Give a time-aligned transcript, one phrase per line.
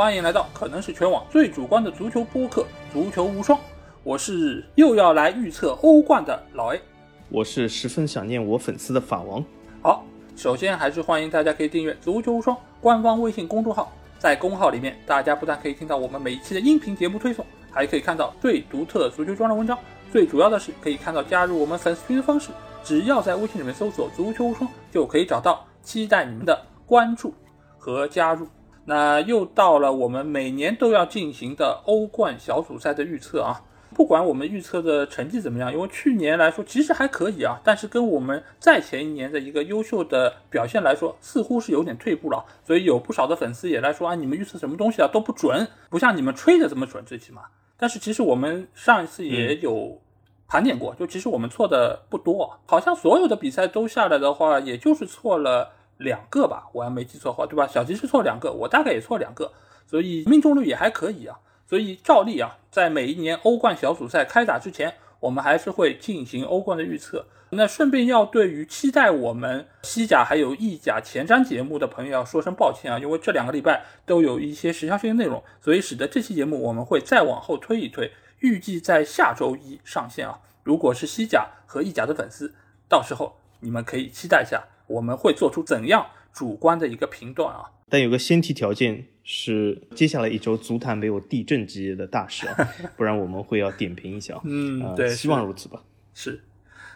[0.00, 3.58] 欢迎来到可能是全网最主观的足球播客《足球无双》，
[4.02, 6.80] 我是又要来预测欧冠的老 A，
[7.28, 9.44] 我是十分想念我粉丝的法王。
[9.82, 10.02] 好，
[10.34, 19.78] 首先还是欢迎大家可以订阅《足球无双》官方微信公众号，在公号里面，大家不但可以听到我们每一期的音频节目推送，还可以看到最独特的足球专栏文章，
[20.10, 22.48] 最主要的是可以看到加入我们粉丝群的方式，
[22.82, 27.34] 只要在微信里面搜索“足球无双”就可以找到，期待你们的关注
[27.76, 28.48] 和加入。
[28.86, 33.62] 那又到了我们每年都要进行的欧冠小组赛的预测啊！
[33.94, 42.44] 不管我们预测的成绩怎么样，因为去年来说其实还可以啊，但是跟我们在前一年的一个优秀的表现来说，似乎是有点退步了。
[42.64, 47.42] 所以有不少的粉丝也来说啊，你们预测什么东西啊都不准，不像你们吹的这么准，最起码。
[47.76, 50.00] 但是其实我们上一次也有
[50.48, 55.72] 盘点过，就其实我们错的不多，好像所有的比赛都下来的话，也就是错了。
[56.00, 57.66] 两个吧，我还没记错的话，对吧？
[57.66, 59.52] 小吉是错两个，我大概也错两个，
[59.86, 61.38] 所以命中率也还可以啊。
[61.68, 67.26] 所以照例啊，在每一年欧冠小组赛开打之前，我们还是会进行欧冠的预测。
[67.50, 80.38] 那顺便要对于期待我们西甲还有意甲前瞻节目的朋友要说声抱歉啊，因为这两个礼拜都有一些时效性的内容，所以使得这期节目我们会再往后推一推，预计在下周一上线啊。
[80.62, 82.54] 如果是西甲和意甲的粉丝，
[82.88, 84.64] 到时候你们可以期待一下。
[84.90, 87.70] 我们会做出怎样主观的一个评断啊？
[87.88, 94.40] 但有个先提条件是，接下来一周足坛没有地震级的大事啊， 不然我们会要点评一下。
[94.44, 95.82] 嗯，对，希望如此吧。
[96.14, 96.40] 是，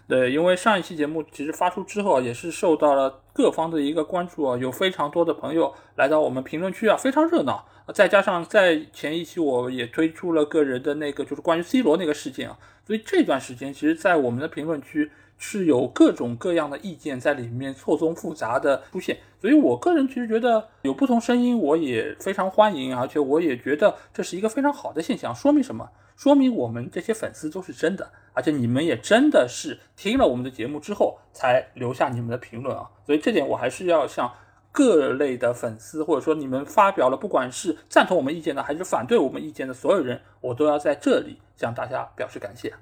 [0.07, 7.67] 对，因为上一期节目其实发出之后，也是受到了各方的一个关注啊，有非常多的朋友来到我们评论区啊，非常热闹。
[7.93, 15.11] 再加上在前一期我也推出了个人的那个，就是关于 C 罗那个事件啊，所以这段时间其实，在我们的评论区。
[15.47, 25.35] 是有各种各样的意见在里面错综复杂的出现，所以我个人其实觉得有不同声音，我也非常欢迎，而且我也觉得这是一个非常好的现象。
[25.35, 25.91] 说明什么？
[26.17, 32.89] 说明我们这些粉丝都是真的，而且你们也真的是听了我们的节目之后才留下你们的评论啊。
[33.05, 34.33] 所以这点我还是要向
[34.73, 42.73] 各类的粉丝，或者说你们发表了不管是赞同我们意见的，还是反对我们意见的所有人，我都要在这里向大家表示感谢。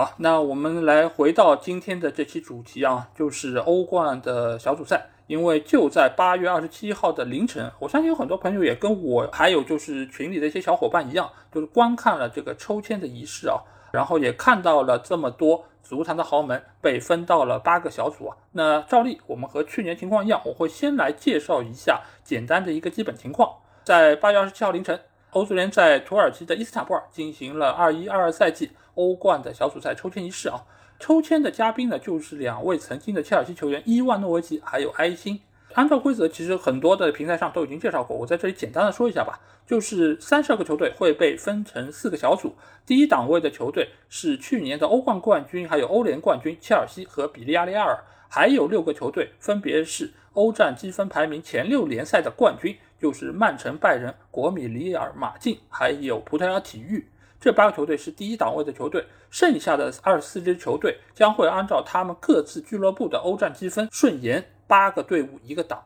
[0.00, 5.08] 好，那我们来回到今天的这期主题啊，就是欧冠的小组赛。
[5.26, 13.60] 因为就在八月二十七号的凌晨，我相信有很多朋友也跟我，还有就是群里的一些小伙伴一样，就是观看了这个抽签的仪式啊，
[13.92, 18.34] 然后也看到了这么多足坛的豪门被分到了八个小组啊。
[18.52, 23.56] 那照例，我们和去年情况一样，我会先来介绍一下简单的一个基本情况。
[23.84, 24.98] 在八月二十七号凌晨，
[25.32, 28.70] 欧足联在土耳其的伊斯坦布尔进行了二一二二赛季。
[29.00, 30.62] 欧冠的小组赛抽签仪式啊，
[30.98, 35.40] 抽签的嘉宾呢就是两位曾经的切尔西球员伊万诺维奇还有埃辛。
[35.74, 39.40] 按照规则，其实很多的平台上都已经介绍过，我在这里简单的说一下吧。
[39.66, 57.06] 就是三十二个球队会被分成四个小组，第一档位的球队是去年的欧冠冠军还有欧联冠军切尔西和比利亚雷亚尔，还有六个球队分别是欧战积分排名前六联赛的冠军，就是曼城、拜仁、国米、里尔、马竞，还有葡萄牙体育。
[57.40, 65.82] 这八个球队是第一档位的球队，剩下的二十四支球队将会按照他们各自俱乐部的欧战积分顺延八个队伍一个档，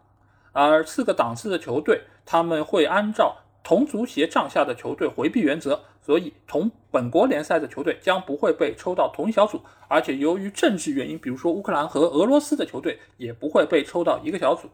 [0.50, 14.68] 而四个档次的球队他们会按照同足协帐下的球队回避原则，所以同本国联赛的球队将不会被抽到同一小组，而且由于政治原因，比如说乌克兰和俄罗斯的球队也不会被抽到一个小组。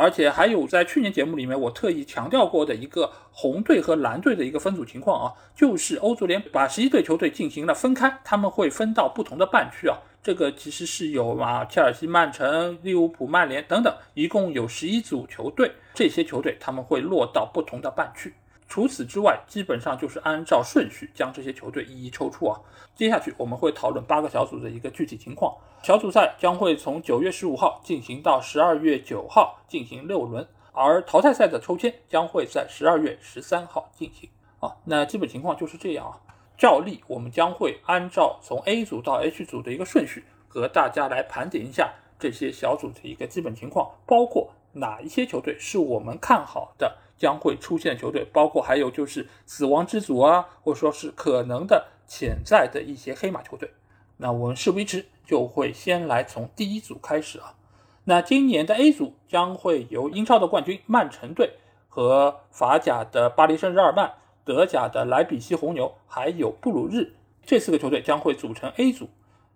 [0.00, 9.98] 而且还有在去年节目里面，我特意强调过的一个红队和蓝队的一个分组情况啊，就是欧足联把十一队球队进行了分开，他们会分到不同的半区啊。
[10.22, 18.32] 这个其实是有啊，切尔西、曼城、利物浦、曼联等等，一共有十一组球队，这些球队他们会落到不同的半区。
[18.70, 22.60] 除此之外，基本上就是按照顺序将这些球队一一抽出啊。
[22.94, 25.52] 接下去我们会讨论八个小组的一个具体情况。
[25.82, 34.30] 小组赛将会从九月十五号进行到十二月九号进行六轮，而淘汰赛的抽签将会在十二月十三号进行。
[34.60, 36.20] 啊，那基本情况就是这样啊。
[36.56, 46.98] 照例我们将会按照从 A 组到 H 组的一个顺序，和大家来盘点一下这些小组的一个基本情况，包括哪一些球队是我们看好的。
[47.20, 53.70] 将会出现球队，包括还有就是死亡之组啊，或者说是可能的潜在的一些黑马球队。
[54.16, 57.56] 那我们事不宜迟，就会先来从第一组开始啊。
[58.04, 61.58] 那今年的 A 组将会由英超的冠军曼城队
[61.90, 67.12] 和法甲的巴黎圣日耳曼、德甲的莱比锡红牛还有布鲁日
[67.44, 69.10] 这四个球队将会组成 A 组。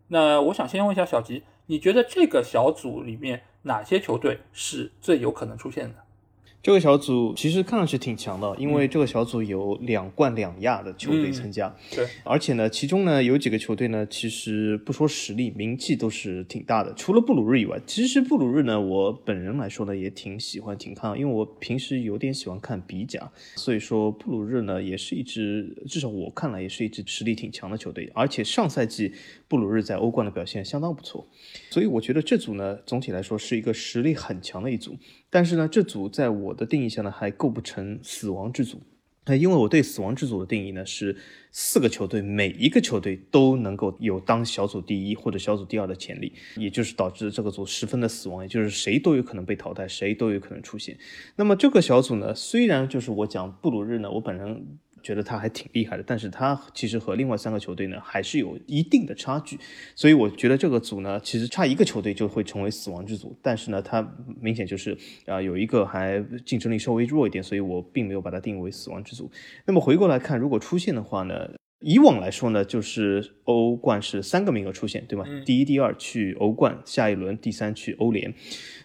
[0.08, 6.03] 那我想先问一下小吉，你觉得这个小组里面哪些球队是最有可能出现的？
[6.64, 16.90] 这个小组其实看上去挺强的，因为这个小组有两冠两亚的球队参加，对，而且呢，其中呢有几个球队呢，其实不说实力，名气都是挺大的。
[16.94, 28.10] 除了布鲁日以外，其实布鲁日呢，我本人来说呢也挺喜欢、挺看，因为我平时有点喜欢看比甲，所以说布鲁日呢也是一支，至少我看来也是一支实力挺强的球队。
[28.14, 29.12] 而且上赛季
[29.46, 31.28] 布鲁日在欧冠的表现相当不错，
[31.68, 34.96] 所以我觉得这组呢总体来说是一个实力很强的一组。
[35.34, 38.80] 但是呢，这组在我的定义下呢，还构不成死亡之组。
[39.26, 41.16] 那因为我对死亡之组的定义呢，是
[41.50, 50.96] 四个球队，每一个球队都能够有当小组第一或者小组第二的潜力，也就是导致这个组十分的死亡，也就是谁都有可能被淘汰，谁都有可能出现。
[51.34, 54.64] 那么这个小组呢，虽然就是我讲布鲁日呢，我本人。
[55.04, 59.58] 觉得他还挺厉害的，但是他其实和另外三个球队呢还是有一定的差距，
[59.94, 64.02] 所以我觉得这个组呢其实差一个球队就会成为死亡之组，但是呢他
[64.40, 64.96] 明显就是
[65.26, 69.30] 啊有一个还竞争力稍微弱一点，所以我并没有把它定为死亡之组。
[69.66, 71.48] 那么回过来看，如果出现的话呢？
[71.84, 75.24] 以往来说呢，就是欧冠是三个名额出现，对吗？
[75.44, 78.32] 第一、第二去欧冠，下一轮第三去欧联。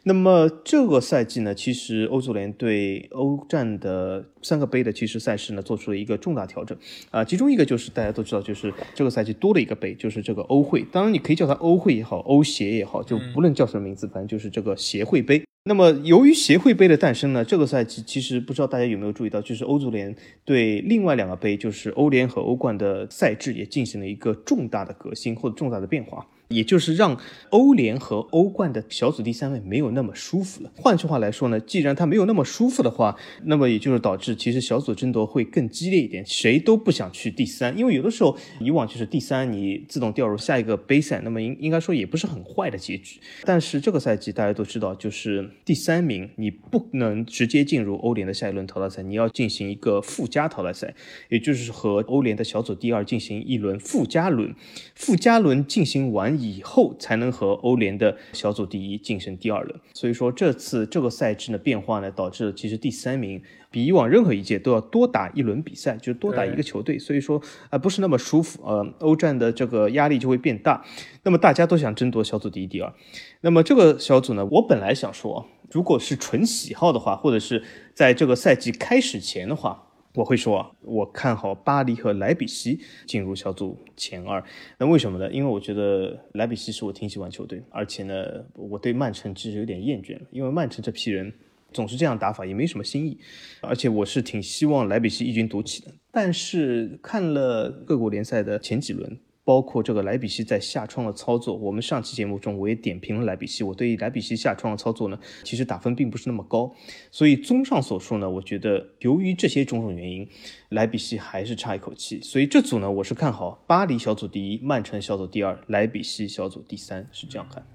[0.04, 6.78] 那么这个赛季呢，其实欧足联对欧战的三个杯的其实赛事呢，做出了一个重大调整
[7.10, 7.24] 啊。
[7.24, 10.86] 其中一个就是大家都知道，就是这个赛季多了一个杯，就是这个欧会。
[10.92, 15.42] 当然，你可以叫它欧会也好，欧协也好，就不论叫什么名字，反正就是这个协会杯。
[15.64, 26.26] 那么，由于协会杯的诞生呢，这个赛季其实不知道大家有没有注意到，就是欧足联对另外两个杯，就是欧联和欧冠的赛制也进行了一个重大的革新或者重大的变化。
[26.50, 27.16] 也就是让
[27.52, 30.72] 欧联和欧冠的小组第三位没有那么舒服了。
[30.76, 43.20] 换句话来说呢，既然它没有那么舒服的话，那么也就是导致其实小组争夺会更激烈一点，谁都不想去第三，因为有的时候以往就是第三你自动掉入下一个杯赛，那么应应该说也不是很坏的结局。
[43.44, 50.96] 但是这个赛季大家都知道，就是第三名你不能直接进入欧联的下一轮淘汰赛，你要进行一个附加淘汰赛，
[51.30, 54.56] 也就是和欧联的小组第二进行一轮附加轮，
[54.96, 56.39] 附加轮进行完。
[56.40, 70.84] 以后才能和欧联的小组第一晋升第二轮，所以说这次这个赛制的变化呢，导致其实第三名比以往任何一届都要多打一轮比赛，就多打一个球队，所以说啊不是那么舒服，呃，欧战的这个压力就会变大。
[71.24, 72.94] 那么大家都想争夺小组第一、第二，
[73.42, 77.64] 那么这个小组呢，我本来想说，如果是纯喜好的话，或者是
[77.94, 79.86] 在这个赛季开始前的话。
[80.20, 84.44] 我会说啊，我看好巴黎和莱比锡进入小组前二。
[84.78, 85.32] 那为什么呢？
[85.32, 88.14] 因为我觉得莱比锡是我挺喜欢球队，而且呢，
[88.54, 91.32] 我对曼城其实有点厌倦，因为曼城这批人
[91.72, 93.18] 总是这样打法，也没什么新意。
[93.62, 99.18] 而且我是挺希望莱比锡一军独起的，但是看了各国联赛的前几轮。
[99.50, 103.64] 包括这个莱比锡在下窗的操作，我们上期节目中我也点评了莱比锡。
[103.64, 106.72] 我对莱比锡下窗的操作呢，其实打分并不是那么高。
[107.10, 110.30] 所以综上所述呢，我觉得由于这些种种原因，
[110.70, 112.22] 莱比锡还是差一口气。
[112.22, 117.66] 所以这组呢，我是看好巴黎小组第一，曼城小组第二，莱比锡小组第三，是这样看。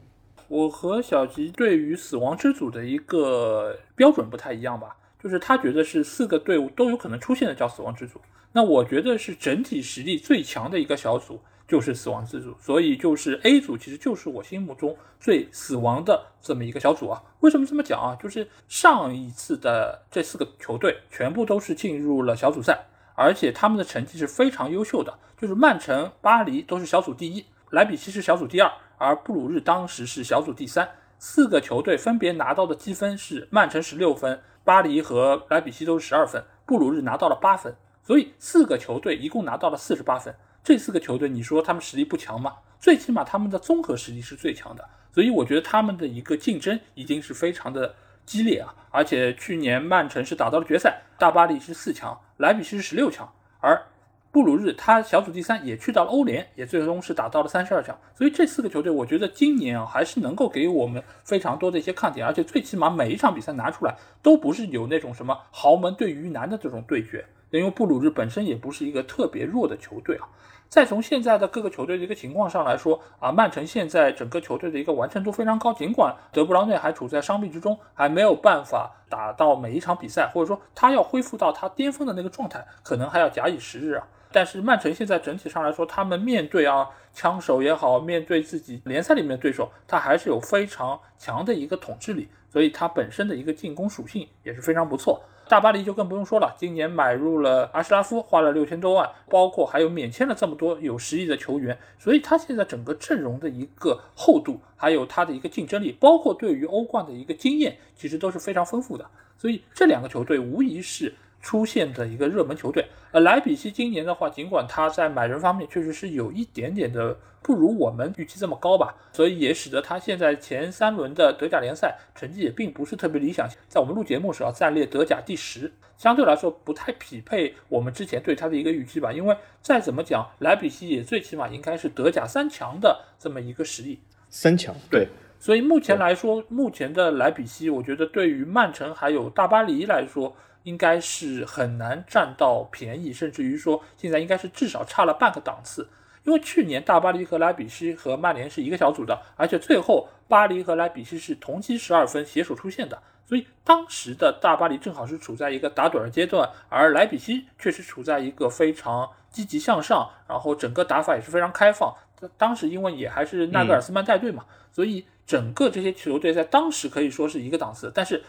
[0.46, 8.20] 我和小吉对于死亡之组的一个标准不太一样吧，就是他觉得是四个队伍都有可能出现的叫死亡之组，
[8.52, 11.40] 那我觉得是整体实力最强的一个小组。
[11.66, 17.22] 就是死亡之组，所以就是 A 组，其实就是我心目中最死亡的这么一个小组啊。
[17.40, 18.16] 为什么这么讲啊？
[18.22, 25.18] 就是上一次的这四个球队全部都是进入了小组赛，而且他们的成绩是非常优秀的。
[25.36, 30.88] 就是曼城、巴黎都是小组第一，莱比锡是小组第二，而布鲁日当时是小组第三。
[31.18, 37.74] 四个球队分别拿到的积分是：曼城十六分，巴黎和莱比锡都是十二分，布鲁日拿到了八分。
[38.02, 40.34] 所以四个球队一共拿到了四十八分。
[40.64, 42.54] 这四个球队，你说他们实力不强吗？
[42.80, 47.94] 最起码他们的综合实力是最强的，所以我觉得他们的一个竞争已经是非常的
[48.24, 48.74] 激烈啊！
[48.90, 53.30] 而且去年曼城是打到了决赛，大巴黎是四强，莱比锡是十六强，
[53.60, 53.82] 而
[54.30, 57.98] 布鲁日他小组第三也去到了欧联，也最终是打到了三十二强。
[58.14, 70.26] 所以这四个球队，我觉得今年啊还是能够给我们非常多的一些看点，而且最起码每一场比赛拿出来都不是有那种什么豪门对于难的这种对决，因为布鲁日本身也不是一个特别弱的球队啊。
[70.68, 84.06] 再从现在的各个球队的一个情况上来说啊，曼城现在整个球队的一个完成度非常高，尽管德布劳内还处在伤病之中，还没有办法打到每一场比赛，或者说他要恢复到他巅峰的那个状态，可能还要假以时日啊。
[84.32, 95.22] 但是曼城现在整体上来说，他们面对啊枪手也好，面对自己联赛里面的对手，他还是有非常强的一个统治力，所以他本身的一个进攻属性也是非常不错。
[95.48, 109.04] 大巴黎就更不用说了，今年买入了阿什拉夫，花了六千多万，包括还有免签了这么多有实力的球员，所以他现在整个阵容的一个厚度，还有他的一个竞争力，包括对于欧冠的一个经验，其实都是非常丰富的。
[109.36, 111.12] 所以这两个球队无疑是
[111.44, 112.86] 出现的一个热门球队。
[113.12, 123.46] 呃，莱比锡今年的话，尽管他在买人方面确实是有一点点的不如我们预期这么高吧，所以也使得他现在前三轮的德甲联赛成绩也并不是特别理想。
[123.68, 129.12] 在我们录节目时候暂列德甲第十，相对来说不太匹配我们之前对他的一个预期吧。
[129.12, 134.00] 因为再怎么讲，莱比锡也最起码应该是德甲三强的这么一个实力。
[134.30, 135.06] 三强，对。
[135.38, 140.34] 所以目前来说，目前的莱比锡，我觉得对于曼城还有大巴黎来说。
[140.64, 145.88] 应该是很难占到便宜，甚至于说现在应该是至少差了半个档次。
[146.24, 161.94] 因为去年大巴黎和莱比锡和曼联是一个小组的，而且最后巴黎和莱比锡是同积十二分携手出线的，所以当时的大巴黎正好是处在一个打盹的阶段，而莱比锡确实处在一个非常积极向上，然后整个打法也是非常开放。
[162.38, 168.22] 当时因为也还是纳格尔斯曼带队嘛，所以整个这些球队在当时可以说是一个档次，但是。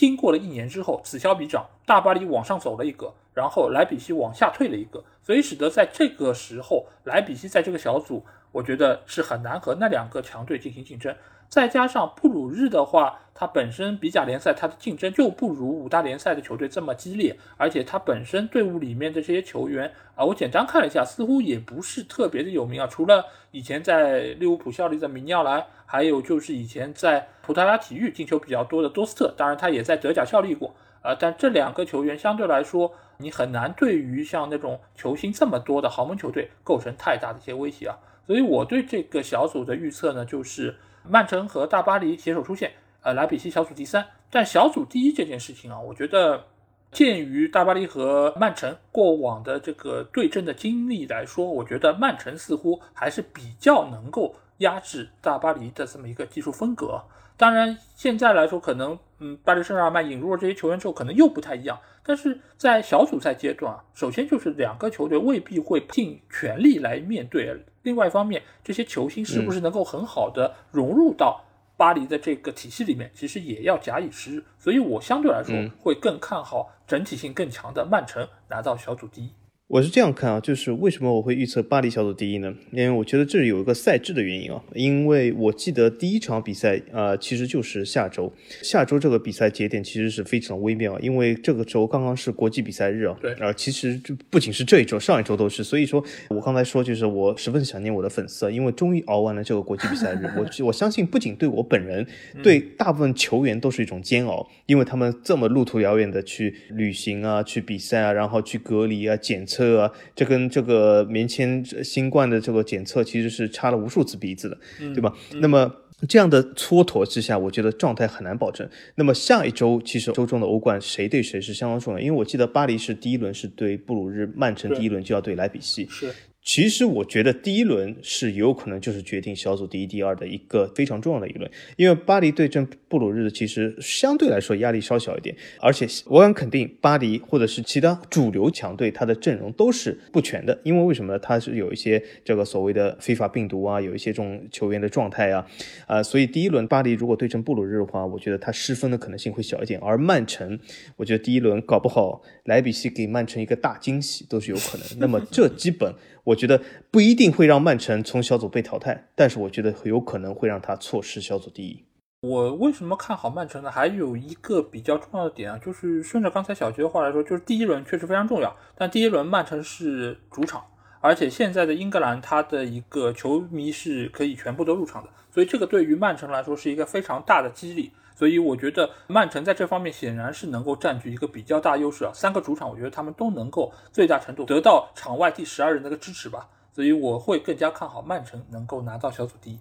[0.00, 11.14] 经过了一年之后，此消彼长，大巴黎往上走了一个，然后莱比锡往下退了一个，所以使得在这个时候，莱比锡在这个小组，我觉得是很难和那两个强队进行竞争。
[11.50, 22.86] 再加上布鲁日的话，它本身比甲联赛它的竞争就不如五大联赛的球队这么激烈，而且它本身队伍里面的这些球员啊，我简单看了一下，似乎也不是特别的有名啊。
[22.86, 31.16] 除了以前在利物浦效力的米尼奥莱，还有就是以前在葡萄牙体育进球比较多的多斯特，当然他也在德甲效力过啊。
[31.18, 37.96] 但这两个球员相对来说，你很难对于像那种球星这么多的豪门球队构成太大的一些威胁啊。
[38.26, 40.76] 所以我对这个小组的预测呢，就是。
[41.08, 44.06] 曼城和大巴黎携手出线，呃，莱比锡小组第三。
[44.30, 46.44] 但小组第一这件事情啊，我觉得，
[46.92, 57.02] 鉴于大巴黎和曼城过往的这个对阵的经历来说，我觉得曼城似乎还是比较能够压制大巴黎的这么一个技术风格。
[57.36, 61.78] 当然，现在来说，可能，嗯，巴黎圣日耳曼引入了这些球员之后，可能又不太一样。
[62.04, 67.64] 但是在小组赛阶段啊，首先就是两个球队未必会尽全力来面对。
[67.82, 71.42] 另外一方面，这些球星是不是能够很好的融入到
[71.80, 74.44] 巴黎的这个体系里面，其实也要假以时日。
[74.58, 79.32] 所以我相对来说会更看好整体性更强的曼城拿到小组第一。
[79.70, 82.52] 我是这样看啊，就是为什么我会预测巴黎小组第一呢？
[82.72, 84.60] 因为我觉得这是有一个赛制的原因啊。
[84.74, 88.32] 因为我记得第一场比赛啊，其实就是下周，
[88.64, 93.16] 下周这个比赛节点其实是非常微妙，因为这个周刚刚是国际比赛日啊。
[93.22, 93.32] 对。
[93.34, 95.62] 啊，其实就不仅是这一周，上一周都是。
[95.62, 100.26] 所以说我刚才说，就是我十分想念我的粉丝，因为终于熬完了这个国际比赛日。
[100.36, 102.04] 我我相信，不仅对我本人，
[102.42, 109.59] 对大部分球员都是一种煎熬，因为他们这么路途遥远的去旅行啊，去比赛啊，然后去隔离啊，检测。
[109.60, 114.58] 测这跟这个棉签新冠的这个检测其实是插了无数次鼻子的，
[114.94, 115.12] 对吧？
[115.34, 115.70] 那么
[116.08, 118.66] 这样的蹉跎之下，我觉得状态很难保证。
[118.94, 125.86] 那么下一周其实周中的欧冠谁对谁是相当重要，因为我记得巴黎是第一轮是对布鲁日，曼城第一轮就要对莱比锡。
[125.90, 126.10] 是。
[126.42, 141.18] 其实我觉得第一轮是有可能就是决定小组第一、第二的一个非常重要的一轮，因为巴黎对阵布鲁日其实相对来说压力稍小一点，而且我敢肯定巴黎或者是其他主流强队，他的阵容都是不全的，因为为什么呢？
[141.18, 145.46] 他是有一些这个所谓的非法病毒啊，有一些这种球员的状态啊，
[145.86, 150.58] 啊，所以第一轮巴黎如果对阵布鲁日的话，我觉得他失分的可能性会小一点，而曼城，
[150.96, 155.94] 我觉得第一轮搞不好莱比锡给曼城一个大惊喜都是有可能，那么这基本。
[156.30, 156.60] 我觉得
[156.90, 161.84] 不一定会让曼城从小组被淘汰，但是我觉得有可能会让他错失小组第一。
[162.22, 163.70] 我为什么看好曼城呢？
[163.70, 168.54] 还有一个比较重要的点啊，就是顺着刚才小杰的话来说，就是第一轮确实非常重要。
[168.76, 170.62] 但第一轮曼城是主场，
[171.00, 177.90] 而且现在的英格兰它的一个球迷是可以全部都入场的，所以这个对于曼城来说是一个非常大的激励。
[178.20, 182.10] 所以我觉得曼城在这方面显然是能够占据一个比较大优势啊。
[182.12, 186.46] 三个主场，我觉得他们都能够最大程度得到场外第十二人的一个支持吧。
[186.70, 189.58] 所以我会更加看好曼城能够拿到小组第一。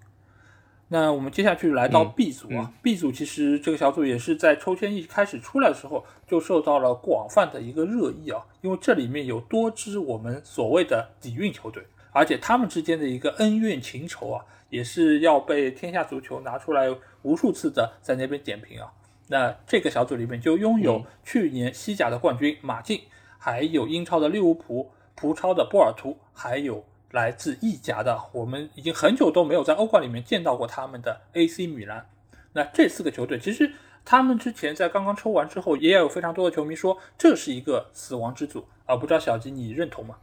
[0.89, 16.88] 那我们接下去来到 B 组啊，B 组其实这个小组也是在抽签一开始出来的时候就受到了广泛的一个热议啊，因为这里面有多支我们所谓的底蕴球队，而且他们之间的一个恩怨情仇啊，也是要被天下足球拿出来。
[17.22, 18.94] 无数次的在那边点评啊，
[19.28, 23.02] 那这个小组里面就拥有去年西甲的冠军马竞，
[23.38, 32.08] 还有英超的利物浦、葡超的波尔图，还有来自意甲的，我们已经很久都没有在欧冠里面见到过他们的 AC 米兰。
[32.54, 33.74] 那这四个球队，其实
[34.06, 40.16] 他们之前在刚刚抽完之后，也有非常多的球迷说这是一个死亡之组啊，不知道小吉你认同吗？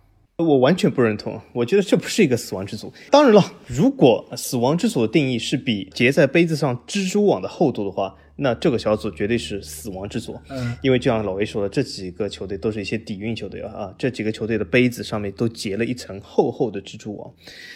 [0.45, 2.93] 我完全不认同，我觉得这不是一个死亡之组。
[3.11, 10.39] 当然了，如果死亡之组的定义是比结在杯子上蜘蛛网的厚度的话，那这个小组绝对是死亡之组。
[10.51, 17.33] 嗯，因为就像老魏说的，这几个球队都是一些底蕴球队啊，啊，这几个球队的杯子上面都结了一层厚厚的蜘蛛网，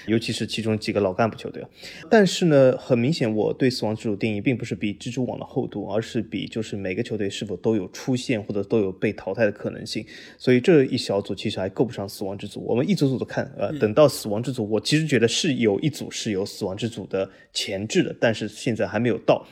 [0.07, 1.65] 尤其是其中几个老干部球队。
[2.11, 10.05] 但是呢，很明显，我对死亡之组定义并不是比蜘蛛网的厚度，而是比就是每个球队是否都有出现或者都有被淘汰的可能性。
[10.37, 12.63] 所以这一小组其实还够不上死亡之组。
[12.67, 19.47] 我们一组组的看，呃，等到死亡之组，我其实觉得是有一组是有死亡之组的潜质的，但是现在还没有到。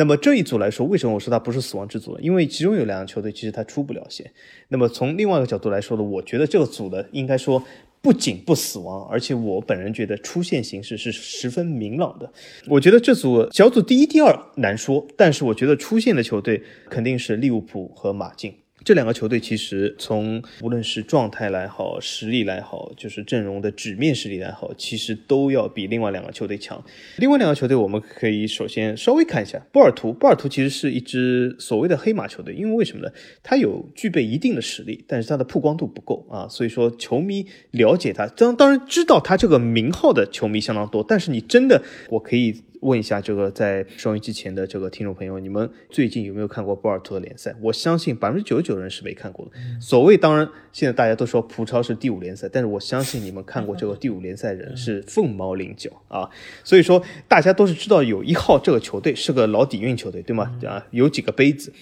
[0.00, 2.20] 那么这一组来说，为什么我说它不是死亡之组呢？
[2.22, 4.32] 因为其中有两个球队其实它出不了线。
[4.68, 7.62] 那么从另外一个角度来说呢，我觉得这个组的，应该说
[8.00, 12.32] 不仅不死亡，而且我本人觉得出线形势是十分明朗的。
[12.66, 18.54] 我觉得这组小组第一、第二难说，但是我觉得出线的球队肯定是利物浦和马竞。
[18.84, 26.82] 这两个球队其实从无论是状态来好、实力来好，就是阵容的纸面实力来好，其实都要比另外两个球队强。
[27.18, 30.12] 另外两个球队，我们可以首先稍微看一下波尔图。
[30.12, 33.12] 波尔图其实是一支所谓的黑马球队，因为为什么呢？
[33.42, 42.62] 它有具备一定的实力，但是它的曝光度不够啊，所以说球迷了解它，当当然知道它这个名号的球迷相当多，但是你真的，我可以。
[42.80, 47.54] 问一下这个在收音机前的这个听众朋友，你们最近有没有看过波尔图的联赛？
[47.60, 49.52] 我相信百分之九十九人是没看过的。
[49.80, 56.28] 所谓当然，现在大家都说葡超是第五联赛，但是我相信你们看过这个第五联赛人是凤毛麟角啊。
[56.64, 60.56] 所以说大家都是知道有一号这个球队是个老底蕴球队，对吗？
[60.66, 61.72] 啊，有几个杯子。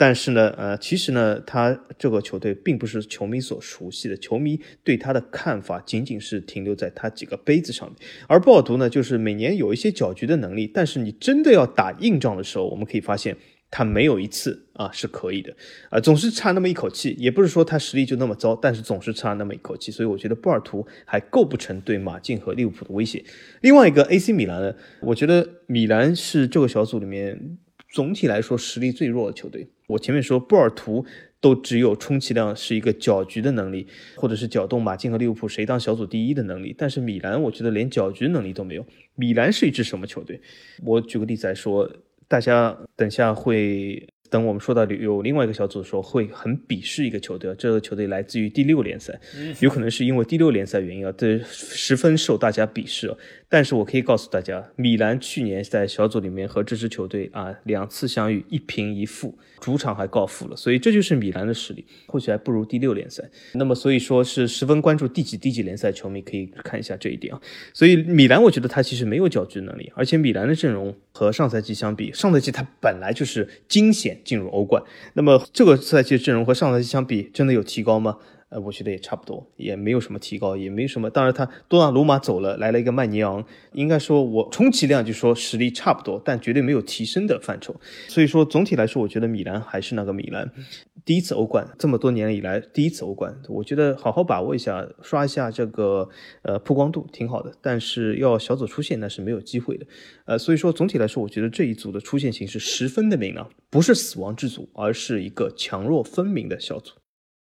[0.00, 8.08] 但是呢，呃，其实呢，他这个球队并不是球迷所熟悉的，球迷对他的看法仅仅是停留在他几个杯子上面。
[8.26, 13.36] 而波尔图呢，就是每年有一些搅局的能力，但是你真的要打硬仗的时候，我们可以发现
[13.70, 15.54] 他没有一次啊是可以的，
[15.90, 17.14] 啊，总是差那么一口气。
[17.18, 19.92] 也不是说他实力就那么糟，但是总是差那么一口气。
[19.92, 23.22] 所以我觉得波尔图还构不成对马竞和利物浦的威胁。
[23.60, 27.58] 另外一个 AC 米兰呢，我觉得米兰是这个小组里面
[27.90, 29.68] 总体来说实力最弱的球队。
[29.88, 31.04] 我前面说波尔图
[31.40, 38.86] 都只有充其量是一个搅局的能力，或者是搅动马竞和利物浦谁当小组第一的能力，但是米兰我觉得连搅局能力都没有。
[39.16, 40.40] 米兰是一支什么球队？
[40.84, 41.90] 我举个例子来说，
[42.28, 44.08] 大家等下会。
[44.30, 49.20] 等我们说到有另外一个小组的时候，会很鄙视一个球队，这个球队来自于第六联赛，
[49.58, 53.12] 有可能是因为第六联赛原因啊，这十分受大家鄙视。
[53.52, 63.28] 但是我可以告诉大家，米兰去年在小组里面和这支球队啊两次相遇，一平一负，主场还告负了，所以这就是米兰的实力，或许还不如第六联赛。
[63.54, 67.40] 那么所以说是十分关注第几第几联赛球迷可以看一下这一点啊。
[67.74, 74.19] 所以米兰我觉得他其实没有搅局能力，而且米兰的阵容和上赛季相比，上赛季他本来就是惊险。
[74.24, 74.82] 进入欧冠，
[75.14, 78.16] 那么这个赛季的阵容和上赛季相比，真的有提高吗？
[78.50, 81.08] 呃，我觉得也差不多，也没有什么提高，也没什么。
[81.08, 87.74] 当然，他多纳鲁马走了，来了一个曼尼昂，应该说我充其量就说实力差不多，但绝对没有提升的范畴。
[88.08, 90.50] 所以说，总体来说，我觉得米兰还是那个米兰。
[91.04, 96.08] 第一次欧冠，这么多年以来第一次欧冠，我觉得好好把握一下，刷一下这个
[96.42, 97.52] 呃曝光度挺好的。
[97.62, 99.86] 但是要小组出线那是没有机会的。
[100.26, 106.92] 呃，所以说总体来说，我觉得这一组的出线形势十分的明朗，不是死亡之组，而是一个强弱分明的小组。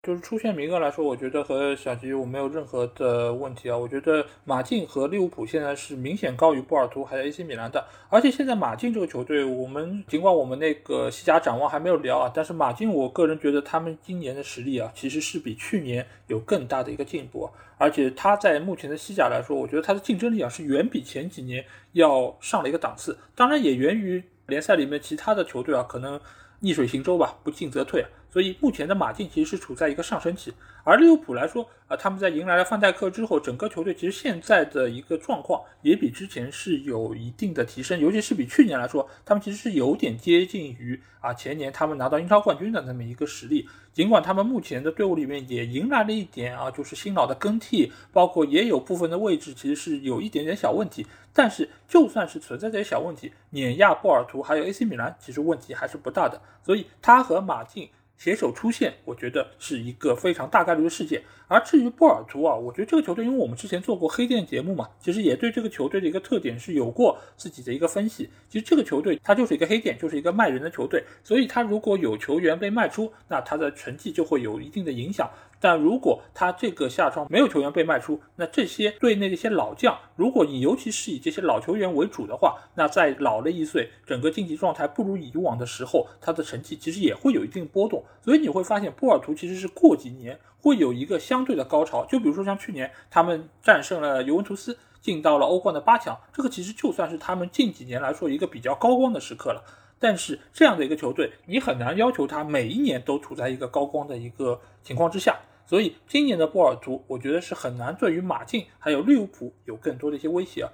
[0.01, 3.77] 就是出现名额来说，我觉得和小吉我没有任何的问题啊。
[3.77, 7.85] 我觉得马竞和利物浦现在是明显高于波尔图还有 AC 米兰的。
[8.07, 17.49] 而且现在马竞这个球队，我们尽管我们那个西甲展望还没有聊啊，但是马竞我个人觉得他们今年的实力啊，其实是比去年有更大的一个进步。
[17.77, 23.17] 而且他在目前的西甲来说，我觉得他的竞争力啊是远比前几年要上了一个档次。
[23.35, 26.19] 当然也源于联赛里面其他的球队啊，可能
[26.59, 28.05] 逆水行舟吧，不进则退。
[28.31, 43.67] 所以目前的马竞其实是处在一个上升期，而利物浦来说，啊，他们在迎来了范戴克之后，整个球队其实现在的一个状况也比之前是有一定的提升，尤其是比去年来说，他们其实是有点接近于啊前年他们拿到英超冠军的那么一个实力。
[43.99, 56.41] 尽管他们目前的队伍里面也迎来了一点啊，就是新老的更替，包括也有部分的位置其实是有一点点小问题，但是就算是存在这些小问题，碾压波尔图还有 AC 米兰，其实问题还是不大的。
[56.63, 57.89] 所以他和马竞。
[58.19, 61.23] 携手出现，我觉得是一个非常大概率的事件。
[61.47, 68.29] 而至于波尔图啊，我觉得这个球队，因为我们之前做过黑店节目嘛，其实也对这个球队的一个特点是有过自己的一个分析。
[68.49, 75.27] 其实这个球队它就是一个黑店，就是一个卖人的球队，所以它如果有球员被卖出，那它的成绩就会有一定的影响。
[75.59, 88.03] 但如果他这个下窗没有球员被卖出，那这些队内的一些老将，如果你尤其是以这些老球员为主的话，那在老了一岁，整个竞技状态不如以往的时候，他的成绩其实也会有一定波动。
[88.21, 90.39] 所以你会发现，波尔图其实是过几年。
[90.61, 99.63] 会有一个相对的高潮，就比如说像去年他们战胜了尤文图斯，进到了欧冠的八强，这个其实就算是他们近几年来说一个比较高光的时刻了。
[99.99, 105.37] 但是这样的一个球队，你很难要求他每一年都处在一个高光的一个情况之下。
[105.65, 110.71] 所以今年的波尔图，我觉得是很难对于马竞还有利物浦有更多的一些威胁啊。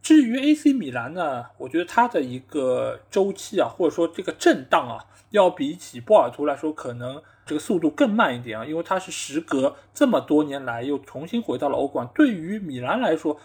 [0.00, 12.08] 至于 AC 米兰呢，我觉得它的一个周期啊，或者说这个震荡啊，要比起波尔图来说，可能这个速度更慢一点啊，因为它是时隔这么多年来又重新回到了欧冠。
[12.14, 13.38] 对于米兰来说，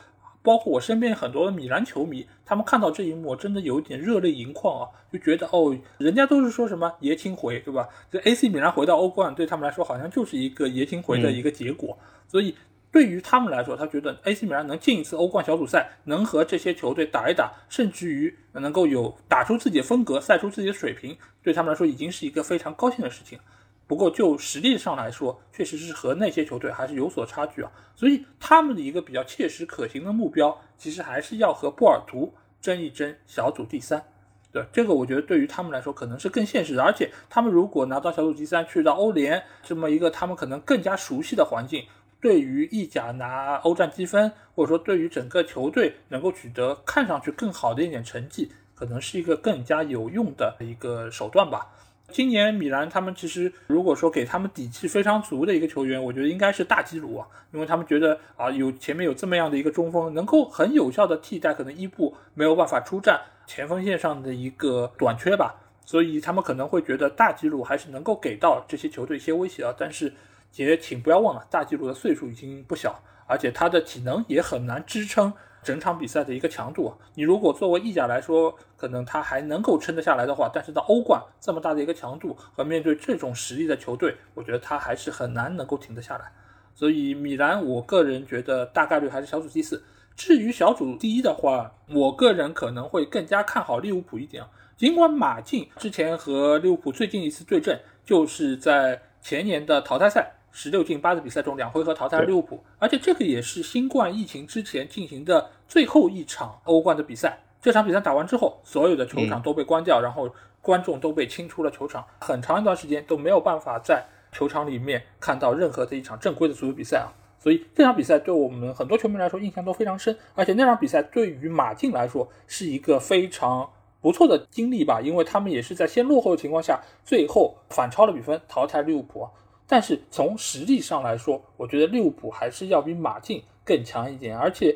[0.45, 7.89] 包括我身边很多米兰球迷，他们看到这一幕真的有点热泪盈眶啊，就觉得哦，人家都是说什么爷青回，对吧？
[8.11, 12.55] 这 AC 米兰回到欧冠对他们来说好像就是一个爷青回的一个结果，所以
[12.91, 23.39] 对于他们来说，他觉得 AC 米兰能进一次欧冠小组赛，能和这些球队打一打，甚至于能够有打出自己的风格，赛出自己的水平，对他们来说已经是一个非常高兴的事情。
[23.87, 27.71] 不过就实力上来说，确实是和那些球队还是有所差距啊。
[27.95, 34.03] 所以他们的一个比较切实可行的目标，其实还是要和波尔图争一争小组第三。
[34.51, 36.81] 对这个，我觉得对于他们来说可能是更现实的。
[36.81, 41.85] 而且他们如果拿到小组第三，去到欧联这么一个他们可能更加熟悉的环境，
[42.21, 51.67] 对于意甲拿欧战积分，或者说对于整个球队能够取得看上去更好的一点成绩，可能是一个更加有用的一个手段吧。
[52.11, 69.73] 今年米兰他们其实如果说给他们底气非常足的一个球员，我觉得应该是大基鲁啊，因为他们觉得啊有前面有这么样的一个中锋，能够很有效的替代可能伊布没有办法出战前锋线上的一个短缺吧，所以他们可能会觉得大基鲁还是能够给到这些球队一些威胁啊。
[69.77, 70.13] 但是
[70.55, 75.33] 也请不要忘了，大基鲁的岁数已经不小，而且他的体能也很难支撑。
[75.65, 86.31] 整场比赛的一个强度，你如果作为意甲来说，可能他还能够撑得下来的话，但是到欧冠这么大的一个强度和面对这种实力的球队，我觉得他还是很难能够停得下来。
[86.75, 89.83] 所以米兰，我个人觉得大概率还是小组第四。
[90.15, 94.43] 至于小组第一的话，我个人可能会更加看好利物浦一点。
[94.77, 100.33] 尽管马竞之前和利物浦最近一次对阵就是在前年的淘汰赛。
[100.57, 107.39] 十六进八的比赛中，两回合淘汰了利物浦，而且这个也是新冠疫情之前进行的最后一场欧冠的比赛。
[107.61, 110.29] 这场比赛打完之后，所有的球场都被关掉，然后
[110.61, 117.09] 观众都被清出了球场，很长一段时间都没有办法在球场里面看到任何的一场正规的足球比赛啊。
[117.39, 123.69] 所以这场比赛对我们很多球迷来说印象都非常深，而且那场比赛对于马竞来说是一个非常
[124.01, 129.27] 不错的经历吧，因为他们也是在先落后的情况下，最后反超了比分，淘汰利物浦。
[129.67, 134.37] 但是从实力上来说，我觉得利物浦还是要比马竞更强一点。
[134.37, 134.75] 而且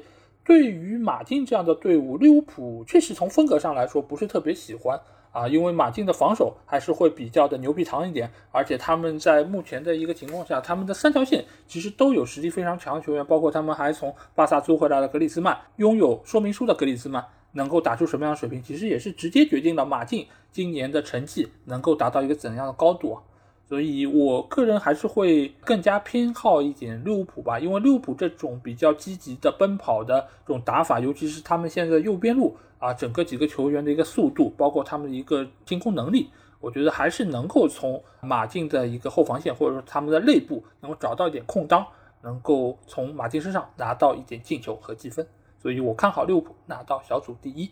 [0.49, 4.99] 对于马竞这样的队伍，利物浦确实从风格上来说不是特别喜欢
[5.31, 8.31] 啊，因为马竞的防守还是会比较的牛逼长一点。
[8.51, 23.21] 而且他们在目前的一个情况下，他们的三条线其实都有实力非常强的球员，包括他们还从巴萨租回来的格里兹曼，拥有说明书的格里兹曼能够打出什么样的水平，其实也是直接决定了马竞今年的成绩能够达到一个怎样的高度啊。
[23.69, 41.85] 所以，我个人还是会更加偏好一点利物浦吧，因为利物浦这种比较积极的奔跑的这种打法，尤其是他们现在右边路啊，整个几个球员的一个速度，包括他们的一个进攻能力，我觉得还是能够从马竞的一个后防线或者说他们的内部能够找到一点空当，
[42.23, 45.27] 能够从马竞身上拿到一点进球和积分。
[45.61, 47.69] 所以我看好利物浦拿到小组第一。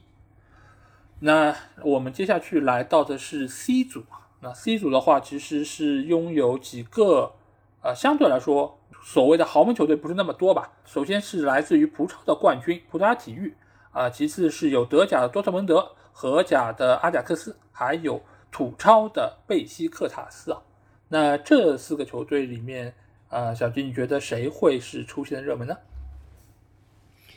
[1.21, 4.03] 那我们接下去来到的是 C 组。
[4.39, 7.33] 那 C 组的话，其实是拥有几个，
[7.81, 10.71] 呃，相对来说所谓的豪门球队不是那么多吧。
[10.85, 13.55] 首先是来自于葡超的冠军葡萄牙体育，
[13.91, 18.21] 啊，其次是有德甲的多特蒙德、荷甲的阿贾克斯，还有
[18.51, 20.61] 土超的贝西克塔斯啊。
[21.09, 22.93] 那这四个球队里面，
[23.29, 25.75] 呃，小金你觉得谁会是出现的热门呢？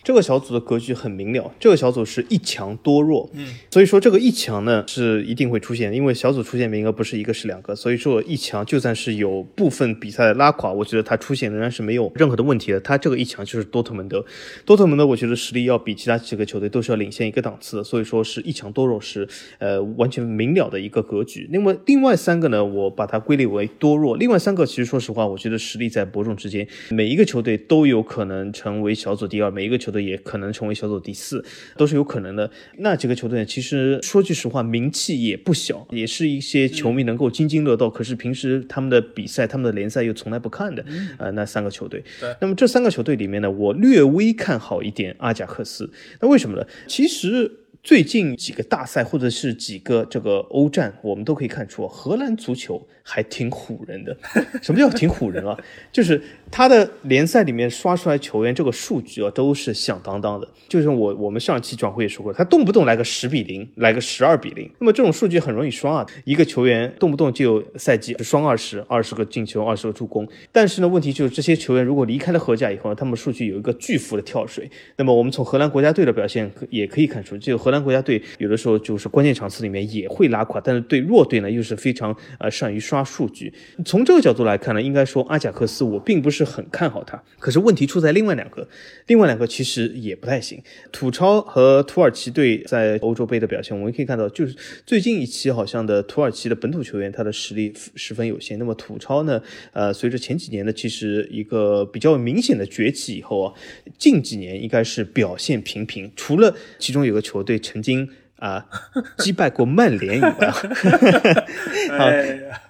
[0.03, 12.81] 这个小组的格局很明了，这个小组是一强多弱，嗯，所以说这个一强呢是一定会出现，因为小组出现名额不是一个是两个，所以说一强就算是有部分比赛拉垮，我觉得它出现仍然是没有任何的问题的。
[12.81, 14.25] 它这个一强就是多特蒙德，
[14.65, 21.47] 多特蒙德我觉得实力要比其他几个球队都是要领先一个档次的，所以说是一强多弱是呃完全明了的一个格局。
[21.53, 29.90] 那么另外三个呢，我把它归类为多弱，另外三个其实说实话，我觉得实力在伯仲之间，每一个球队都有可能成为小组第二，每一个球。
[29.91, 31.45] 的也可能成为小组第四，
[31.77, 32.51] 都是有可能的。
[32.79, 37.91] 那几个球队其实说句实话，名气也不小，也是一些球迷能够津津乐道。
[37.91, 40.85] 可是平时他们的比赛、他们的联赛又从来不看的。
[41.19, 42.03] 呃，那三个球队。
[42.41, 45.91] 那么这三个球队里面呢，我略微看好一点阿贾克斯。
[46.21, 46.67] 那为什么呢？
[46.87, 47.51] 其实。
[47.83, 54.15] 最近几个大赛或者是几个这个欧战，我们都可以看出，荷兰足球还挺唬人的。
[54.61, 55.57] 什么叫挺唬人啊？
[55.91, 60.47] 就是他的联赛里面刷出来球员这个数据啊，都是响当当的。
[60.69, 66.07] 就是我我们上期转会也说过，他动不动来个十比零，来个十二比零，那么这种数据很容易刷啊。
[66.25, 70.29] 一个球员动不动就有赛季双二十，二十个进球，二十个助攻。
[70.53, 74.71] 但是呢，问题就是这些球员如果离开了荷甲以后呢，他们数据有一个巨幅的跳水。
[74.97, 83.53] 那么我们从荷兰国家队的表现也可以看出，这个荷荷兰国家队有的时候就是关键场次里面也会拉垮，但是对弱队呢又是非常呃善于刷数据。
[83.85, 87.23] 从这个角度来看呢，应该说阿贾克斯我并不是很看好他。
[87.39, 88.67] 可是问题出在另外两个，
[89.07, 90.61] 另外两个其实也不太行。
[90.91, 98.59] 土超和土耳其队在欧洲杯的表现，我们可以看到，就是最近一期好像的土耳其的本土球员他的实力十分有限。
[98.59, 99.41] 那么土超呢，
[99.73, 103.55] 呃，随着前几年的其实一个比较明显的崛起以后啊，
[103.97, 108.11] 近几年应该是表现平平，除了其中有个球队曾经。
[108.41, 108.65] 啊，
[109.19, 110.31] 击败过曼联以外，
[111.93, 112.09] 啊，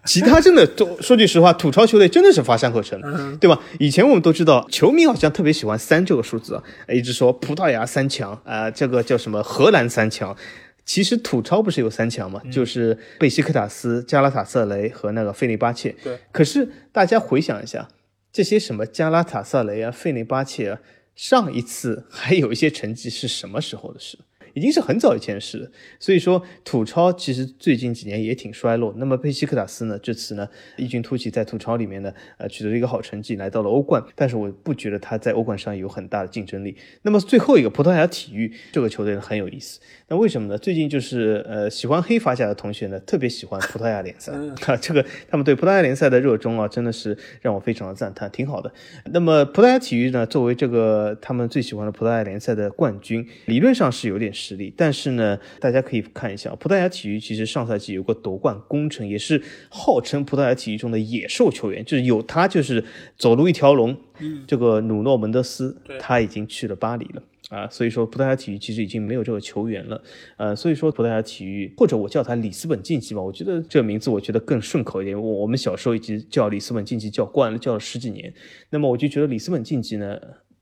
[0.05, 3.01] 其他真的都说句实话，土超球队真的是乏善可陈，
[3.39, 3.57] 对吧？
[3.79, 10.37] 以前我们都知道，球迷好像特别喜欢三这个数字，一直说葡萄牙三强啊，这个叫什么荷兰三强。
[10.85, 12.43] 其实土超不是有三强吗？
[12.51, 15.95] 就是贝西克塔斯、加拉塔萨雷和那个费内巴切。
[16.03, 16.19] 对。
[16.33, 17.89] 可是大家回想一下，
[18.33, 20.81] 这些什么加拉塔萨雷啊、费内巴切啊，
[21.15, 24.19] 上一次还有一些成绩是什么时候的事？
[24.55, 28.95] 已经是很早以前的事了，所以说土超其实最近几年也挺衰落。
[28.97, 34.03] 那么佩西克塔斯呢，这次呢异军突起，在土超里面呢，呃取得了一个好成绩，来到了欧冠。
[34.15, 36.77] 但是我不觉得他在欧冠上有很大的竞争力。
[37.03, 40.59] 那么最后一个葡萄牙体育这个球队呢很有意思，那为什么呢？
[40.59, 44.33] 最近就是呃喜欢黑法甲的同学呢特别喜欢葡萄牙联赛
[44.67, 48.73] 啊，这个他们对葡萄牙联赛的热衷啊真的是让我非常的赞叹，挺好的。
[49.13, 54.33] 那么葡萄牙体育呢作为这个他们最喜欢的葡萄牙联赛的冠军，理论上是有点。
[54.41, 62.83] 实力，但是呢，大家可以看一下，葡萄牙体育其实上赛季有个夺冠功臣，也是号称葡萄牙体育中的野兽球员，就是有他就是
[63.17, 63.97] 走路一条龙。
[64.21, 70.03] 嗯，这个努诺门德斯他已经去了巴黎了啊，所以说葡萄牙体育其实已经没有这个球员了，
[70.37, 75.21] 呃，所以说葡萄牙体育或者我叫他里斯本竞技吧，我觉得这个名字我觉得更顺口一点。
[75.21, 78.33] 我我们小时候一直叫里斯本竞技叫惯了，叫了十几年，
[78.69, 80.21] 那么我就觉得里斯本竞技呢。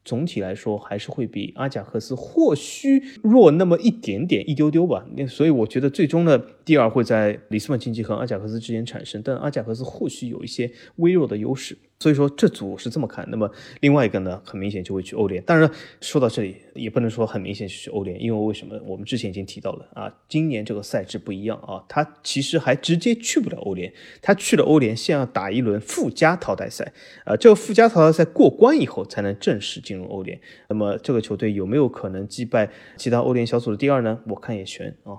[0.08, 11.76] 总体来说还是会比阿贾克斯或许弱那么一点点一丢丢吧，那所以我觉得最终呢，第二会在里斯本竞技和阿贾克斯之间产生，但阿贾克斯或许有一些微弱的优势。
[12.00, 15.42] 所以说这组是这么看，那么另外一个呢，很明显就会去欧联。
[15.42, 15.68] 当然
[16.00, 18.78] 说到这里，也不能说很明显去欧联，因为为什么？
[18.84, 26.92] 我们之前已经提到了啊，今年这个赛制不一样啊，他其实还直接去不了欧联，他去了欧联，先要打一轮附加淘汰赛，
[27.24, 30.40] 啊，这个附加淘汰赛过关以后，才能正式进入欧联。
[30.68, 34.20] 那么这个球队有没有可能击败其他欧联小组的第二呢？
[34.28, 35.18] 我看也悬啊。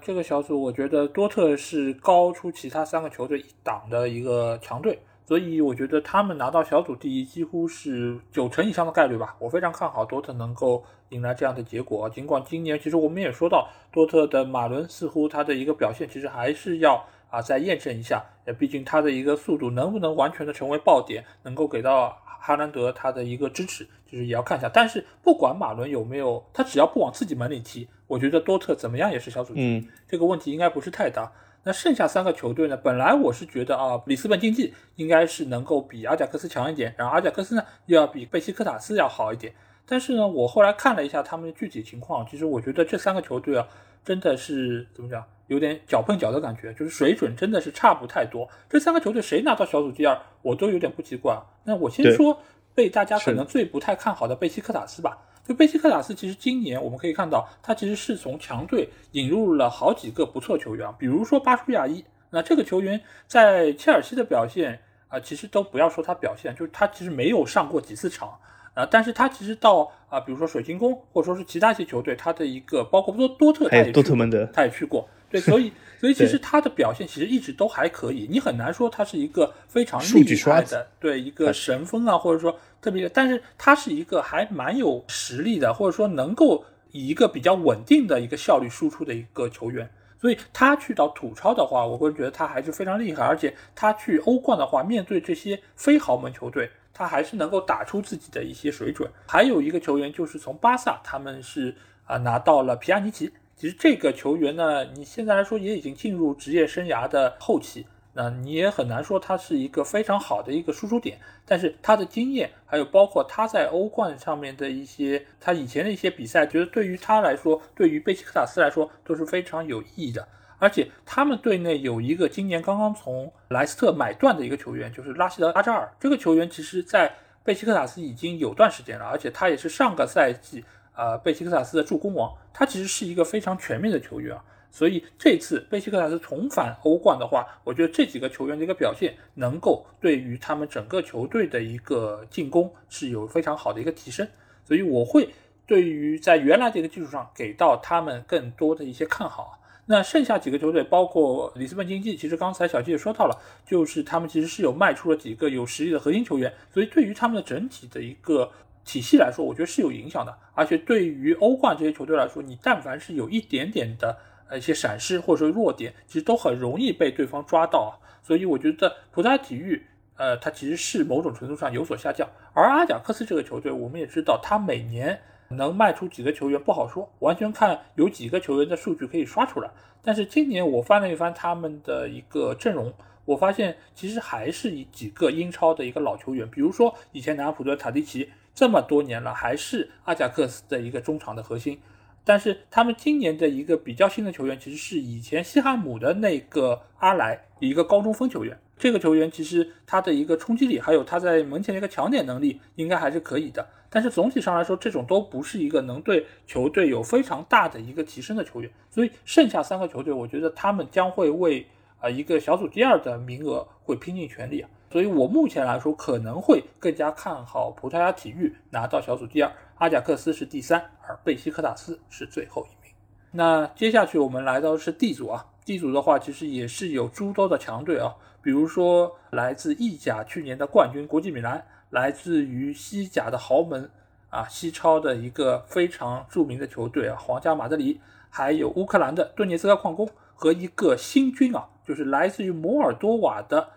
[0.00, 5.00] 这个小组，我觉得多特是高出其他三个球队一档的一个强队。
[5.26, 9.34] 所以我觉得他们拿到小组第一几乎是九成以上的概率吧。
[9.38, 12.08] 我非常看好多特能够迎来这样的结果。
[12.10, 18.22] 尽管今年其实我们也说到，多特的马伦似乎他的一个表现其实还是要啊再验证一下。
[18.44, 24.68] 呃，毕竟他的一个速度能不能完全的成为爆点，能够给到哈兰德他的一个支持，就是也要看一下。
[24.68, 29.88] 但是不管马伦有没有，他只要不往自己门里踢，我觉得多特怎么样也是小组第一。
[30.06, 31.32] 这个问题应该不是太大。
[31.64, 32.76] 那剩下三个球队呢？
[32.76, 39.52] 本来我是觉得啊，里斯本竞技应该是能够比阿贾克斯强一点，然后阿贾克斯呢又要比贝西克塔斯要好一点。
[39.86, 43.66] 但是呢，我后来看了一下他们的具体情况，其实我觉得这三个球队啊，
[44.04, 48.48] 真的是怎么讲，有点脚碰脚的感觉，就是水准真的是差不太多。
[48.68, 51.38] 这三个球队谁拿到小组第二，我都有点不奇怪。
[51.64, 52.38] 那我先说
[52.74, 55.18] 被大家可能最不太看好的贝西克塔斯吧。
[55.46, 62.04] 就贝西克塔斯，其实今年我们可以看到，他其实是从强队引入了好几个不错球员，比如说巴舒亚伊。
[62.30, 68.36] 那这个球员在切尔西的表现啊，其实都不要说他表现，就是他其实没有上过几次场
[68.74, 75.08] 啊，但是他其实到啊，比如说水晶宫或者说是其他一些球队，他的一个包括多多特，还有多特蒙德，他也去过。
[75.34, 89.88] 对，所以 所以其实他的表现其实一直都还可以，你很难说他是一个非常厉害的，对一个神锋啊，或者说特别，但是他是一个还蛮有实力的，或者说能够以一个比较稳定的一个效率输出的一个球员。
[90.20, 99.10] 所以他去到土超的话，我个人觉得他还是非常厉害，而且他去欧冠的话，面对这些非豪门球队，他还是能够打出自己的一些水准。
[99.26, 101.74] 还有一个球员就是从巴萨，他们是
[102.06, 103.30] 啊拿到了皮亚尼奇。
[103.56, 111.18] 其实这个球员呢，你现在来说也已经进入职业生涯的后期，那你也很难说他是一个非常好的一个输出点。
[111.46, 120.26] 但是他的经验，还有包括他在欧冠上面的一些他以前的一些比赛，觉得对于他来说，对于贝西克塔斯来说都是非常有意义的。
[120.58, 125.92] 而且他们队内有一个今年刚刚从莱斯特买断的一个球员，就是拉希德阿扎尔。
[126.00, 130.64] 这个球员其实，在贝西克塔斯已经有段时间了，而且他也是上个赛季
[130.94, 132.32] 呃贝西克萨斯的助攻王。
[132.52, 134.44] 他其实是一个非常全面的球员啊。
[134.70, 144.26] 所以这次贝西克萨斯重返欧冠的话，我觉得这几个球员的一个表现，能够对于他们整个球队的一个进攻是有非常好的一个提升。
[144.64, 145.28] 所以我会
[145.64, 149.60] 对于在原来这个基础上给到他们更多的一些看好。
[149.86, 158.50] 那剩下几个球队，包括里斯本竞技，其实刚才小季也说到了，就是他们其实是有卖出了几个有实力的核心球员，所以对于他们的整体的一个
[158.84, 160.36] 体系来说，我觉得是有影响的。
[160.54, 164.18] 而且对于欧冠这些球队来说，你但凡是有一点点的。
[164.46, 167.92] 呃，一些闪失或者说弱点，其实都很容易被对方抓到啊。
[168.22, 169.82] 所以我觉得葡萄牙体育，
[170.18, 172.28] 呃，它其实是某种程度上有所下降。
[172.52, 175.18] 而阿贾克斯这个球队，我们也知道，它每年
[175.48, 179.70] 能卖出几个球员不好说，完全看有几个球员的数据可以刷出来。
[180.02, 182.92] 但是今年我翻了一翻他们的一个阵容，
[183.24, 191.80] 我发现其实还是以几个英超的一个老球员，比如说以前南普顿塔迪奇，这么多年了，还是阿贾克斯的一个中场的核心。
[192.26, 198.58] 但是他们今年的一个比较新的球员，其实是以前西汉姆的那个阿莱，一个高中锋球员。
[198.78, 203.68] 这个球员其实他的一个冲击力，还有他在门前的一个抢点能力，应该还是可以的。
[203.90, 208.70] 但是总体上来说，这种都不是一个能对球队有非常大的一个提升的球员。
[208.90, 211.66] 所以剩下三个球队，我觉得他们将会为
[212.00, 214.70] 啊一个小组第二的名额会拼尽全力啊。
[214.94, 219.52] 所以我目前来说，可能会更加看好葡萄牙体育拿到小组第二。
[219.78, 222.94] 阿贾克斯是第三，而贝西克塔斯是最后一名。
[223.32, 233.90] 那接下去我们来到的是 D 组啊，D 组的话其实也是有诸多的强队啊，比如说来自意甲去年的冠军国际米兰，来自于西甲的豪门
[234.30, 243.70] 啊，西超的一个非常著名的球队啊，皇家马德里，还有乌克兰的顿涅茨克矿工和一个新军啊，就是来自于摩尔多瓦的。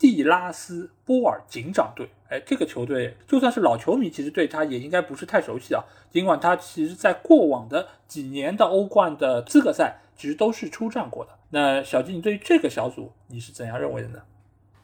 [0.00, 5.84] 蒂拉斯波尔警长队，哎，这个球队就算是老球迷，其实对他也应该不是太熟悉啊。
[6.10, 11.32] 尽管他其实在过往的几年的欧冠的资格赛，其实都是出战过的。
[11.50, 14.22] 那小金，你对于这个小组你是怎样认为的呢？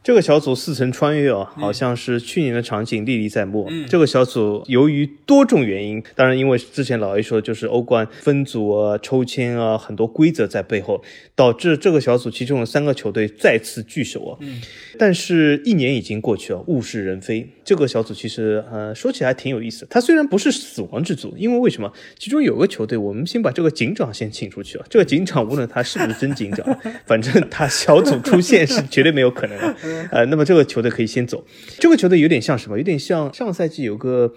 [0.06, 3.68] 这个小组四层穿越啊，好像是去年的场景历历在目。
[3.88, 11.02] 这个小组由于多种原因，当然因为之前老 A 说就是欧冠分组啊、抽签啊，很多规则在背后，
[11.34, 14.38] 导致这个小组其中有三个球队再次聚首啊。
[14.42, 14.62] 嗯，
[14.96, 17.44] 但是一年已经过去了，物是人非。
[17.64, 21.92] 这个小组其实呃说起来挺有意思，它虽然不是死亡之组，因为为什么？
[22.16, 24.86] 其中有个球队，我们先把这个警长先请出去啊。
[24.88, 26.64] 这个警长无论他是不是真警长，
[27.06, 29.95] 反正他小组出现是绝对没有可能的。
[30.10, 31.44] 呃，那么这个球队可以先走。
[31.78, 32.78] 这个球队有点像什么？
[32.78, 34.32] 有点像上赛季有个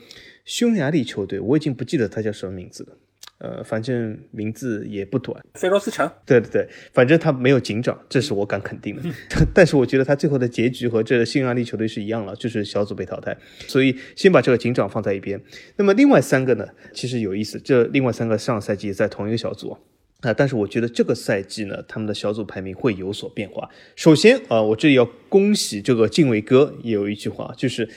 [0.45, 2.97] 匈牙利球队，我已经不记得他叫什么名字了。
[3.39, 6.11] 呃，反正名字也不短，菲罗斯城。
[6.25, 9.01] 对对对，反正他没有警长，这是我敢肯定的。
[9.55, 13.37] 但是我觉得他最后的结局和这匈牙利球队是一样了，就是小组被淘汰。
[13.65, 15.41] 所以先把这个警长放在一边。
[15.77, 16.67] 那么另外三个呢？
[16.93, 19.77] 其实有意思，这另外三个上赛季在同一个小组。
[20.21, 23.69] 啊，但是我觉得这个赛季呢，他们的小组排名会有所变化。
[23.95, 27.87] 首先啊，我这里要恭喜这个敬畏哥，也有一句话就是，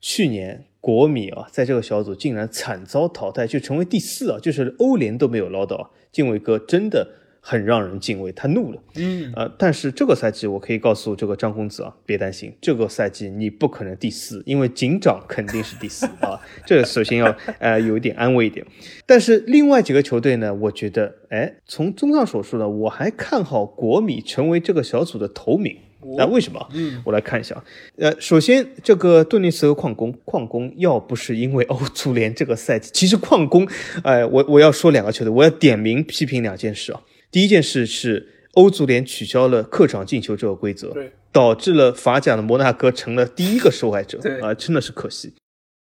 [0.00, 5.92] 去年国米啊，在这个小组竟然惨遭淘汰，就成为第四啊，就是欧联都没有捞到。
[6.10, 7.14] 敬畏哥真的。
[7.40, 18.66] 很让人敬畏，他怒了，嗯，呃，但是这个赛季我可以告诉这个张公子啊，别担心，这个赛季你不可能第四，因为警长肯定是第四 啊，这首先要呃有一点安慰一点。
[19.06, 25.76] 但是另外几个球队呢，我觉得，哎，从综上所述呢，我还看好国米成为这个小组的头名。
[26.16, 26.64] 那为什么？
[26.74, 27.60] 嗯，我来看一下，
[27.96, 33.66] 呃，首先这个顿涅茨克矿工，矿工要不是因为欧足联这个赛季，其实矿工，
[34.04, 37.02] 哎，我我要说两个球队，我要点名批评两件事啊。
[37.30, 40.94] 第一件事是欧足联取消了客场进球这个规则，
[41.30, 45.34] 导致了法甲的摩纳哥成了第一个受害者，对啊，真的是可惜。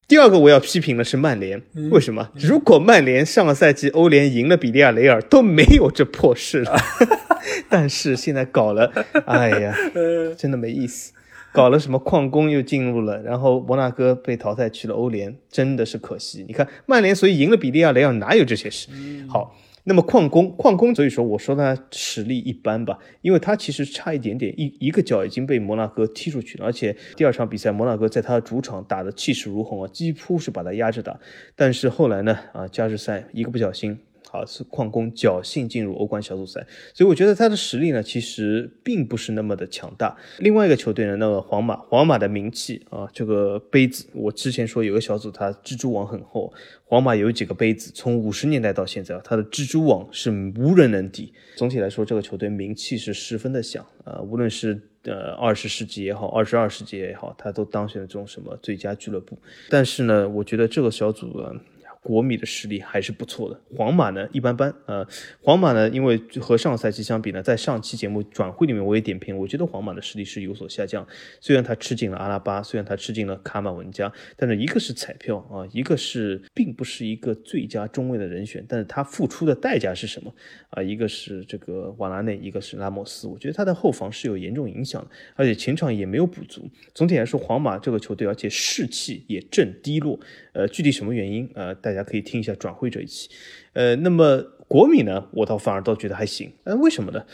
[0.07, 2.29] 第二个我要批评的是曼联，为什么？
[2.35, 6.77] 如果曼联上个赛季欧联赢了比利亚雷尔都没有这破事了，
[7.69, 8.91] 但是现在搞了，
[9.25, 9.75] 哎呀，
[10.37, 11.13] 真的没意思，
[11.51, 16.45] 搞了什么矿工又进入了，然后摩纳哥被淘汰去了欧联，真的是可惜。
[16.47, 18.89] 你看曼联所以赢了比利亚雷尔哪有这些事？
[19.27, 19.55] 好。
[19.83, 31.19] 那么矿工，矿工，所以说我说他实力一般吧，因为他其实差一点点，一一个脚已经被摩纳哥踢出去了，而且第二场比赛摩纳哥在他的主场打得气势如虹啊，几乎是把他压着打。
[31.55, 33.97] 但是后来呢，啊，加时赛一个不小心，
[34.31, 40.15] 啊，是矿工侥幸进入欧冠小组赛，所以我觉得他的实力呢，其实并不是那么的强大。
[40.39, 46.53] 另外一个球队呢，那个皇马，皇马的名气啊，这个杯子，我之前说有个小组它蜘蛛网很厚，
[46.85, 51.33] 皇马有几个杯子，从五十年代到现在，它的蜘蛛网是无人能敌。
[51.57, 59.37] 总体来说，这个球队名气是十分的响啊，无论是呃二十世纪也好，二十二世纪也好，他都当选了这种什么最佳俱乐部。
[59.69, 61.53] 但是呢，我觉得这个小组呢。
[62.01, 64.73] 国米的实力还是不错的，皇马呢一般般。
[64.87, 65.07] 呃，
[65.39, 71.07] 皇马呢，因为和上个赛季相比呢，在上期节目转会里面我也点评，我觉得皇马的实力是有所下降。
[71.39, 78.65] 虽然他吃进了阿拉巴，虽然他吃进了卡马文加，但是一个是彩票啊，一个是并不是一个最佳中卫的人选。
[78.67, 80.33] 但是他付出的代价是什么
[80.71, 80.81] 啊？
[80.81, 86.67] 一个是这个瓦拉内，一个是拉莫斯，我觉得他的后防是有严重影响的，而且前场也没有补足。
[86.95, 90.19] 总体来说，皇马这个球队，而且士气也正低落。
[90.53, 91.47] 呃，具体什么原因？
[91.53, 93.29] 呃，大大家可以听一下转会这一期。
[93.73, 96.53] 呃，那么国米呢，我倒反而倒觉得还行。
[96.63, 97.25] 呃，为什么呢？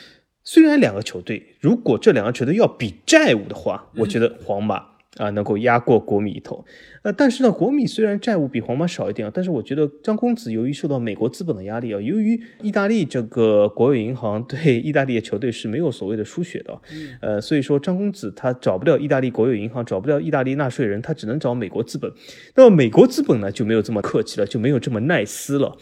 [0.44, 4.97] 虽然两个球队，如果这两个球队要比债务的话，我觉得皇马。
[5.18, 6.64] 啊，能够压过国米一头，
[7.02, 16.82] 呃，但是呢，国米虽然债务比皇马少一点啊，但是我觉得张公子由于受到美国资本的压力啊，由于意大利这个国有银行对意大利的球队是没有所谓的输血的，
[17.22, 22.12] 呃，所以说张公子他找不了意大利国有银行，找不了意大利纳税人，他只能找美国资本。
[22.56, 25.76] 那么美国资本呢就没有这么客气了，就没有这么耐撕了，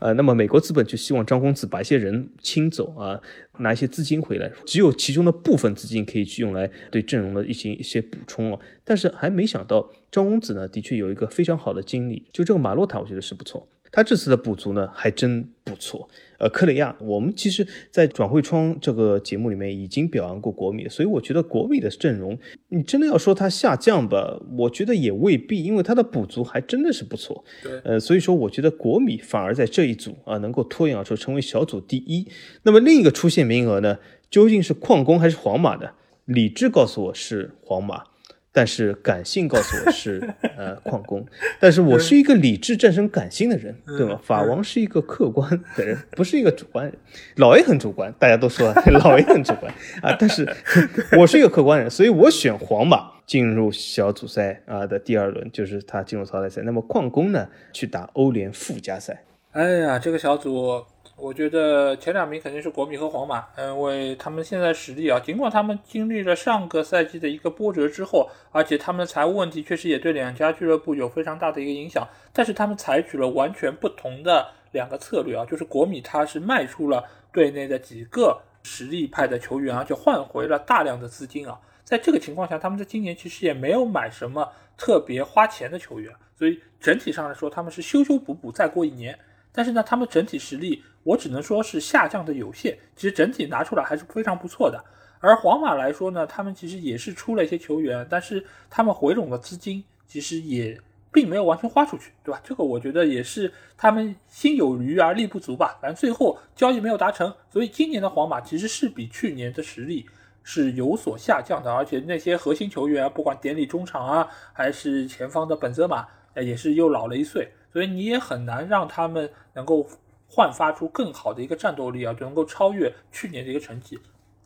[0.00, 3.18] 呃，那么美国资本就希望张公子把一些人清走啊。
[3.58, 8.58] 拿一些资金回来，只有其中的部分资金可以去用来对阵容的一些一些补充哦。
[8.84, 13.68] 但是还没想到张公子呢，的确有一个非常好的经历，就这个马洛塔，我觉得是不错。
[13.92, 16.08] 他这次的补足呢，还真不错。
[16.38, 22.36] 呃，克雷亚，我们其实，在转会窗这个节目里面已经表扬过国米，所以我觉得国米的阵容，
[22.70, 27.44] 你真的要说它下降吧，我觉得也未必，因为它的补足还真的是不错。
[27.62, 32.26] 对，呃，所以说我觉得国米反而在这一组啊，能够脱颖而出，成为小组第一。
[32.64, 35.94] 那么另一个出线名额呢，究竟是矿工还是皇马的？
[36.24, 38.04] 理智告诉我是皇马。
[38.52, 40.22] 但是感性告诉我是
[40.58, 41.24] 呃矿工，
[41.58, 44.20] 但是我是一个理智战胜感性的人，对吗？
[44.22, 46.94] 法王是一个客观的人，不是一个主观人。
[47.36, 49.72] 老 A 很主观，大家都说 老 A 很主观
[50.02, 50.46] 啊，但是
[51.18, 56.60] 我是一个客观人，所以我选皇马进入小组赛啊的第二轮，就是他进入淘汰赛。
[56.62, 59.24] 那么矿工呢，去打欧联附加赛。
[59.52, 60.84] 哎呀，这个小组。
[61.14, 89.16] 我觉得前两名肯定是国米和皇马，因为他们现在实力啊，尽管他们经历了上个赛季的一个波折之后，而且他们的财务问题确实也对两家俱乐部有非常大的一个影响，但是他们采取了完全不同的两个策略啊，就是国米他是卖出了队内的几个实力派的球员，而且换回了大量的资金啊，在这个情况下，他们在今年其实也没有买什么特别花钱的球员，所以整体上来说，他们是修修补补再过一年。
[89.52, 94.82] 但是呢，他们整体实力我只能说是下降的有限，其实整体拿出来还是非常不错的。
[95.20, 100.80] 而皇马来说呢，他们其实也是出了一些球员，但是他们回笼的资金其实也
[101.12, 102.40] 并没有完全花出去，对吧？
[102.42, 105.78] 这个我觉得也是他们心有余而力不足吧。
[105.80, 110.06] 反正最后交易没有达成，所以今年的皇马其实是比去年的实力
[110.42, 117.52] 是有所下降的，而且那些核心球员，不管典礼中场啊，还是前方的本泽马，也是又老了一岁。
[117.72, 119.88] 所以你也很难让他们能够
[120.28, 123.98] 焕发出更好的一个战斗力啊，就能够超越去年的一个成绩。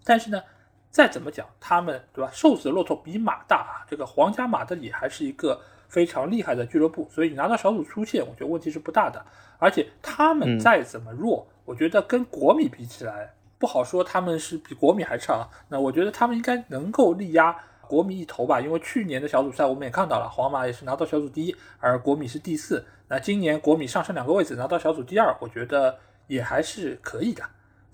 [0.05, 0.43] 但是呢，
[0.91, 2.31] 再怎么讲，他们对吧？
[2.33, 3.87] 瘦死的骆驼比马大啊！
[3.89, 9.25] 这个皇家马德里还是一个非常厉害的俱乐部，所以你拿到小组出线，我觉得问题是不大的。
[9.59, 15.49] 而且他们再怎么弱，我觉得跟国米比起来，不好说他们是比国米还差。
[15.69, 17.57] 那我觉得他们应该能够力压。
[17.89, 22.85] 国米一头吧，因为去年的小组赛我们也看到了，皇马也是拿到小组第一，而国米是第四。
[23.09, 27.43] 那今年国米上升两个位置，拿到小组第二，我觉得也还是可以的。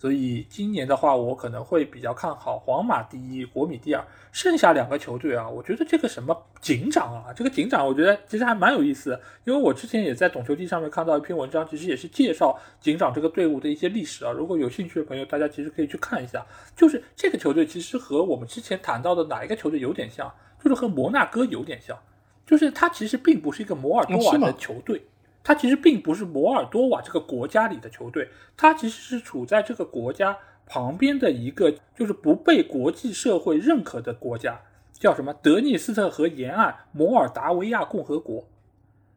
[0.03, 4.05] 所以今年的话，我可能会比较看好皇马第一，国米第二。
[4.33, 9.21] 剩下两个球队啊，我觉得这个什么警长啊，这个警长，我觉得其实还蛮有意思的。
[9.45, 14.33] 因为我之前也在懂球帝上面看到一篇文章，其实也是介绍警长这个队伍的一些历史啊。
[14.33, 16.45] 如果有兴趣的朋友，大家其实可以去看一下。
[16.75, 20.29] 就是这个球队其实和我们之前谈到的哪一个球队有点像，
[20.61, 21.97] 就是和摩纳哥有点像，
[22.45, 25.01] 就是它其实并不是一个摩尔多瓦的球队。
[25.45, 34.61] 它其实并不是摩尔多瓦这个国家里的球队，它其实是处在这个国家旁边的一个，就是不被国际社会认可的国家，
[34.93, 38.45] 叫什么德涅斯特河沿岸摩尔达维亚共和国。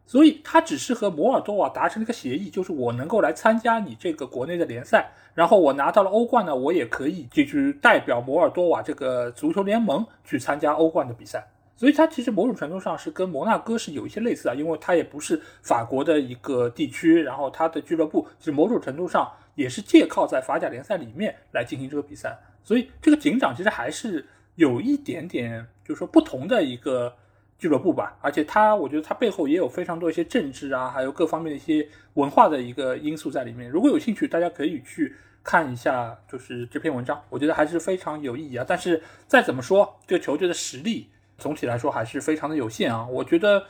[0.07, 11.47] 所以它只是和摩尔多瓦达成了一个协议，就是我能够来参加你这个国内的联赛，然后我拿到了欧冠呢，我也可以继续代表摩尔多瓦这个足球联盟去参加欧冠的比赛。
[11.77, 27.13] 所以它其实某种程度上是跟摩纳哥是有一些类似啊，因为它也不是法国的一个地区，然后它的俱乐部其实某种程度上也是借靠在法甲联赛里面来进行这个比赛，所以这个警长其实还是有一点点，就是说不同的一个
[27.59, 33.69] 俱乐部吧，而且它我觉得它背后也有非常多一些政治啊，还有各方面的一些文化的一个因素在里面。
[33.69, 35.13] 如果有兴趣，大家可以去
[35.43, 38.65] 看一下，就是这篇文章，我觉得还是非常有意义啊。
[38.65, 41.09] 但是再怎么说，这个球队的实力。
[41.37, 43.65] 总体来说还是非常的有限啊，我觉得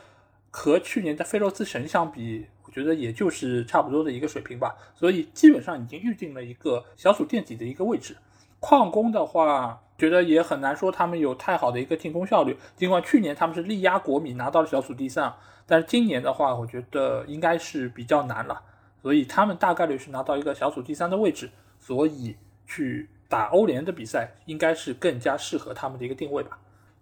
[0.51, 4.76] 和去年的菲洛斯神相比，我觉得也就是差不多的一个水平吧。
[4.95, 8.18] 所以基本上已经预定了一个小组垫底的一个位置。
[8.59, 12.57] 矿工的话，觉得也很难说他们有太好的一个进攻效率。
[12.76, 15.34] 尽管去年他们是力压国米拿到了小组第三，
[15.68, 18.61] 但是今年的话，我觉得应该是比较难了。
[19.01, 22.36] 所以他们大概率是拿到一个小组第三的位置，所以
[22.66, 26.57] 去打欧联的比赛应该是更加适合他们的一个定位吧。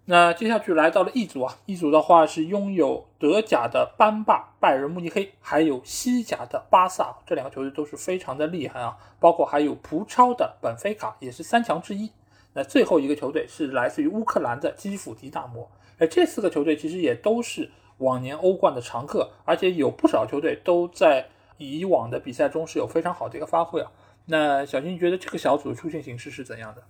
[0.06, 12.10] 那接下去来到了 E 组啊，E 组的话是拥有德甲的班霸拜仁慕尼黑，还有西甲的巴萨，这两个球队都是非常的厉害啊，包括还有葡超的本菲卡也是三强之一。
[12.52, 21.26] 那最后一个球队是来自于乌克兰的基辅迪纳摩，哎，这四个球队其实也都是往年欧冠的常客，而且有不少球队都在
[21.56, 23.90] 以往的比赛中是有非常好的一个发挥啊。
[24.26, 26.82] 那小金觉得这个小组的出现形式是怎样的？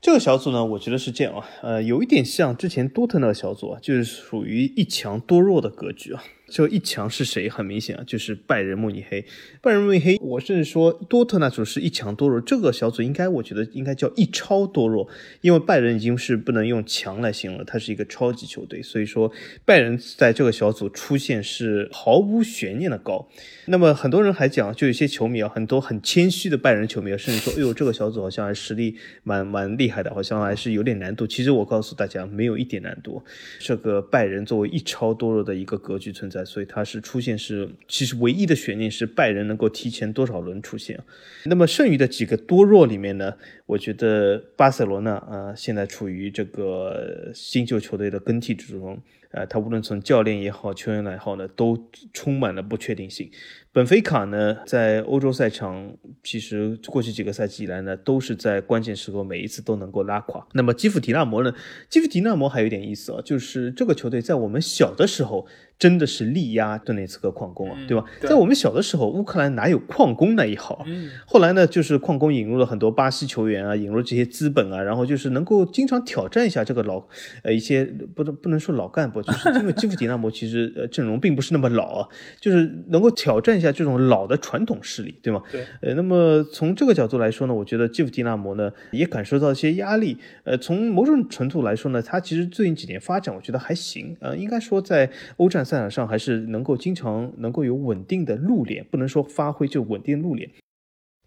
[0.00, 6.22] 这个小组呢，我觉得是这样啊，呃，有一点像之前多特那个小组啊，就是属于一强多弱的格局啊。
[6.50, 7.48] 就一强是谁？
[7.48, 9.24] 很明显啊，就是拜仁慕尼黑。
[9.62, 15.08] 拜仁慕尼黑，我甚至说多特那组是一强多弱，这个小组应该我觉得应该叫一超多弱，
[15.40, 19.32] 因为拜仁已经是不能用强来形容了，它是一个超级球队，所以说
[19.64, 23.28] 拜仁在这个小组出现是毫无悬念的高。
[23.66, 31.26] 那么很多人还讲，就有些球迷啊，很多很谦虚的拜仁球迷啊，甚至说，哎呦，这个小组好像还实力蛮蛮厉害的，好像还是有点难度。
[31.26, 33.22] 其实我告诉大家，没有一点难度。
[33.60, 36.39] 这个拜仁作为一超多弱的一个格局存在。
[36.44, 40.98] 所以它是出现是，其实唯一的悬念是拜仁能够提前多少轮出现。
[41.44, 43.34] 那么剩余的几个多弱里面呢，
[43.66, 49.00] 我觉得巴塞罗那啊，现在处于这个新旧球队的更替之中，
[49.32, 51.78] 呃，他无论从教练也好，球员来好呢，都
[52.12, 53.30] 充满了不确定性。
[53.72, 55.92] 本菲卡呢，在欧洲赛场，
[56.24, 60.44] 其实过去几个赛季以来呢，都是在关键时刻每一次都能够拉垮。
[60.54, 61.54] 那么基辅迪纳摩呢？
[61.88, 65.46] 基辅迪纳摩还有点意思啊，就是这个球队在我们小的时候。
[65.80, 68.04] 真的是力压顿涅茨克矿工啊，对吧？
[68.20, 70.84] 在我们小的时候，乌克兰哪有矿工那一号？
[71.24, 77.02] 后来呢，就是矿工引入了很多巴西球员啊，引入这些资本啊，然后就是能够经常挑战一下这个老
[77.42, 82.08] 呃一些不能不能说老干部，就是因为基辅迪纳摩其实呃阵容并不是那么老啊，
[82.40, 85.40] 就是能够挑战一下这种老的传统势力，对吗？
[85.50, 85.64] 对。
[85.80, 90.18] 呃，那么从这个角度来说呢，我觉得基辅迪纳摩呢也感受到一些压力。
[90.44, 94.16] 呃，从某种程度来说呢，他其实最近几年发展我觉得还行。
[94.20, 95.60] 呃，应该说在欧战。
[95.70, 100.50] 赛场上还是能够经常能够有稳定的露脸，不能说发挥就稳定露脸。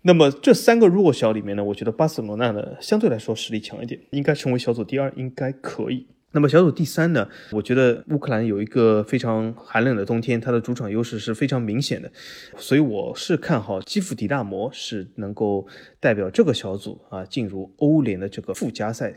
[0.01, 6.07] 那么这三个弱小里面呢，我觉得巴塞罗那呢相对来说实力强一点，应该成为小组第二，应该可以。
[6.33, 12.11] 那么小组第三呢，我觉得乌克兰有一个非常寒冷的冬天，它的主场优势是非常明显的，
[12.57, 15.67] 所以我是看好基辅迪纳摩是能够
[15.99, 19.13] 代表这个小组啊进入欧联的这个附加赛。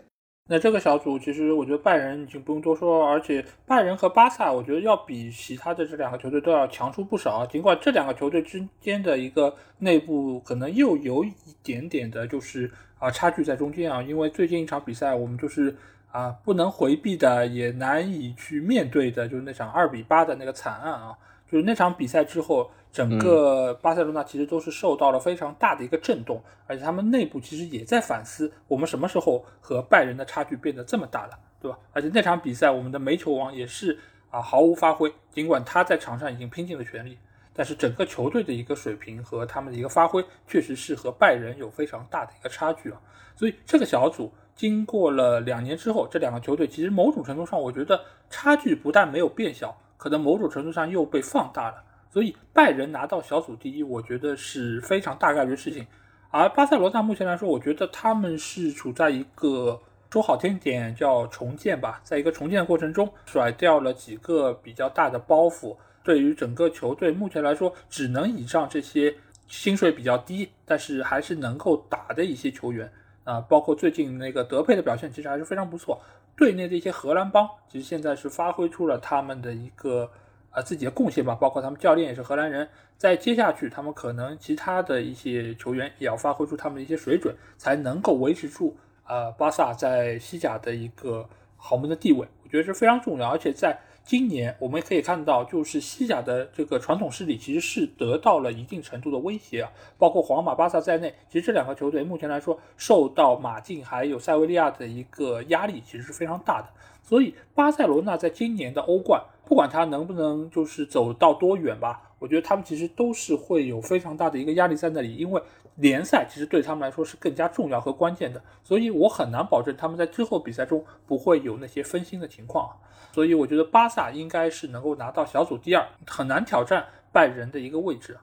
[0.48, 7.44] 那这个小组其实我觉得拜仁已经不用多说，而且拜仁和巴萨，我觉得要比其他的这两个球队都要强出不少。
[7.46, 11.32] 尽管这两个球队之间的一个内部可能又有一
[11.64, 14.00] 点点的，就是啊差距在中间啊。
[14.00, 15.74] 因为最近一场比赛，我们就是
[16.10, 21.16] 啊不能回避的，也难以去面对的，就是那场二比八的那个惨案啊。
[21.48, 31.78] 就是那场比赛之后，整个巴塞罗那其实都是受到了非常大的一个震动，而且他们内部其实也在反思，我们什么时候和拜仁的差距变得这么大了，对吧？
[31.92, 33.96] 而且那场比赛，我们的煤球王也是
[34.28, 37.16] 啊毫无发挥，尽管他在场上已经拼尽了全力，
[37.54, 43.00] 但是整个球队的一个水平和他们的一个发挥，确实是和拜仁有非常大的一个差距啊。
[43.36, 49.76] 所以这个小组经过了两年之后，这两个球队其实某种程度上，我觉得差距不但没有变小。
[49.98, 55.86] 可能某种程度上又被放大了，所以拜仁拿到小组第一，我觉得是非常大概率的事情。
[56.30, 59.80] 而巴塞罗那目前来说，我觉得他们是处在一个
[60.10, 65.74] 说好听点叫重建吧，在一个重建的过程中，甩掉了几个比较大的包袱。
[66.04, 69.14] 对于整个球队目前来说，只能倚仗这些
[69.48, 72.92] 薪水比较低，但是还是能够打的一些球员
[73.26, 76.00] 啊，包括最近那个德佩的表现，其实还是非常不错。
[76.36, 80.08] 队内的一些荷兰帮，其实现在是发挥出了他们的一个
[80.50, 82.68] 啊自己的贡献吧，包括他们教练也是荷兰人。
[82.96, 92.28] 在接下去，他们可能其他的一些球员也要发挥出他们的一些水准，才能够维持住啊巴萨在西甲的一个豪门的地位。
[92.44, 93.28] 我觉得是非常重要。
[93.28, 106.68] 而且在今年我们可以看到，就是西甲的这个传统势力其实是得到了一定程度的威胁啊，包括皇马、巴萨在内，其实这两个球队目前来说受到马竞还有塞维利亚的一个压力，其实是非常大的。
[107.02, 115.42] 所以巴塞罗那在今年的欧冠，不管他能不能就是走到多远吧，我觉得他们其实都是会有非常大的一个压力在那里，因为
[115.76, 122.68] 联赛其实对他们来说是更加重要和关键的，所以我很难保证他们在之后比赛中不会有那些分心的情况。
[123.12, 128.18] 所以我觉得巴萨应该是能够拿到小组第二，很难挑战拜仁的一个位置。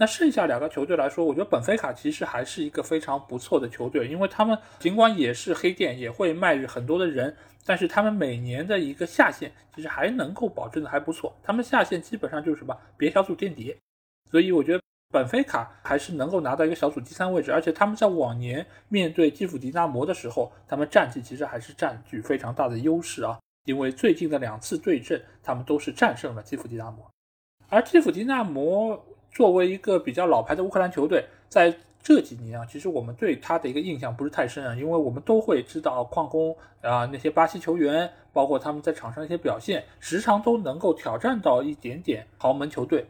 [0.00, 7.36] 那剩下两个球队来说，我觉得本菲卡其实还是一个非常不错的球队，因为他们尽管也是黑店，也会卖很多的人，
[7.66, 11.36] 但是他们每年的一个下限其实还能够保证的还不错。
[11.42, 13.76] 他们下限基本上就是什么别小组垫底，
[14.30, 14.80] 所以我觉得
[15.10, 17.52] 本菲卡还是能够拿到一个小组第三位置。
[17.52, 27.10] 而且他们在往年面对基辅迪纳摩的时候，他们战绩其实还是占据非常大的优势啊，因为最近的两次对阵，他们都是战胜了基辅迪纳摩，
[27.68, 29.04] 而基辅迪纳摩。
[29.30, 43.06] 作为一个比较老牌的乌克兰球队，在这几年啊，其实我们对他的一个印象不是太深啊，因为我们都会知道矿工啊那些巴西球员，包括他们在场上一些表现，时常都能够挑战到一点点豪门球队。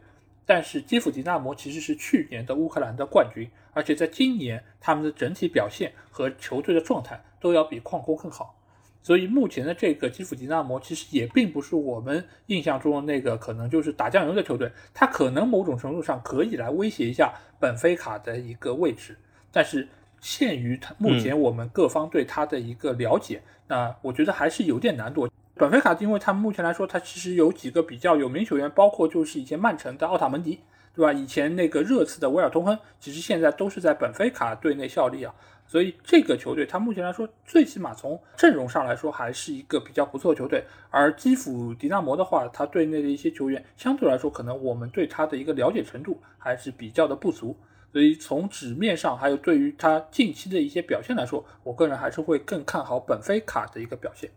[0.49, 8.55] 但是基辅迪纳摩其实是去年的乌克兰的冠军，而且在今年他们的整体表现和球队的状态都要比矿工更好。
[9.03, 19.15] 所以目前的这个基辅迪纳摩其实也并不是我们印象中的那个可能就是打酱油的球队，他可能某种程度上可以来威胁一下本菲卡的一个位置，
[19.51, 19.87] 但是
[20.19, 25.29] 限于他目前我们各方对他的一个了解，那我觉得还是有点难度。
[25.59, 30.61] 本菲卡因为它目前来说，它其实有几个比较有名球员，包括就是以前曼城的奥塔门迪，
[30.95, 31.11] 对吧？
[31.11, 35.35] 以前那个热刺的维尔通亨，其实现在都是在本菲卡队内效力啊。
[35.67, 40.63] 所以这个球队，它目前来说，最起码从阵容上来说，还是一个比较不错的球队。
[40.89, 47.53] 而基辅迪纳摩的话，他队内的一些球员，相对来说，可能我们对他的一个了解程度还是比较的不足。
[47.91, 54.31] 所以从纸面上，还有对于他近期的一些表现来说，我个人还是会更看好本菲卡的一个表现。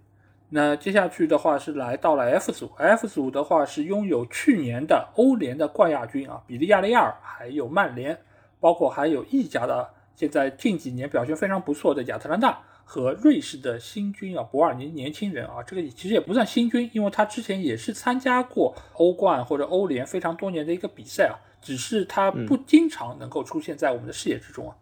[0.54, 8.18] 那接下去的话是来到了 F 组，F 组的话是拥有去年的欧联的冠亚军啊，比利亚雷亚尔，还有曼联，
[8.60, 9.88] 包括还有意甲的。
[10.14, 24.76] 现在近几年表现非常不错的亚特兰大和瑞士的新军啊，博尔尼年轻人啊，这个其实也不算新军，因为他之前也是参加过欧冠或者欧联非常多年的一个比赛啊，只是他不经常能够出现在我们的视野之中啊。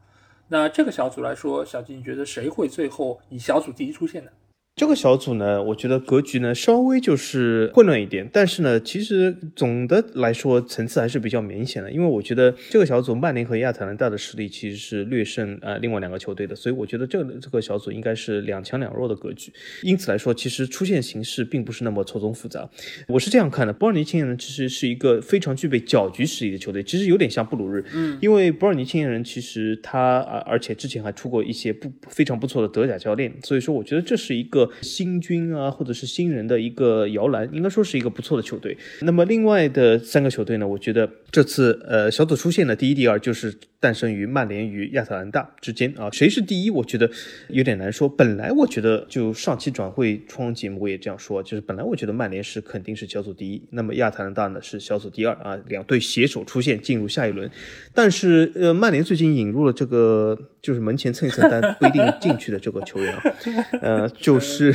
[0.48, 4.32] 那这个小组来说，小金你觉得谁会最后以小组第一出现呢？
[4.80, 11.92] 这个小组呢，我觉得格局呢稍微就是混乱一点，但是呢，其实总的来说层次还是比较明显的。
[11.92, 19.52] 因为我觉得这个小组曼联和亚特兰大的实力其实是略胜呃另外两个球队的，所以我觉得这个这个小组应该是两强两弱的格局。
[19.82, 22.66] 因此来说，其实出现形势并不是那么错综复杂。
[23.06, 27.84] 我是这样看的：博尔尼青年人其实是一个非常具备搅局实力的球队，其实有点像布鲁日。
[27.92, 34.69] 嗯，因为博尔尼青年人其实他啊，而且之前还出过一些不非常不错的德甲教练，所以说我觉得这是一个。
[34.80, 38.76] 新军啊，或者是新人的一个摇篮，应该说是一个不错的球队。
[39.02, 46.70] 那么另外的三个球队呢，我觉得这次呃小组出线的第一、第二就是诞生于曼联与亚特兰大之间啊，谁是第一？
[46.70, 47.10] 我觉得
[47.48, 48.06] 有点难说。
[48.08, 57.50] 本来我觉得就上期转会窗节目我也这样说，就是本来我觉得曼联是肯定是小组第一，那么亚特兰大呢是小组第二啊，两队携手出现进入下一轮。
[57.94, 60.38] 但是呃，曼联最近引入了这个。
[60.62, 63.22] 就是门前蹭一蹭单不一定进去的这个球员啊，
[63.80, 64.70] 呃，就是，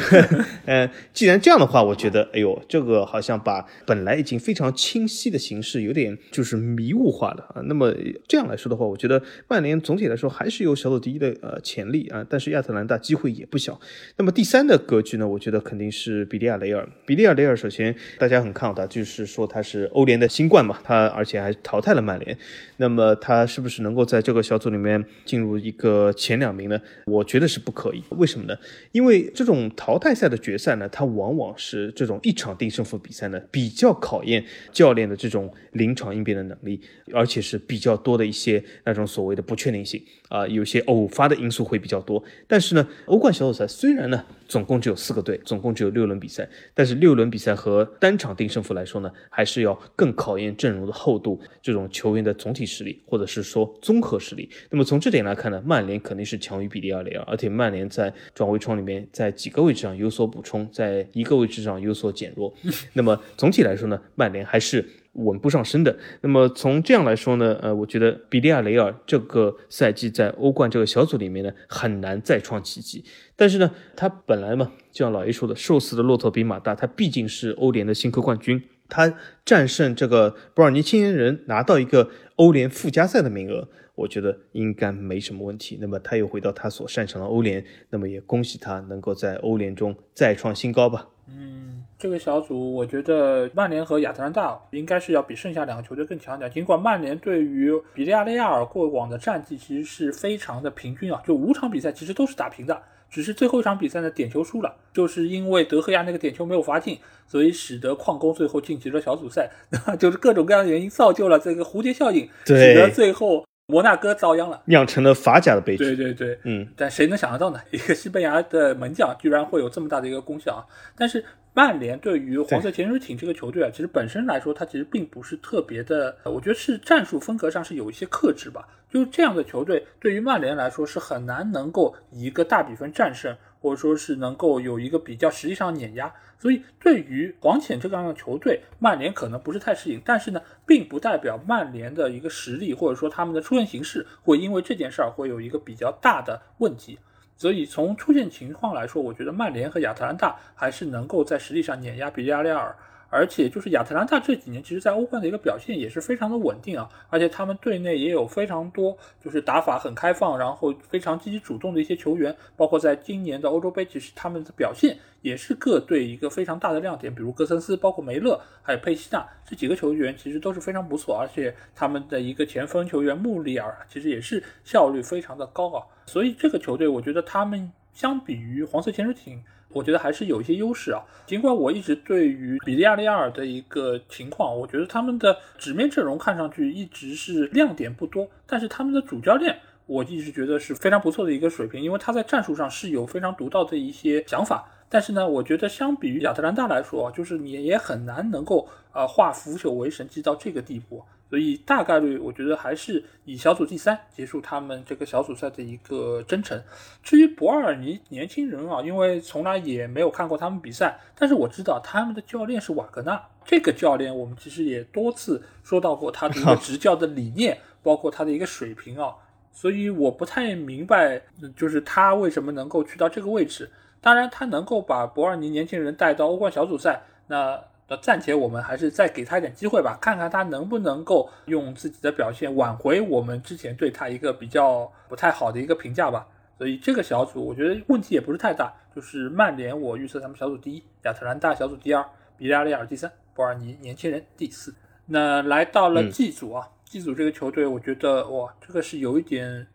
[0.65, 7.61] 呃，既然这样的话，我觉得，哎呦，这个好像把本来已经非常清晰的形式有点就是迷雾化了啊。
[7.65, 7.93] 那么
[8.27, 13.77] 这样来说的话，我我觉得曼联总体来说还是有小组第一的呃潜力啊，但是亚特兰大机会也不小。
[14.15, 16.87] 那么第三的格局呢，我觉得肯定是比利亚雷尔。
[17.05, 22.37] 比利亚雷尔首先大家很看好他，就是说他是欧联的新冠嘛，他而且还淘汰了曼联。
[22.77, 26.79] 那么他是不是能够在这个小组里面进入一个前两名呢？
[27.05, 28.01] 我觉得是不可以。
[28.11, 28.57] 为什么呢？
[28.93, 36.79] 因为这种淘汰赛的决赛呢，它往往是这种一场定胜负比赛呢，比较考验教练的这种临场应变的能力，
[37.13, 42.23] 而且是比较多的一些那种所谓的不确定性啊，有些偶发的因素会比较多。
[42.47, 44.23] 但是呢，欧冠小组赛虽然呢。
[44.47, 46.47] 总共只有四个队，总共只有六轮比赛。
[46.75, 54.47] 但是六轮比赛和单场定胜负来说呢，还是要更考验阵容的厚度，这种球员的总体实力，或者是说综合实力。
[54.69, 62.53] 那么从这点来看呢，曼联肯定是强于比利亚雷尔，而且曼联在转会窗里面在几个位置上有所补充，在一个位置上有所减弱。
[62.93, 64.87] 那么总体来说呢，曼联还是。
[65.15, 65.97] 稳步上升的。
[66.21, 73.03] 那么从这样来说呢，呃，我觉得比利亚雷尔这个赛季在欧冠这个小组里面呢，很难再创奇迹。
[73.35, 79.13] 但是呢，他本来嘛，就像老 A 说的，瘦死的骆驼比马大，他毕竟是欧联的新科冠军，他
[79.43, 83.67] 战胜这个博尔尼青年人，拿到一个欧联附加赛的名额。
[83.95, 85.77] 我觉得应该没什么问题。
[85.79, 91.07] 那么他又回到他所擅长的欧联，那么也恭喜他能够在欧联中再创新高吧。
[91.29, 96.51] 嗯，这个小组我觉得曼联和亚特兰大应该是要比剩下两个球队更强一点。
[96.51, 109.49] 尽管曼联对于比利亚雷亚尔过往的战绩其实是非常的平均啊，就五场比赛其实都是打平的，只是最后一场比赛呢点球输了，就是因为德赫亚那个点球没有罚进，所以使得矿工最后晋级了小组赛，
[109.87, 113.45] 那就是各种各样的原因造就了这个蝴蝶效应，使得最后。
[113.67, 115.83] 摩纳哥遭殃了，酿成了法甲的悲剧。
[115.83, 117.59] 对对对，嗯，但谁能想得到呢？
[117.73, 120.61] 一个西班牙的门将居然会有这么大的一个功效啊！
[120.95, 121.25] 但是
[121.55, 128.67] 曼联对于黄色潜水艇这个球队啊，其实本身来说，它其实并不是特别的，我觉得是战术风格上是有一些克制吧。
[128.89, 136.13] 就是这样的球队，对于曼联来说是很难能够以一个大比分战胜，或者说是能够有一个比较实际上碾压。
[136.37, 140.01] 所以，对于黄潜这样的球队，曼联可能不是太适应。
[140.03, 146.99] 但是呢，并不代表曼联的一个实力，或者说他们的出现形式，会因为这件事儿会有一个比较大的问题。
[147.37, 152.73] 所以，从出现情况来说，我觉得曼联和亚特兰大还是能够在实力上碾压比利亚雷尔。
[153.09, 179.41] 而且就是亚特兰大这几年，其实在欧冠的一个表现也是非常的稳定啊，而且他们队内也有非常多就是打法很开放，然后非常积极主动的一些球员，包括在今年的欧洲杯，其实他们的表现也是各队一个非常大的亮点，比如戈森斯，包括梅勒，还有佩西纳这几个球员其实都是非常不错，而且他们的一个前锋球员穆里尔其实也是效率非常的高啊，所以这个球队我觉得他们相比于黄色潜水艇。
[179.75, 181.03] 我觉得还是有一些优势啊。
[181.27, 194.71] 尽管我一直对于比利亚雷亚尔的一个情况，我觉得他们的纸面阵容看上去一直是亮点不多，但是他们的主教练，我一直觉得是非常不错的一个水平，因为他在战术上是有非常独到的一些想法。
[194.87, 201.03] 但是呢，我觉得相比于亚特兰大来说，就是你也很难能够呃化腐朽为神奇到这个地步。
[201.27, 206.61] 所以大概率，我觉得还是以小组第三结束他们这个小组赛的一个征程。
[207.01, 213.21] 至于博尔尼年轻人啊，因为从来也没有看过他们比赛，但是我知道他们的教练是瓦格纳。
[213.43, 219.15] 这个教练我们其实也多次说到过他的一个执教的理念，包括他的一个水平啊。
[219.51, 221.19] 所以我不太明白，
[221.55, 223.71] 就是他为什么能够去到这个位置。
[223.99, 227.59] 当然，他能够把博尔尼年轻人带到欧冠小组赛，那。
[227.87, 236.27] 那暂且我们还是再给他一点机会吧，看看他能不能够用自己的表现挽回我们之前对他一个比较不太好的一个评价吧。
[236.57, 242.03] 所以这个小组我觉得问题也不是太大，就是曼联我预测他们小组第一，亚特兰大小组第二，
[242.37, 244.73] 比利亚雷尔第三，博尔尼年轻人第四。
[245.05, 249.67] 那来到了 G 组啊，G 组这个球队我觉得哇，这个是有一点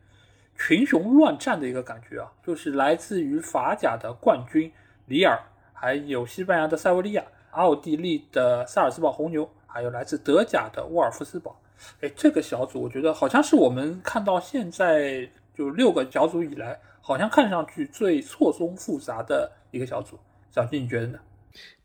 [0.59, 4.73] 群雄乱战的一个感觉啊，就是来自于法甲的冠军
[5.07, 5.39] 里尔，
[5.73, 7.23] 还有西班牙的塞维利亚。
[7.53, 11.57] 奥地利的萨尔斯堡红牛，还有来自德甲的沃尔夫斯堡，
[12.01, 20.19] 哎，这个小组我觉得好像是我们看到现在就六个小组以来，好像看上去最错综复杂的一个小组。
[20.51, 21.19] 小金，你觉得呢？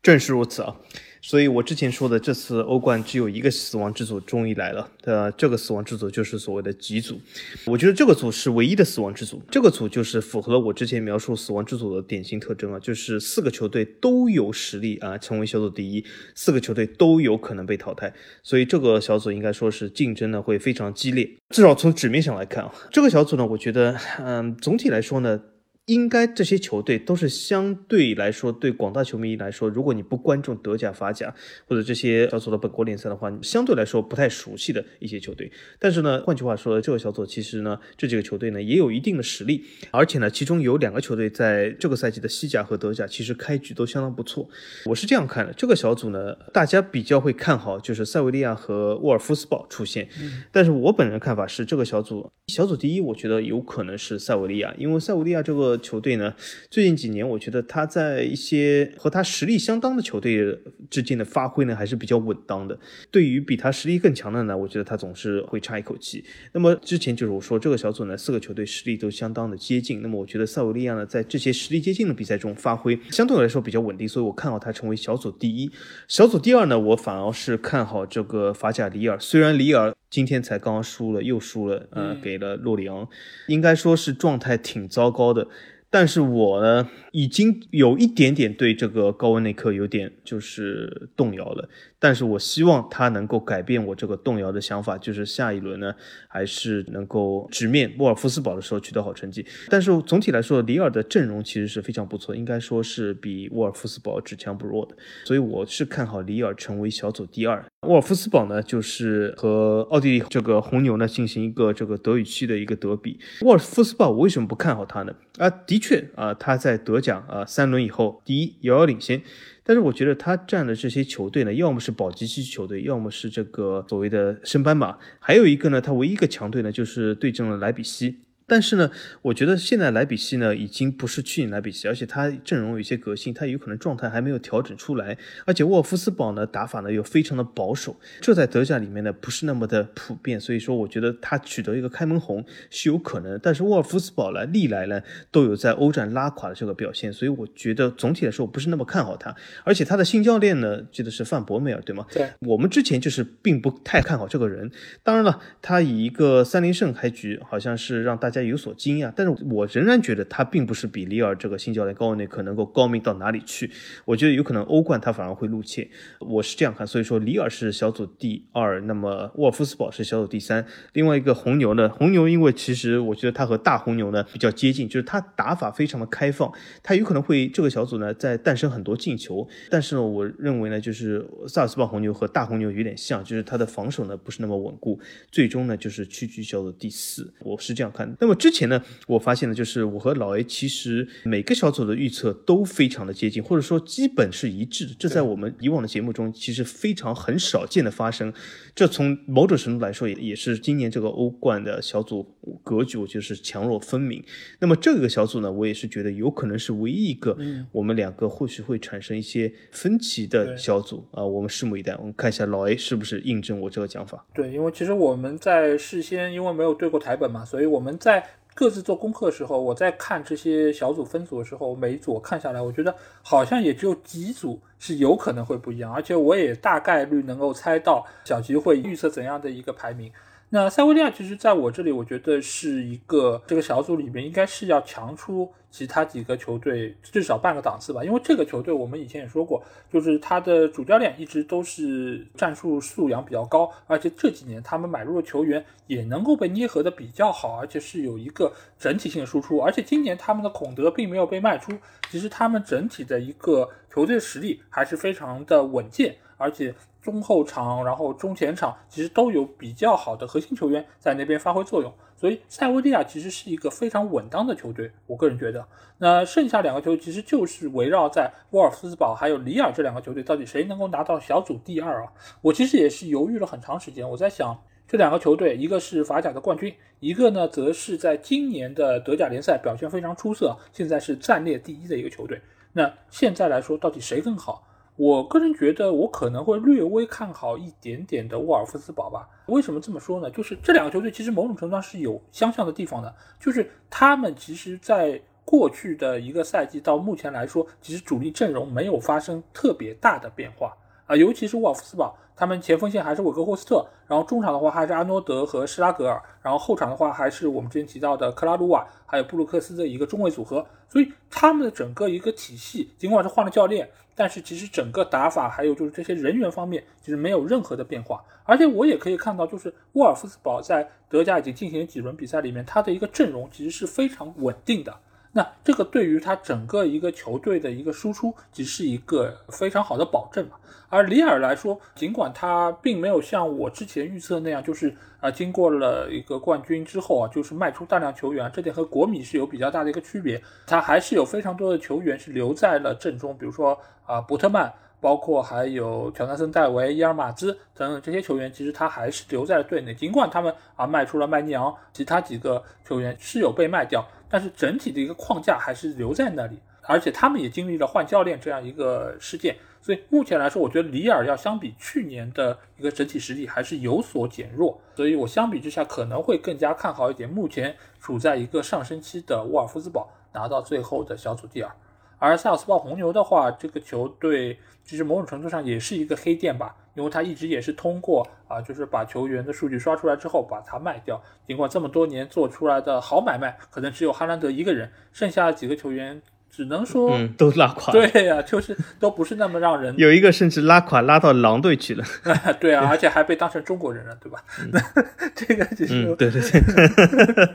[0.02, 0.76] 正是如此啊。
[1.22, 4.88] 所以，我之前说的这次欧冠只有一个死亡之组终于来了。
[5.02, 7.20] 呃，这个死亡之组就是所谓的极组。
[7.64, 9.42] 我觉得这个组是唯一的死亡之组。
[9.50, 16.04] 这个组就是符合了我之前描述死亡之组的典型特征啊，就是四个球队都有实力啊，成为小组第一，
[16.36, 18.14] 四个球队都有可能被淘汰。
[18.44, 21.28] 所以这个小组应该说是竞争呢会非常激烈。
[21.50, 25.40] 至少从纸面上来看啊，这个小组呢，我觉得，嗯，总体来说呢。
[25.86, 31.32] 应该这些球队都是相对来说，对广大球迷来说，如果你不关注德甲、法甲
[31.68, 35.50] 或者这些小组的本国联赛的话，相对来说不太熟悉的一些球队。
[35.78, 39.62] 但是呢，换句话说，这个小组其实呢，这几个球队呢也有一定的实力，
[39.92, 44.48] 而且呢，其中有两个球队在这个赛季的西甲和德甲其实开局都相当不错。
[44.86, 50.08] 我是这样看的，这个小组呢，大家比较会看好就是塞维利亚和沃尔夫斯堡出现。
[50.50, 55.75] 但是我本人看法是，这个小组小组第一，我觉得有可能是塞维利亚，因为塞维利亚这个。
[55.78, 56.34] 球队呢，
[56.70, 60.58] 最近几年我觉得他在一些和他实力相当的球队
[60.90, 62.78] 之间的发挥呢，还是比较稳当的。
[63.10, 66.24] 对于比他实力更强的呢，我觉得他总是会差一口气。
[66.52, 70.02] 那么之前就是我说这个小组呢，四个球队实力都相当的接近。
[70.02, 75.70] 那么我觉得塞维利亚呢，在这些实力接近的比赛中发挥相对来说比较稳定，所以我看好他成为小组第一。
[76.08, 79.18] 小组第二呢，我反而是看好这个法甲里尔。
[79.18, 83.08] 虽然里尔 今天才刚刚输了，又输了，呃，给了洛里昂，
[83.48, 85.48] 应该说是状态挺糟糕的。
[85.88, 91.68] 但是我呢，已经有一点点对这个高温内克有点就是动摇了。
[91.98, 95.94] 但是我希望他能够改变我这个动摇的想法，就是下一轮呢，
[96.28, 99.44] 还是能够直面沃尔夫斯堡的时候取得好成绩。
[99.68, 104.94] 但是总体来说，里尔的阵容其实是非常不错，应该说是比沃尔夫斯堡只强不弱的。
[105.24, 107.64] 所以我是看好里尔成为小组第二。
[107.88, 113.18] 沃尔夫斯堡呢，就是和奥地利这个红牛呢进行一个这个德语区的一个德比。
[113.42, 115.14] 沃尔夫斯堡我为什么不看好他呢？
[115.38, 119.22] 啊，的确啊，他在德甲啊三轮以后第一遥遥领先。
[119.68, 128.20] 但是我觉得他站的这些球队呢，要么是保级区球队，要么是这个所谓的升班马，还有一个呢，他唯一一个强队呢，就是对阵了莱比锡。
[128.48, 128.90] 但是呢，
[129.22, 135.18] 我觉得现在莱比锡呢已经不是去年莱比锡，而且他阵容有一些革新，他有可能状态还没有调整出来。
[135.44, 143.36] 而且沃尔夫斯堡呢打法呢又非常的保守，这在德甲里面呢不是那么的普遍，所以说我觉得他取得一个开门红是有可能。
[143.42, 149.34] 但是沃尔夫斯堡呢历来呢都有在欧战拉垮的这个表现，所以我觉得总体来说我不是那么看好他。
[149.64, 152.06] 而且他的新教练呢记得是范博梅尔对吗？
[152.12, 154.70] 对，我们之前就是并不太看好这个人。
[155.02, 158.35] 当然了，他以一个三连胜开局，好像是让大家。
[158.36, 163.70] 在有所惊讶，但是我仍然觉得他并不是比里尔这个新教练高内克能够高明到哪里去。
[164.04, 165.88] 我觉得有可能欧冠他反而会露怯，
[166.20, 166.86] 我是这样看。
[166.86, 170.66] 所以说里尔是小组第二，那么沃尔夫斯堡是小组第三。
[170.92, 179.48] 另外一个红牛呢，红牛因为其实我觉得他和大红牛呢比较接近，就是他打法非常的开放，他有可能会这个小组呢在诞生很多进球。
[179.70, 185.00] 但是呢，我认为呢就是萨尔斯堡红牛和大红牛有点像，就是他的防守呢不是那么稳固，
[185.32, 187.32] 最终呢就是屈居小组第四。
[187.40, 188.14] 我是这样看。
[188.26, 194.92] 那么之前呢，我发现呢，就是我和老 A 其实每个小组的预测都非常的接近，或者说基本是一致的。
[194.98, 198.34] 这在我们以往的节目中其实非常很少见的发生。
[198.74, 202.24] 这从某种程度来说，也也是今年这个欧冠的小组
[202.64, 204.20] 格局，我觉得是强弱分明。
[204.58, 207.38] 那么这个小组呢，我也是觉得有可能是唯一一个
[207.70, 211.24] 我们两个或许会产生一些分歧的小组啊。
[211.24, 214.26] 我们拭目以待，我们看一下老 A 是不是印证我这个讲法。
[214.34, 218.15] 对，因为其实我们在事先因为没有对过台本嘛，所以我们在。
[218.56, 230.10] 各自做功课的时候，我在看这些小组分组的时候，每一组我看下来，我觉得好像也只有几组是有可能会不一样，而且我也大概率能够猜到小吉会预测怎样的一个排名。
[230.48, 235.52] 那塞维利亚其实在我这里，我觉得是一个这个小组里面应该是要强出。
[235.68, 249.58] 其他几个球队至少半个档次吧，因为这个球队我们以前也说过，就是他的主教练一直都是战术素养比较高，而且这几年他们买入的球员也能够被捏合的比较好，而且是有一个整体性的输出。
[249.58, 251.72] 而且今年他们的孔德并没有被卖出，
[252.08, 256.74] 其实他们整体的一个球队实力还是非常的稳健，而且
[257.06, 261.92] 中后场然后中前场其实都有比较好的核心球员在那边发挥作用。
[262.16, 265.64] 所以塞维利亚其实是一个非常稳当的球队，我个人觉得。
[265.98, 272.12] 那剩下两个球队其实就是围绕在沃尔夫斯堡还有里尔这两个球队，到底谁能够拿到小组第二啊？
[272.40, 274.08] 我其实也是犹豫了很长时间。
[274.08, 282.40] 我在想，这两个球队，一个是法甲的冠军，一个呢则是在今年的德甲联赛表现非常出色，现在是暂列第一的一个球队。
[282.72, 284.66] 那现在来说，到底谁更好？
[284.96, 289.28] 我个人觉得，我可能会略微看好一点点的沃尔夫斯堡吧。
[289.46, 290.30] 为什么这么说呢？
[290.30, 300.76] 就是这两个球队其实某种程度上是有相像的地方的，就是他们其实在过去的一个赛季到目前来说，其实主力阵容没有发生特别大的变化
[301.06, 313.88] 啊，尤其是沃尔夫斯堡，他们前锋线还是韦格霍斯特，然后中场的话还是阿诺德和施拉格尔，然后后场的话还是我们之前提到的克拉鲁瓦还有布鲁克斯的一个中卫组合，所以他们的整个一个体系，尽管是换了教练。
[314.18, 318.24] 但是其实整个打法还有就是这些人员方面，其实没有任何的变化。
[318.44, 324.96] 而且我也可以看到，就是沃尔夫斯堡在德甲已经进行几轮比赛里面，他的一个阵容其实是非常稳定的。
[325.36, 330.56] 那这个对于他整个一个球队的一个输出，只是一个非常好的保证嘛。
[330.88, 340.42] 而里尔来说，尽管他并没有像我之前预测那样，就是啊，经过了一个冠军之后啊，就是卖出大量球员，这点和国米是有比较大的一个区别。
[340.66, 344.72] 他还是有非常多的球员是留在了阵中，比如说啊，伯特曼，
[345.02, 349.92] 包括还有乔纳森·戴维、伊尔马兹等等这些球员，其实他还是留在了队内。
[349.92, 354.06] 尽管他们啊卖出了麦尼昂，其他几个球员是有被卖掉，
[354.36, 356.58] 但是整体的一个框架还是留在那里。
[356.82, 359.56] 而且他们也经历了换教练这样一个事件。
[359.80, 367.26] 所以目前来说，我觉得里尔要相比去年的一个整体实力还是有所减弱，所以我相比之下可能会更加看好一点。
[367.26, 371.72] 目前处在一个上升期的沃尔夫斯堡拿到最后的小组第二。
[372.18, 381.22] 而塞尔斯堡红牛的话，这个球队其实某种程度上也是一个黑店吧，因为他一直也是通过啊，就是把球员的数据刷出来之后把它卖掉。
[381.46, 387.92] 尽管这么多年做出来的好买卖，可能只有哈兰德一个人，剩下的几个球员只能说嗯，都拉垮。
[387.92, 392.04] 对呀、就是都不是那么让人 有一个甚至拉垮拉到狼队去了。
[392.58, 394.42] 对啊，而且还被当成中国人了，对吧？
[394.72, 394.80] 那
[395.34, 397.46] 这个就是、嗯，对对对，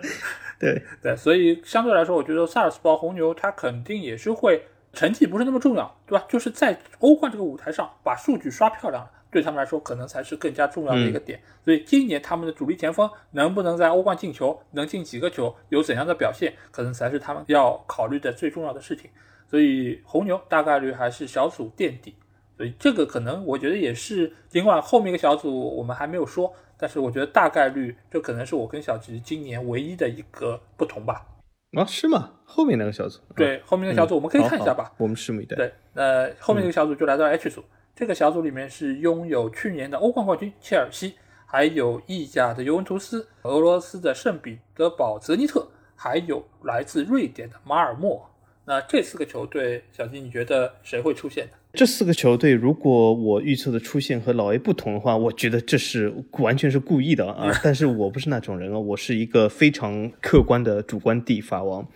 [0.60, 4.64] 对，对，所以相对来说，我觉得萨尔斯堡红牛它肯定也是会
[4.94, 6.26] 成绩不是那么重要，对吧？
[6.30, 11.42] 就是在欧冠这个舞台上把数据刷漂亮了，对他们来说可能才是更加重要的一个点。
[11.64, 19.10] 所以今年他们的主力前锋能不能在欧冠进球，能进几个球，有怎样的表现，可能才是他们要考虑的最重要的事情。
[19.50, 22.14] 所以红牛大概率还是小组垫底。
[22.58, 31.26] 所以这个可能我觉得也是，尽管后面一个小组我们还没有说，但是我觉得大概率这可能是我跟小吉今年唯一的一个不同吧。
[31.72, 32.32] 啊，是吗？
[32.44, 34.92] 后面那个小组，对，后面那个小组我们可以看一下吧。
[34.98, 35.56] 我们拭目以待。
[35.56, 37.64] 对，那后面那个小组就来到 H 组，
[38.02, 41.14] 这个小组里面是拥有去年的欧冠冠军切尔西，
[41.46, 48.28] 还有意甲的尤文图斯、俄罗斯的圣彼得堡泽尼特，还有来自瑞典的马尔默。
[48.66, 51.52] 那这四个球队，小金你觉得谁会出现呢？
[51.74, 57.52] 这四个球队，如果我预测的出现和老 A 不同的话，我觉得这是完全是故意的啊！
[57.64, 61.88] 但是我不是那种人啊，我是一个非常客观的主观地法王。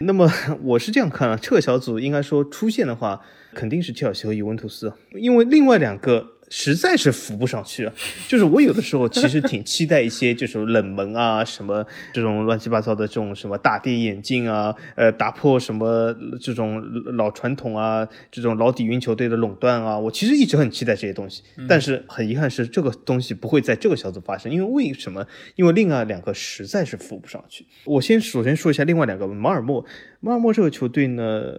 [0.00, 0.28] 那么
[0.64, 3.24] 我是这样看啊，这个小组应该说出现的话，
[3.54, 6.32] 肯定是切尔西和尤文图斯，因为另外两个。
[6.50, 7.92] 实在是扶不上去啊！
[8.28, 16.80] 就是我有的时候其实挺期待一些就是冷门啊，什么这种乱七八糟的这种什么大跌眼镜啊，呃，打破什么这种
[17.16, 21.42] 老传统啊，这种老底蕴球队的垄断啊，我其实一直很期待这些东西。
[21.66, 25.26] 但是很遗憾是，这个东西不会在这个小组发生，因为为什么？
[25.56, 27.66] 因为另外两个实在是扶不上去。
[27.84, 29.84] 我先首先说一下另外两个马尔默，
[30.20, 31.54] 马尔默这个球队呢。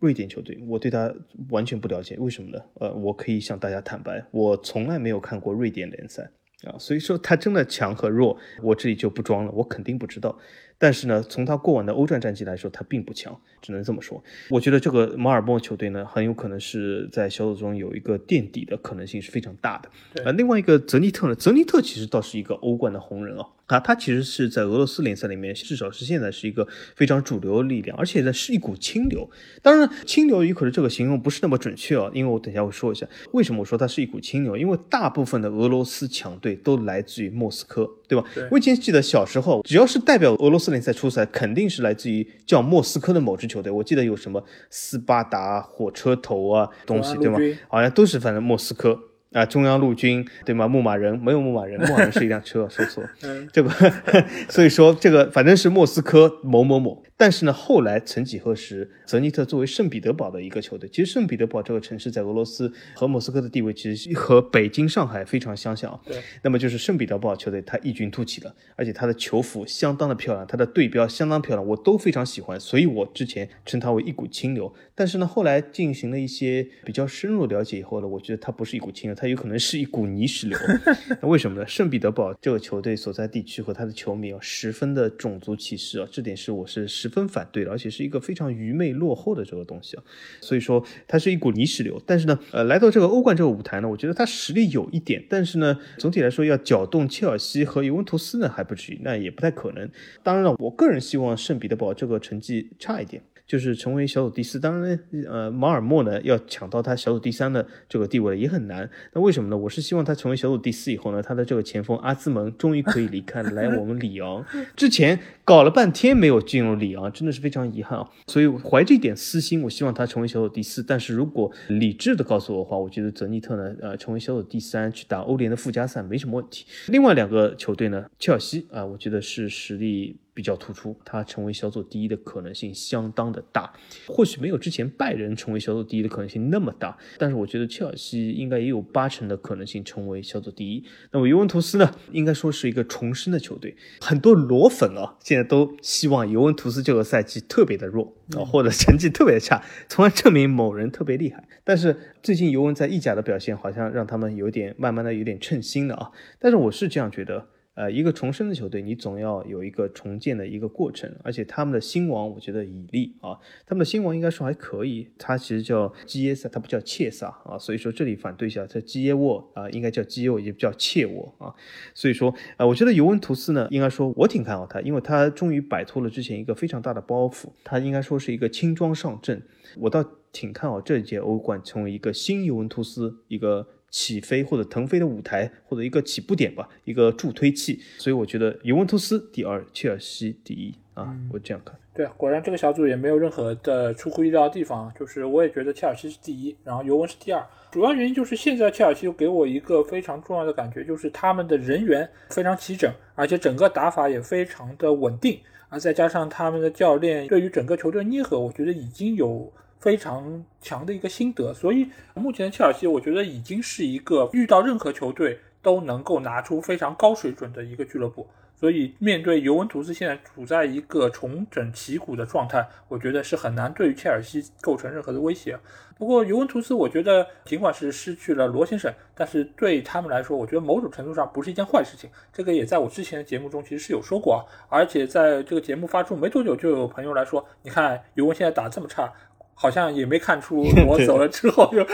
[0.00, 1.12] 瑞典球队，我对他
[1.50, 2.58] 完全不了解，为什么呢？
[2.80, 6.30] 呃，我可以向大家坦白，我从来没有看过瑞典联赛
[6.64, 10.38] 啊，所以说他真的强和弱，我这里就不装了，我肯定不知道。
[10.76, 14.22] 但是呢，从他过往的欧战战绩来说，他并不强，只能这么说。
[14.50, 20.24] 我觉得这个马尔默球队呢，很有可能是在小组中有一个垫底的可能性是非常大的。
[20.24, 23.46] 呃，另外一个泽尼特呢，泽尼特其实倒是一个欧冠的红人啊。
[23.66, 29.28] 啊，他其实是在俄罗斯联赛里面，至少是现在是一个非常主流的力量，而且呢是一股清流。
[29.62, 38.24] 当然，清流有可能这个形容不是那么准确啊，因为我等一下会说一下为什么我说它是一股清流，因为大部分的俄罗斯强队都来自于莫斯科，对吧？
[38.34, 43.72] 对我以前记得小时候，只要是代表俄罗斯联赛出赛，肯定是来自于叫莫斯科的某支球队。
[43.72, 47.38] 我记得有什么斯巴达、火车头啊东西，对吗？
[47.68, 48.98] 好像都是反正莫斯科。
[49.34, 50.68] 啊，中央陆军对吗？
[50.68, 53.10] 牧马人没有牧马人， 牧马人是一辆车，说错了。
[53.22, 53.70] 嗯，这个，
[54.48, 57.02] 所以说这个反正是莫斯科某某某。
[57.16, 66.00] 但是呢，后来曾几何时，泽尼特作为圣彼得堡的一个球队，其实圣彼得堡这个城市在俄罗斯和莫斯科的地位其实和北京、上海非常相像啊。
[66.04, 74.72] 对，那么就是圣彼得堡球队，它异军突起了，而且它的球服相当的漂亮，它的队标相当漂亮，我都非常喜欢，所以我之前称它为一股清流。
[74.96, 80.58] 但是呢，后来进行了一些比较深入了解以后呢，我觉得它不是一股清流，它有可能是一股泥石流。
[81.20, 81.66] 那为什么呢？
[81.66, 90.02] 圣彼得堡这个球队所在地区和他的球迷啊，十分的种族歧视啊，这点是我是十分反对的，而且是一个非常愚昧落后的这个东西啊。
[90.40, 92.00] 所以说它是一股泥石流。
[92.06, 99.88] 但是呢，呃，来到这个欧冠这个舞台呢，我觉得它实力有一点，但是呢，总体来说要搅动切尔西和尤文图斯呢还不至于，那也不太可能。
[100.22, 103.22] 当然了，我个人希望圣彼得堡这个成绩差一点。
[103.46, 108.88] 就是成为小组第四，当然，呃，马尔默呢要抢到他小组第三的这个地位也很难。
[109.12, 109.56] 那为什么呢？
[109.56, 114.44] 我是希望他成为小组第四以后呢，他的这个前锋阿兹蒙终于可以离开来我们里昂。
[114.74, 118.08] 之前搞了半天没有进入里昂，真的是非常遗憾啊。
[118.26, 120.82] 所以怀着一点私心，我希望他成为小组第四。
[120.82, 126.64] 但是如果理智的告诉我的话，我觉得泽尼特呢，呃，成为小组第三去打欧联的附加赛没什么问题。
[126.88, 130.16] 另外两个球队呢，切尔西啊、我觉得是实力。
[130.34, 133.72] 比较突出，他成为小组第一的可能性相当的大，
[134.08, 140.84] 或许没有之前拜仁成为小组第一的可能性那么大，但是我觉得切尔西应该也有八成的可能性成为小组第一。
[141.12, 151.46] 那么尤文图斯呢，应该说是一个重生的球队，很多裸粉啊，现在都希望尤文图斯这个赛季特别的弱啊，或者成绩特别差，从而证明某人特别厉害。
[151.62, 156.10] 但是最近尤文在意甲的表现好像让他们有点慢慢的有点称心了啊，
[156.40, 157.46] 但是我是这样觉得。
[157.74, 171.52] 呃，一个重生的球队，你总要有一个重建的一个过程，而且他们的新王，我觉得以利啊，他们的新王应该说还可以，他其实叫基耶萨，他不叫切萨啊，所以说这里反对一下，他基耶沃啊，应该叫基耶沃，也不叫切沃啊，
[171.94, 179.42] 所以说呃，我觉得尤文图斯呢，应该说我挺看好他，因为他终于摆脱了之前一个非常大的包袱，他应该说是一个轻装上阵，
[179.78, 183.66] 我倒挺看好这届欧冠成为一个新尤文图斯一个。
[183.94, 187.80] 起飞或者腾飞的舞台，或者一个起步点吧，一个助推器。
[187.96, 191.78] 所以我觉得尤文图斯第二，切尔西第一啊，我这样看。
[191.94, 194.92] 对，果然这个小组也没有任何的出乎意料的地方。
[194.98, 197.46] 就是我也觉得切尔西是第一，然后尤文是第二。
[197.70, 205.38] 主要原因就是现在切尔西给我一个非常重要的感觉，就是他们的人员非常齐整，而且整个打法也非常的稳定，
[205.68, 209.52] 啊再加上他们的教练对于整个球队捏合，我觉得已经有。
[209.84, 218.26] 非常强的一个心得，所以目前切尔西，我觉得已经是一个遇到任何球队都能够拿出非常高水准的一个俱乐部。
[218.56, 225.58] 所以面对尤文图斯现在处在一个重整旗鼓的状态，我觉得是很难对于切尔西构成任何的威胁。
[225.98, 232.08] 不过尤文图斯，我觉得尽管是失去了罗先生，但是对他们来说，我觉得某种程度上不是一件坏事情。
[232.32, 234.40] 这个也在我之前的节目中其实是有说过啊。
[234.70, 239.12] 而且在这个节目发出没多久，就有朋友来说，你看尤文现在打这么差。
[239.54, 241.84] 好像也没看出 我走了之后就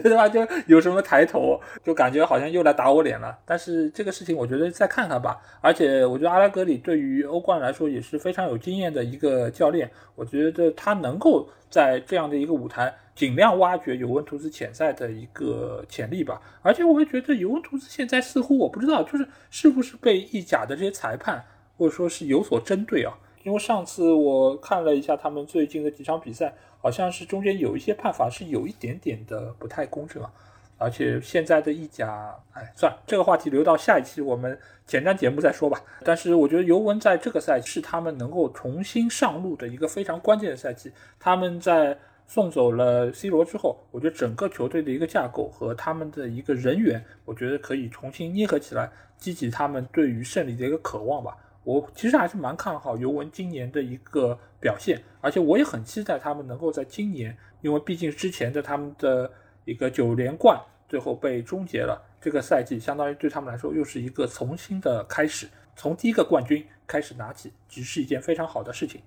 [0.00, 0.26] 对吧？
[0.28, 3.38] 就有什么抬头，就感觉好像又来打我脸了。
[3.44, 5.40] 但是这个事情我觉得再看看吧。
[5.60, 16.40] 而且我觉得阿拉格里对于欧冠来说也是非常有经验的一个教练，我觉得他能够在这样的一个舞台尽量挖掘尤文图斯潜在的一个潜力吧。
[16.62, 21.44] 而且我会觉得尤文图斯现在似乎我不知道，就是是不是被意甲的这些裁判
[21.76, 23.12] 或者说是有所针对啊？
[23.42, 26.54] 因为上次我看了一下他们最近的几场比赛。
[26.82, 30.32] 好像是中间有一些判罚是有一点点的不太公正啊，
[30.78, 35.78] 而且现在的意甲，哎，算了，这个话题留到下一期我们前瞻节目再说吧。
[36.02, 40.90] 但是我觉得尤文在这个赛季是他们能够重新上路的一个非常关键的赛季。
[41.18, 51.36] 他们在送走了 C 罗之后，我觉得整个球队的一个架构和他们的一个人员，我觉得可以重新捏合起来，激起他们对于胜利的一个渴望吧。
[51.70, 59.30] 我其实还是蛮看好尤文今年的一个表现，而且我也很期待他们能够在今年，因为毕竟之前的他们的
[59.64, 65.46] 一个九连冠最后被终结了，这个赛季相当于对他们来说又是一个重新的开始，
[65.76, 69.00] 从第一个冠军开始拿起，其实是一件非常好的事情。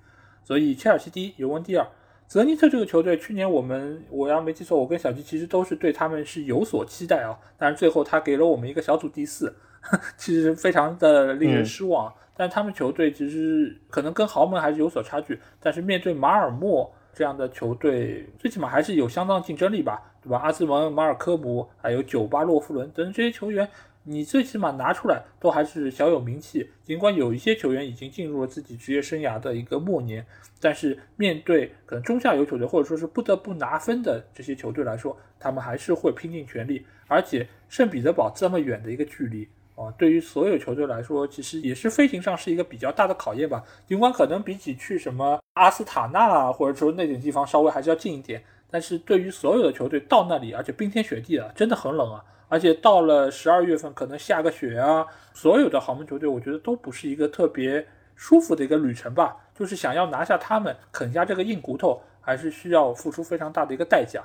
[0.43, 1.85] 所以切尔西第一，尤文第二。
[2.25, 9.53] 泽尼特这个球队，去年我们我要没记错，我跟小吉其实都是对他们是有所期待啊，但是最后他给了我们一个小组第四，
[10.17, 12.11] 其实非常的令人失望。
[12.35, 20.39] 但他们球队其实可能跟豪门还是有所差距，但是面对马尔默这样的球队，最起码还是有相当竞争力吧，对吧？
[20.39, 23.69] 阿兹蒙、马尔科姆，还有酒吧洛夫伦等这些球员，
[24.03, 26.69] 你最起码拿出来都还是小有名气。
[26.83, 30.25] 尽管有一些球员已经进入了自己职业生涯的一个末年，
[30.59, 36.85] 但是面对可能中下游球队或者说是不得不拿分的这些球队来说，他们还是会拼尽全力。
[37.07, 39.47] 而且圣彼得堡这么远的一个距离。
[39.75, 43.63] 啊，对于所有球队来说，其实也是飞行上是一个比较大的考验吧。
[43.87, 52.23] 尽管可能比起去什么阿斯塔纳啊，或者说那点地方稍微还是要近一点，但是对于所有的球队到那里，而且冰天雪地的，真的很冷啊。
[52.49, 57.83] 而且到了十二月份，可能下个雪啊，所有的豪门球队，我觉得都不是一个特别
[58.15, 59.35] 舒服的一个旅程吧。
[59.55, 64.23] 就是想要拿下他们，啃下这个硬骨头，还是需要付出非常大的一个代价。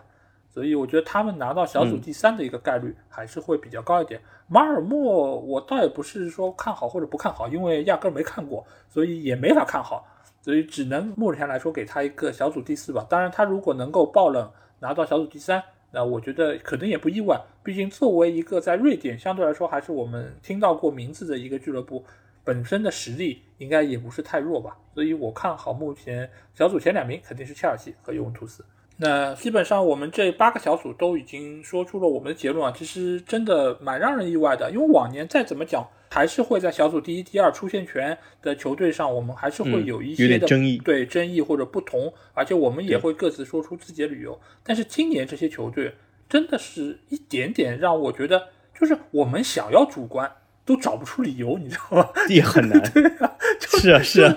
[0.59, 4.21] 所以我觉得他们拿到小组第三的一个概率还是会比较高一点。
[4.49, 10.05] 马尔默，我倒也不是说看好或者不看好，因为压根没看过，所以也没法看好，
[10.43, 13.07] 所以只能目前来说给他一个小组第四吧。
[13.09, 14.51] 当然，他如果能够爆冷
[14.81, 17.41] 拿到小组第三，那我觉得可能也不意外。
[17.63, 22.05] 毕竟作为一个在瑞典相对来说还是我们听到过名字的一个俱乐部，
[22.43, 24.77] 本身的实力应该也不是太弱吧。
[24.93, 28.65] 所以我看好目前小组前两名肯定是切尔西和尤文图斯。
[29.01, 44.41] 那基本上我们这八个小组都已经说出了我们的结论啊，其实真的蛮让人意外的，因为往年再怎么讲，还是会在小组第一、第二出线权的球队上，我们还是会有一些的争议，对争议或者不同，而且我们也会各自说出自己的理由。
[44.65, 45.95] 但是今年这些球队
[46.29, 50.29] 真的是一点点让我觉得，就是我们想要主观。
[50.69, 52.09] 都找不出理由，你知道吗？
[52.29, 52.79] 也很难。
[52.93, 53.33] 对啊，
[53.81, 54.37] 是啊，是啊，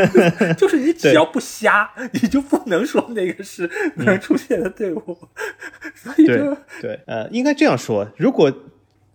[0.56, 5.18] 就是你只要不瞎，你就不能说那个是能出现的队伍。
[5.94, 8.50] 所以对对，呃，应该这样说，如果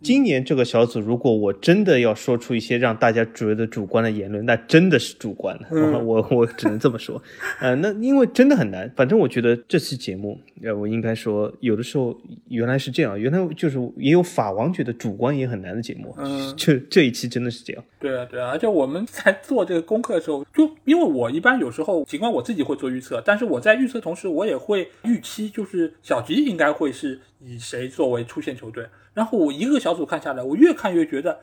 [0.01, 5.67] 今年这个小组，如果我真的要说出一些让大家觉得主观的言论，那真的是主观的。
[6.03, 7.21] 我我只能这么说。
[7.59, 8.91] 呃，那因为真的很难。
[8.95, 12.19] 反正我觉得这期节目，呃，我应该说，有的时候
[12.49, 16.13] 原来是这样，原来就是也有法王觉得主观也很难的节目。
[16.17, 17.83] 嗯， 这这一期真的是这样。
[17.99, 18.49] 对啊，对啊。
[18.49, 28.83] 而且我们在做这个功课的时候，就因为我一般有时候，尽管我自己会做预测，但是我在预测同时，我也会预期，就是小吉应该会是以谁作为出线球队。
[29.13, 31.39] 然后我一个小组看下来，我越看越觉得，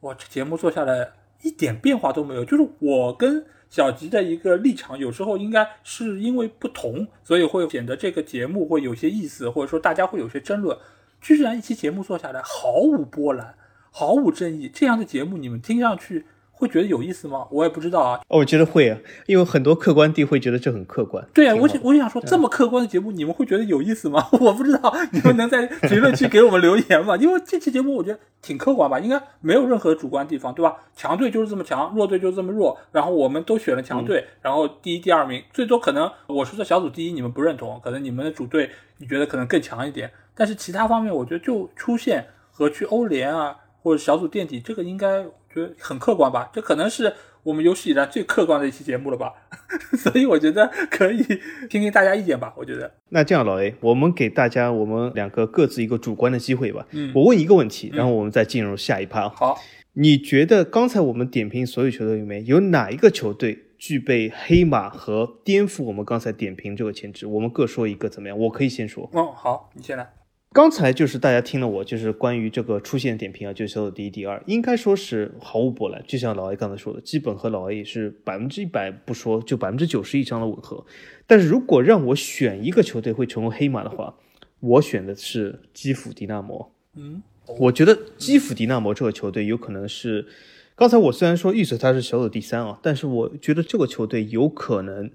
[0.00, 1.12] 哇，这节目做下来
[1.42, 2.44] 一点变化都没有。
[2.44, 10.76] 就是我跟小吉的一个立场，有时候应该是因为不同，所以会显得这个节目会有些意思，或者说大家会有些争论。
[11.20, 13.54] 居然一期节目做下来毫无波澜，
[13.90, 16.26] 毫无争议，这样的节目你们听上去。
[16.62, 17.44] 会觉得有意思吗？
[17.50, 18.20] 我也不知道啊。
[18.28, 21.26] 哦，我觉得会啊，因为很多客观地会觉得这很客观。
[21.34, 24.28] 对啊，我我想说，这么客观的节目，你们会觉得有意思吗？
[24.40, 27.16] 我不知道，你们能在评论区给我们留言吗？
[27.16, 30.76] 因为这期节目我觉得挺客观吧，应该没有任何主观地方，对吧？
[30.94, 45.24] 强队就是这么强，弱队就是这么弱，然后我们都选了强队，然后第一、第二名，最多可能我说的小组第一你们不认同，可能你们的主队你觉得可能更强一点，但是其他方面我觉得就出现和去欧联啊或者小组垫底，这个应该
[45.54, 46.50] 觉得很客观吧？
[46.52, 47.12] 这可能是。
[47.44, 49.32] 我们有史以来最客观的一期节目了吧，
[49.98, 51.20] 所以我觉得可以
[51.68, 52.54] 听听大家意见吧。
[52.56, 56.86] 我觉得那这样，老 A，我们给大家我们两个各自一个主观的机会吧。
[56.92, 59.28] 嗯，我问一个问题，然后我们再进入下一趴。
[59.28, 59.58] 好，
[59.94, 67.26] 你觉得刚才我们点评所有球队里面，有哪一个球队具备黑马和颠覆我们刚才点评这个潜质？
[67.26, 68.38] 我们各说一个，怎么样？
[68.38, 69.10] 我可以先说。
[69.12, 70.21] 嗯，好，你先来。
[70.52, 76.04] 刚才就是大家听了我就是关于这个出线点评啊，就是小组第一、第二，应该说是毫无波澜。
[76.06, 80.84] 就像老 A 刚才说的，基本和老 A 也是百分之一百不说，就百分之九十以上的吻合。
[81.26, 84.14] 但是如果让我选一个球队会成为黑马的话，
[84.60, 86.74] 我选的是基辅迪纳摩。
[86.96, 87.22] 嗯，
[87.58, 90.26] 我觉得基辅迪纳摩这个球队有可能是，
[90.74, 95.10] 刚才我虽然说预测他是小组第三啊，但是我觉得这个球队有可能。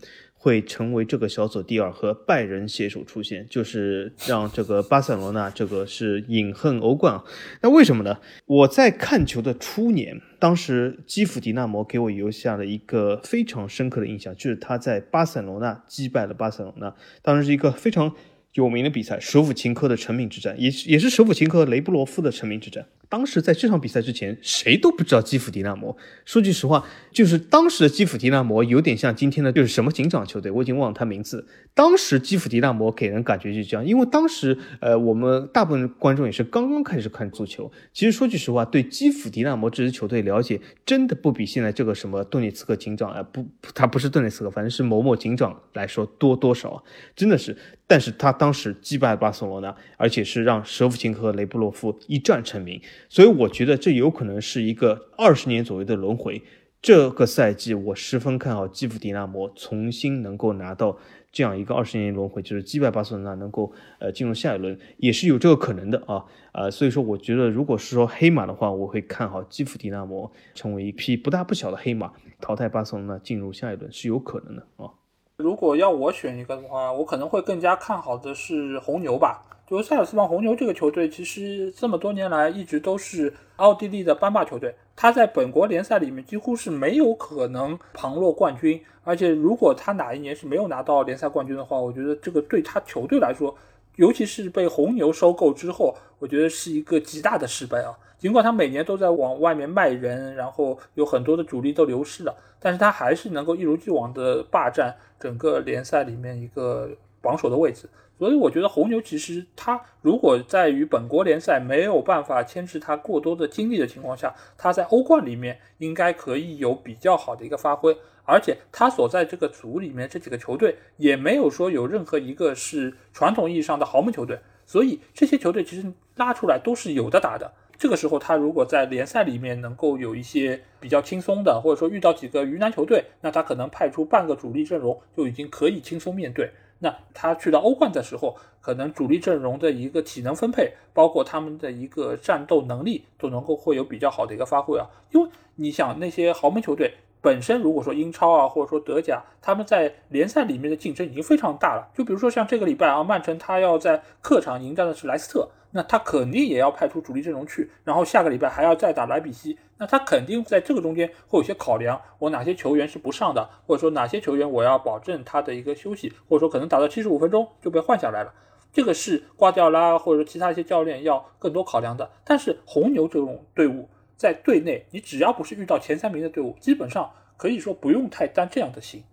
[0.47, 7.21] 会成为这个小组第二，和拜仁携手出现，就是让这个巴塞罗那这个是饮恨欧冠啊。
[7.61, 8.17] 那为什么呢？
[8.45, 18.15] 我在看球的初年，当时基辅迪纳摩给我留下了一个非常深刻的印象，就是他在巴塞罗那击败了巴塞罗那，当时是一个非常
[18.53, 22.85] 有名的比赛，舍甫琴科的成名之战，也是也是舍甫琴科雷布罗夫的成名之战。
[23.09, 25.95] 当时在这场比赛之前，谁都不知道基辅迪纳摩。
[26.25, 31.47] 说句实话，就是当时的基辅迪纳摩有点像今天的，就是什么警长球队，我已经忘了他名字。
[31.73, 37.71] 当时基辅迪纳摩给人感觉就是这样，因为当时呃，我们大部分观众也是刚刚开始看足球。
[37.93, 46.84] 其实说句实话，对基辅迪纳摩这支球队了解，真的不比现在这个什么顿涅茨克警长啊，不，他不是顿涅茨克，反正是某某警长来说多多少，
[47.15, 47.55] 真的是。
[47.89, 52.81] 但是他当时击败巴塞罗那，而且是让舍甫琴科雷布洛夫一战成名。
[53.09, 56.41] 所以我觉得这有可能是一个二十年左右的轮回。
[56.79, 60.95] 这个赛季我十分看好基辅迪纳摩重新能够拿到
[61.31, 66.23] 这样一个二十年轮回，就是击败巴塞罗那，能够呃进入下一轮，也是有这个可能的啊。
[66.53, 74.89] 呃，所以说我觉得如果是说黑马的话，我会看好基辅迪纳摩成为一匹不大不小的黑马，淘汰巴塞罗那进入下一轮是有可能的啊。
[75.37, 79.43] 如果要我选一个的话，我可能会更加看好的是红牛吧。
[79.68, 84.73] 就塞尔斯邦红牛这个球队，其实这么多年来一直都是奥地利的班霸球队。
[84.95, 88.81] 他在本国联赛里面几乎是没有可能旁落冠军。
[89.03, 93.53] 而且，如果他哪一年是没有拿到联赛冠军的话，我觉得这个对他球队来说，
[93.98, 97.91] 尤其是被红牛收购之后，我觉得是一个极大的失败啊。
[98.18, 106.89] 尽管他每年都在往外面卖人，然后有很多的主力都流失了，但是他还是能够一如既往的霸占整个联赛里面一个
[107.22, 107.89] 榜首的位置。
[108.18, 117.95] 所以我觉得红牛其实他如果在于本国联赛没有办法牵制他过多的精力的情况下，他在欧冠里面应该可以有比较好的一个发挥，
[118.26, 127.53] 而且他所在这个组里面这几个球队也没有说有任何一个是传统意义上的豪门球队，所以这些球队其实拉出来都是有的打的。
[127.77, 136.49] 这个时候他如果在联赛里面能够有一些比较轻松的，或者说遇到几个鱼腩球队，那他可能派出半个主力阵容就已经可以轻松面对。
[136.79, 144.87] 那他去到欧冠的时候，可能主力阵容的一个体能分配，包括他们的一个战斗能力，都能够会有比较好的一个发挥啊。
[145.11, 151.89] 因为你想，那些豪门球队本身，如果说英超啊，或者说德甲，他们在联赛里面的竞争已经非常大了。
[151.95, 155.49] 就比如说像这个礼拜啊，曼城他要在客场迎战的是莱斯特。
[155.72, 168.34] 那他肯定也要派出主力阵容去，然后下个礼拜还要再打莱比锡，那他肯定在这个中间会有些考量，我哪些球员是不上的，或者说哪些球员我要保证他的一个休息，或者说可能打到七十五分钟就被换下来了。
[168.72, 172.10] 这个是瓜迪奥拉或者说其他一些教练要更多考量的。
[172.23, 179.03] 但是红牛这种队伍在队内，你只要不是遇到前三名的队伍，基本上可以说不用太担这样的心。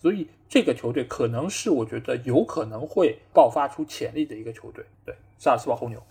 [0.00, 4.84] 所以这个球队可能是我觉得有可能会爆发出潜力的一个球队。
[5.04, 6.02] 对，萨尔斯堡红牛。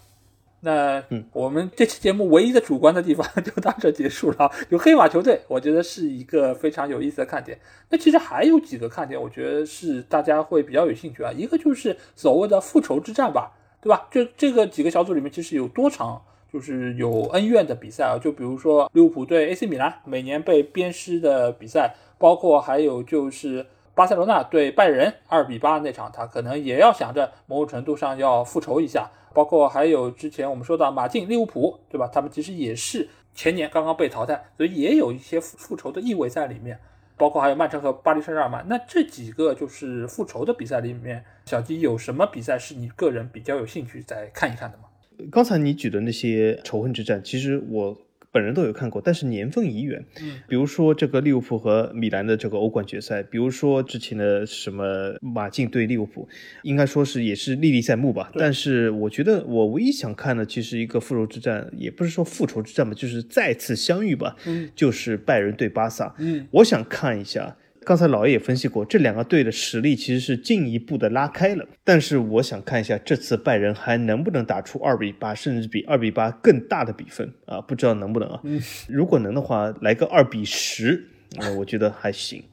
[0.61, 4.49] 那嗯，我们这期节目唯一的主观的地方 就到这结束了。
[4.69, 7.59] 有黑马球队，我觉得是一个非常有意思的看点。
[7.89, 11.31] 那其实还有几个看点，我觉得是大家会比较有兴趣啊。
[11.33, 13.51] 一个就是所谓的复仇之战吧，
[13.81, 14.07] 对吧？
[14.09, 16.23] 这这个几个小组里面其实有多场
[16.53, 23.65] 就是有恩怨的比赛啊，就比如说利物浦对 AC 米兰每年被鞭尸的比赛，包括还有就是
[23.95, 29.09] 巴塞罗那对拜仁二比八那场，他可能也要想着某种程度上要复仇一下。
[29.33, 32.07] 包括还有之前我们说到马竞、利物浦，对吧？
[32.13, 36.79] 他们其实也是前年刚刚被淘汰，所以也有一些复复仇的意味在里面。
[37.17, 44.83] 包括还有曼城和巴黎圣日耳曼，那这几个就是复仇的比赛里面，小吉有什么比赛是你个人比较有兴趣再看一看的吗？
[45.31, 47.97] 刚才你举的那些仇恨之战，其实我。
[48.33, 50.03] 本人都有看过，但是年份已远。
[50.19, 56.27] 嗯，比如说这个利物浦和米兰的这个欧冠决赛，比如说之前的什么马竞对利物浦，
[56.63, 58.31] 应该说是也是历历在目吧。
[58.33, 64.35] 但是我觉得我唯一想看的，其实一个复仇之战，也不是说复仇之战吧，就是再次相遇吧。
[64.47, 66.15] 嗯，就是拜仁对巴萨。
[66.17, 67.55] 嗯，我想看一下。
[67.85, 71.65] 刚才老爷也分析过，这两个队的实力其实是进一步的拉开了。
[71.83, 77.61] 但是我想看一下这次拜仁还能不能打出二比八，甚至比二比八更大的比分啊？
[77.61, 78.41] 不知道能不能啊？
[78.87, 81.09] 如果能的话，来个二比十。
[81.39, 82.43] 呃，我觉得还行，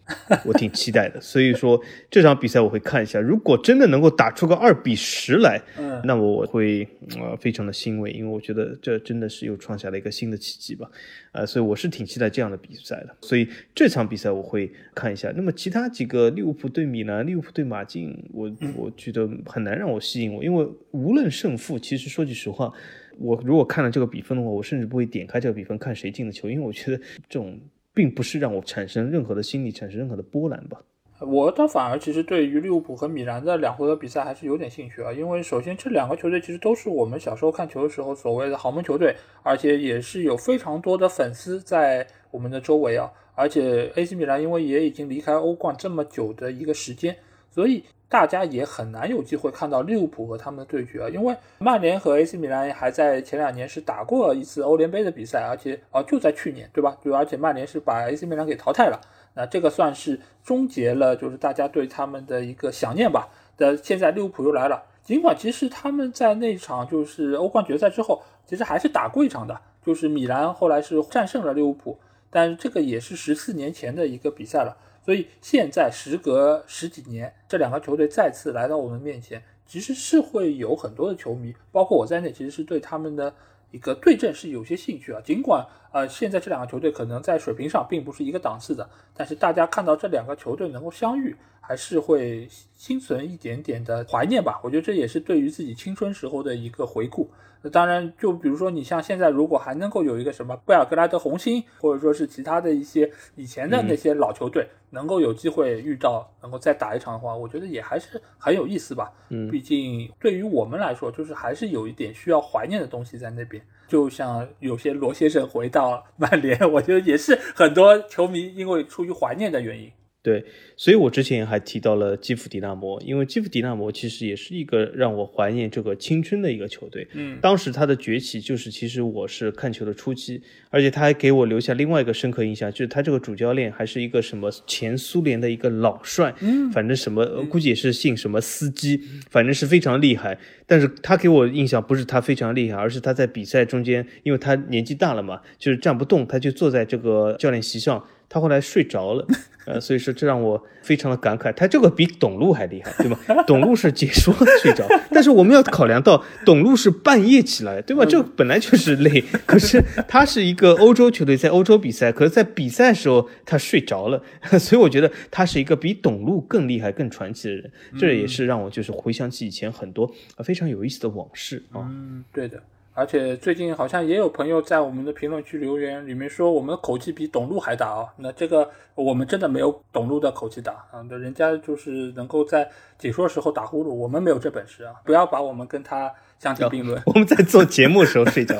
[0.44, 1.20] 我挺期待的。
[1.20, 1.81] 所以说
[2.11, 3.20] 这场比赛我会看一下。
[3.20, 6.86] 如果真的能够打出个二比十来，嗯，那我会
[7.19, 10.90] 呃非常的欣慰，因为我觉得这真的是又创下了一个新的奇迹吧。
[11.32, 13.15] 呃，所以我是挺期待这样的比赛的。
[13.23, 15.32] 所以这场比赛我会看一下。
[15.36, 22.73] 那么其他几个利物浦对米兰、利物浦对马竞，我我觉得很难让我吸引我，因为无论胜负，其实说句实话，
[23.19, 26.97] 我如果看了这个比分的话，我甚至不会点开这个比分看谁进的球，因为我觉得
[27.28, 27.61] 这种。
[27.95, 30.81] 并不是让我产生任何的心理，产生任何的波澜吧。
[31.21, 43.11] 我倒反而其实对于利物浦和米兰的两回合比赛还是有点兴趣啊，因为首先这两个球队其实都是我们小时候看球的时候所谓的豪门球队，而且也是有非常多的粉丝在我们的周围啊。
[43.35, 47.17] 而且 AC 米兰因为也已经离开欧冠这么久的一个时间，
[47.51, 47.85] 所以。
[48.11, 56.99] 大家也很难有机会看到利物浦和他们的对决啊，因为曼联和 AC 米兰还在前两年是打过一次欧联杯的比赛，而且啊就在去年，对吧？
[57.01, 59.01] 对，而且曼联是把 AC 米兰给淘汰了，
[59.35, 63.28] 那这个算是终结了，就是大家对他们的一个想念吧。
[63.57, 71.97] 的现在利物浦又来了，尽管其实他们在那场就是欧冠决赛之后，其实还是打过一场的，就是米兰后来是战胜了利物浦，
[72.28, 74.77] 但是这个也是十四年前的一个比赛了。
[75.03, 83.35] 所以现在时隔十几年，这两个球队再次来到我们面前，其实是会有很多的球迷，包括我在内，其实是对他们的
[83.71, 85.21] 一个对阵是有些兴趣啊。
[85.25, 91.35] 尽管呃，现在这两个球队可能在水平上并不是一个档次的，但是大家看到这两个球队能够相遇，
[91.71, 94.61] 还是会心存一点点的怀念吧。
[94.65, 97.31] 我觉得这也是对于自己青春时候的一个回顾。
[97.63, 109.13] 那当然，就比如说你像现在，如果还能够有一个什么贝尔格莱德红星，或者说是其他的一些以前的那些老球队，能够有机会遇到，能够再打一场的话，我觉得也还是很有意思吧。
[109.29, 113.63] 嗯，毕竟对于我们来说，就是还是有一点需要怀念的东西在那边。
[113.87, 119.89] 就像有些罗先生回到 曼联，我觉得也是很多球迷因为出于怀念的原因。
[120.23, 120.45] 对，
[120.77, 127.09] 所以我之前还提到了基辅迪纳摩，因为基辅迪纳摩其实也是一个让我怀念这个青春的一个球队。
[127.15, 140.39] 嗯，当时他的崛起就是其实我是看球的初期，而且他还给我留下另外一个深刻印象，就是他这个主教练还是一个什么前苏联的一个老帅，嗯，反正什么估计也是姓什么司机，反正是非常厉害。
[140.67, 148.05] 但是他给我印象不是他非常厉害，而是他在比赛中间，因为他年纪大了嘛，就是站不动，他就坐在这个教练席上。
[148.33, 149.27] 他后来睡着了，
[149.66, 151.53] 呃，所以说这让我非常的感慨。
[151.53, 153.45] 他这个比董路还厉害，对吧？
[153.47, 154.32] 董路是解说
[154.62, 158.05] 睡着，但是我们要考量到董路是半夜起来，对吧？
[158.05, 159.23] 这本来就是累。
[159.47, 164.23] 可是他是一个欧洲球队，在欧洲比赛，可是在比赛时候他睡着了，
[164.59, 167.70] 所以我觉得他是一个比董路更厉害、更传奇的人。
[167.99, 170.11] 这也是让我就是回想起以前很多
[170.43, 171.87] 非常有意思的往事啊。
[171.91, 172.62] 嗯，对的。
[172.93, 178.12] 而且最近好像也有朋友在我们的评论区留言里面说，我们的口气比董路还大啊！
[178.17, 182.69] 那这个我们真的没有董路的口气大啊，那人家就是能够在
[182.99, 184.95] 解说时候打呼噜，我们没有这本事啊！
[185.05, 187.01] 不要把我们跟他相提并论。
[187.07, 188.55] 我们在做节目时候睡着。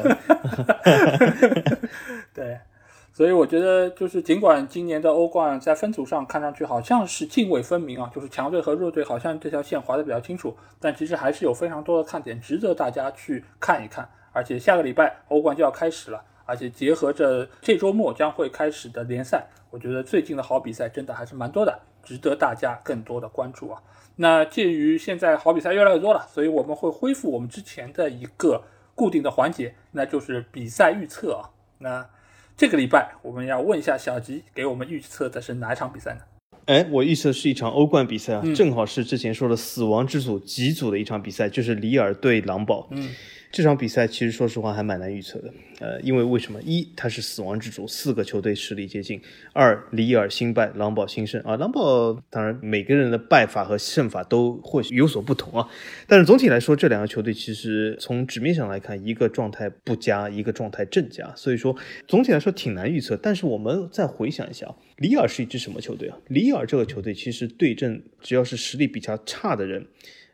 [2.33, 2.59] 对。
[3.13, 14.09] 所以我觉得，就是尽管今年的欧冠在分组上看上去好像是泾渭分明啊，就是强队和弱队好像这条线划得比较清楚，但其实还是有非常多的看点值得大家去看一看。
[14.33, 23.83] 而且下个礼拜欧冠就要开始了，而且结合着这周末将会开始的联赛，我觉得最近的好比赛真的还是蛮多的，值得大家更多的关注啊。
[24.17, 28.63] 那鉴于现在好比赛越来越多了，所以我们会恢复我们之前的一个
[28.95, 31.51] 固定的环节，那就是比赛预测啊。
[31.79, 32.07] 那
[32.57, 36.21] 这个礼拜我们要问一下小吉，给我们预测的是哪一场比赛呢？
[36.67, 42.87] 哎，我预测是一场欧冠比赛啊，正好是之前说的死亡之组几组的一场比赛，就是里尔对狼堡。
[42.91, 43.09] 嗯。
[43.53, 46.61] 这场比赛其实说实话还蛮难预测的，呃，因为为什么？
[46.63, 49.19] 一，它是死亡之组，四个球队实力接近；
[49.53, 51.57] 二，里尔新败，狼堡新胜啊。
[51.57, 55.69] 狼堡当然每个人的败法和胜法都或许有所不同啊，
[56.07, 61.75] 但是总体来说，这两个球队其实从纸面上来看，一个状态不佳，一个状态正佳，所以说
[62.07, 63.17] 总体来说挺难预测。
[63.17, 66.17] 但是我们再回想一下，里尔是一支什么球队啊？
[66.29, 69.85] 里尔这个球队其实对阵只要是实力比较差的人，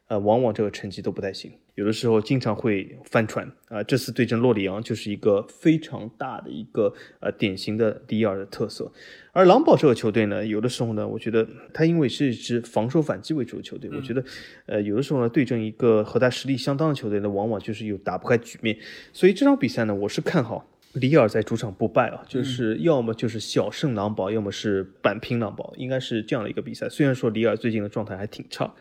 [0.08, 1.50] 呃，往往这个成绩都不太行。
[1.74, 8.90] 有的时候经常会翻船啊，这次对阵洛里昂就是一个非常大的一个呃典型的里尔的特色，
[9.32, 14.24] 而狼堡这个球队呢，有的时候呢，我觉得他因为是一支防守反击为主的球队，我觉得
[14.64, 18.78] 呃有的时候呢对阵一个和他实力相当的球队呢，往往就是有打不开局面，
[19.12, 26.88] 所以这场比赛呢，我是看好里尔在主场不败啊，就是要么就是小胜狼堡，要么是扳平狼堡，应该是这样的一个比赛。
[26.88, 28.72] 虽然说里尔最近的状态还挺差。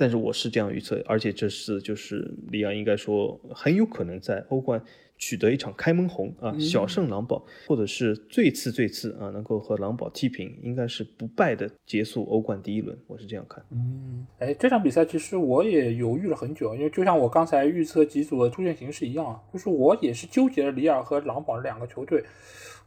[0.00, 4.80] 但是我是这样预测，而且这次就是里昂应该说很有可能在欧冠
[5.16, 12.96] 取得一场开门红啊，小胜狼堡，或者是最次最次啊，能够和狼堡踢平，应该是不败的结束欧冠第一轮。
[13.08, 13.60] 我是这样看。
[13.72, 22.22] 嗯，哎，这场比赛其实我也犹豫了很久，因为就像我刚才预测几组的出线形势一样，就是我也是纠结了里尔和狼堡两个球队。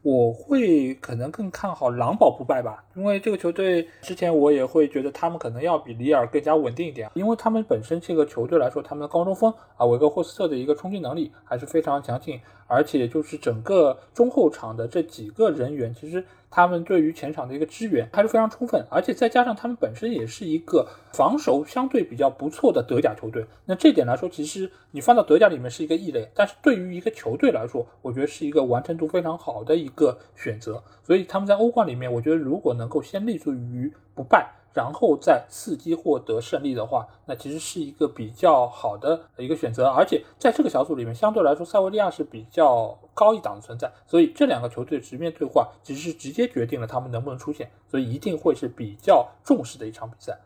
[0.03, 16.25] 我会可能更看好狼堡不败吧，因为这个球队之前我也会觉得他们可能要比里尔更加稳定一点，因为他们本身这个球队来说，他们的高中锋啊维格霍斯特的一个冲击能力还是非常强劲，而且就是整个中后场的这几个人员，其实。
[16.51, 23.45] 他们对于前场的一个支援还是非常充分，而且再加上他们本身也是一个防守相对比较不错的德甲球队。
[23.65, 30.83] 那这点来说，其实你放到德甲里面是一个异类，但是对于一个球队来说，我觉得是一个完成度非常好的一个选择。
[31.11, 34.49] 所以他们在欧冠里面，我觉得如果能够先立足于不败。
[34.73, 39.85] 然后再伺机获得胜利的话，那其实是一个比较好的一个选择。
[39.89, 50.39] 而且在这个小组里面，相对来说塞维利亚是比较高一档的存在，所以这两个球队直面对话，其实是直接决定了他们能不能出现，所以一定会是比较重视的一场比赛。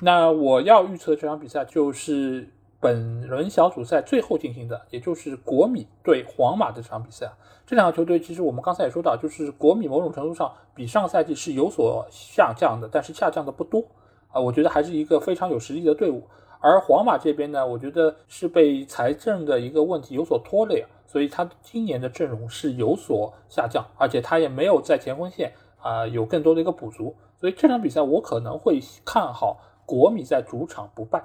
[0.00, 2.50] 那我要预测这场比赛就是。
[2.82, 7.30] 本轮小组赛最后进行的，也就是国米对皇马这场比赛，
[7.64, 13.84] 这两个球队其实我们刚才也说到，就是国米某种程度上比上赛季是有所下降的，但是下降的不多
[14.32, 16.24] 啊，我觉得还是一个非常有实力的队伍。
[16.58, 31.22] 而皇马这边呢，我觉得是被财政的一个问题有所拖累，所以他今年的阵容是有所下降，而且他也没有在前锋线啊有更多的一个补足，所以这场比赛我可能会看好国米在主场不败。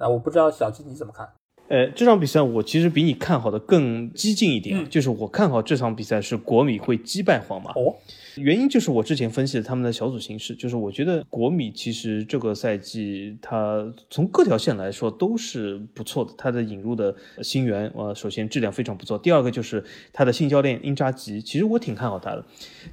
[0.00, 1.28] 那我不知道小鸡你怎么看？
[1.68, 7.70] 呃，这场比赛我其实比你看好的更激进一点，就是我看好这场比赛是国米会击败皇马。
[7.74, 7.94] 哦，
[8.34, 22.44] 原因就是我之前分析的他们的小组形势，就是我觉得国米其实这个赛季它从各条线来说都是不错的，它的引入的新援呃，首先质量非常不错，第二个就是他的新教练因扎吉，其实我挺看好他的。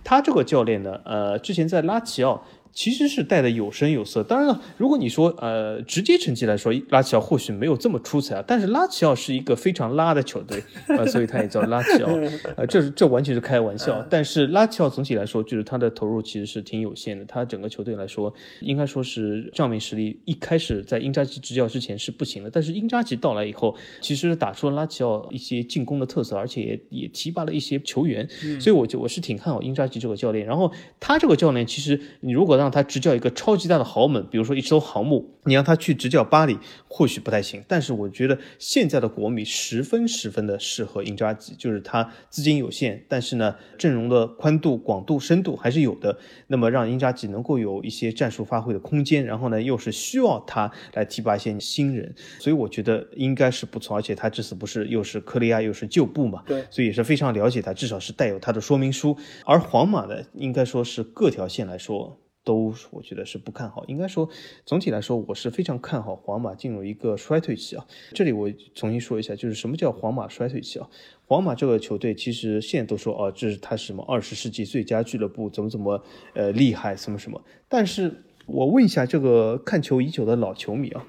[0.04, 2.44] 他这个教练呢，呃，之前在拉齐奥。
[2.78, 4.22] 其实是带的有声有色。
[4.22, 8.44] 当然了，如果你说呃直接成绩来说，拉齐奥或许没有这么出彩啊。
[8.46, 12.12] 但是拉齐奥是一个非常拉的球队啊，所以他也叫拉齐奥。
[12.56, 14.06] 呃，这是这完全是开玩笑。
[14.12, 17.26] 但是拉齐奥总体来说，就是他的投入其实是挺有限的。
[17.26, 18.32] 他整个球队来说，
[18.62, 22.50] 应该说是账面实力一开始在英扎吉执教之前是不行的。
[22.52, 28.30] 但是英扎吉到来以后，其实打出了拉齐奥一些进攻的特色，而且也也提拔了一些球员。
[28.62, 30.46] 所以我就我是挺看好英扎吉这个教练。
[30.46, 37.64] 然后他这个教练其实你如果让让他执教一个超级大的豪门，比如说一艘航母，你让他去执教巴黎，或许不太行。
[37.66, 46.18] 但是我觉得现在的国米十分十分的适合英扎吉，就是他资金有限，但是呢，阵容的宽度、广度、深度还是有的。
[46.48, 53.96] 那么让英扎吉能够有一些战术发挥的空间，然后呢，又是需要他来提拔一些新人，所以我觉得应该是不错。
[53.96, 59.16] 而且他这次不是又是科利亚又是旧部嘛，对，所以也是非常了解他，至少是带有他的说明书。
[59.46, 62.20] 而皇马呢，应该说是各条线来说。
[62.48, 63.84] 都我觉得是不看好。
[63.88, 64.30] 应该说，
[64.66, 67.86] 总体来说，我是非常看好皇马进入一个衰退期啊。
[68.14, 70.90] 这里我重新说一下，就是什么叫皇马衰退期啊？
[71.26, 76.02] 皇马这个球队其实现在都说啊，这是他什么二十世纪最佳俱乐部，怎么怎么
[76.34, 77.42] 呃厉害，什么什么。
[77.68, 81.06] 但是我问一下这个看球已久的老球迷啊。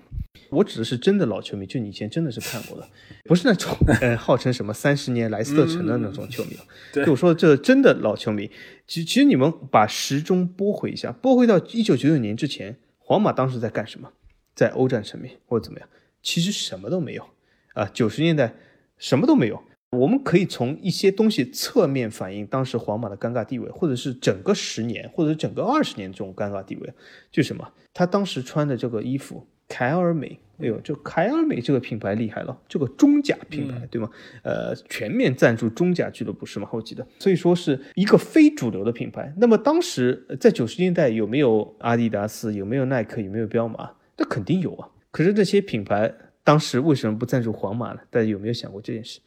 [0.50, 2.88] 我指的是真的老球迷，就你以前真的是看过的，
[3.24, 6.56] 不是那种呃号称什么三十年莱斯特城的那种球迷。
[7.04, 8.50] 就我说这真的老球迷，
[8.86, 14.10] 其其实你们把时钟拨回一下，拨回到一九九九年之前，皇马当时在干什么？
[14.54, 15.88] 在欧战层面或者怎么样？
[16.22, 17.24] 其实什么都没有
[17.74, 17.84] 啊。
[17.92, 18.54] 九十年代
[18.96, 19.62] 什么都没有。
[19.90, 26.92] 我们可以从一些东西侧面反映当时皇马的尴尬地位，或者是整个十年，或者整个二十年这种尴尬地位，
[27.30, 27.70] 就什么？
[27.92, 29.46] 他当时穿的这个衣服。
[29.68, 34.08] 凯尔美，哎呦，就凯尔美这个品牌厉害了，这个中甲品牌，对吗？
[34.42, 36.68] 呃，全面赞助中甲俱乐部是吗？
[36.72, 39.32] 我记得，所以说是一个非主流的品牌。
[39.36, 42.54] 那么当时在九十年代有没有阿迪达斯？
[42.54, 43.20] 有没有耐克？
[43.20, 43.90] 有没有彪马？
[44.16, 44.88] 那肯定有啊。
[45.10, 46.12] 可是这些品牌
[46.42, 48.00] 当时为什么不赞助皇马呢？
[48.10, 49.20] 大家有没有想过这件事？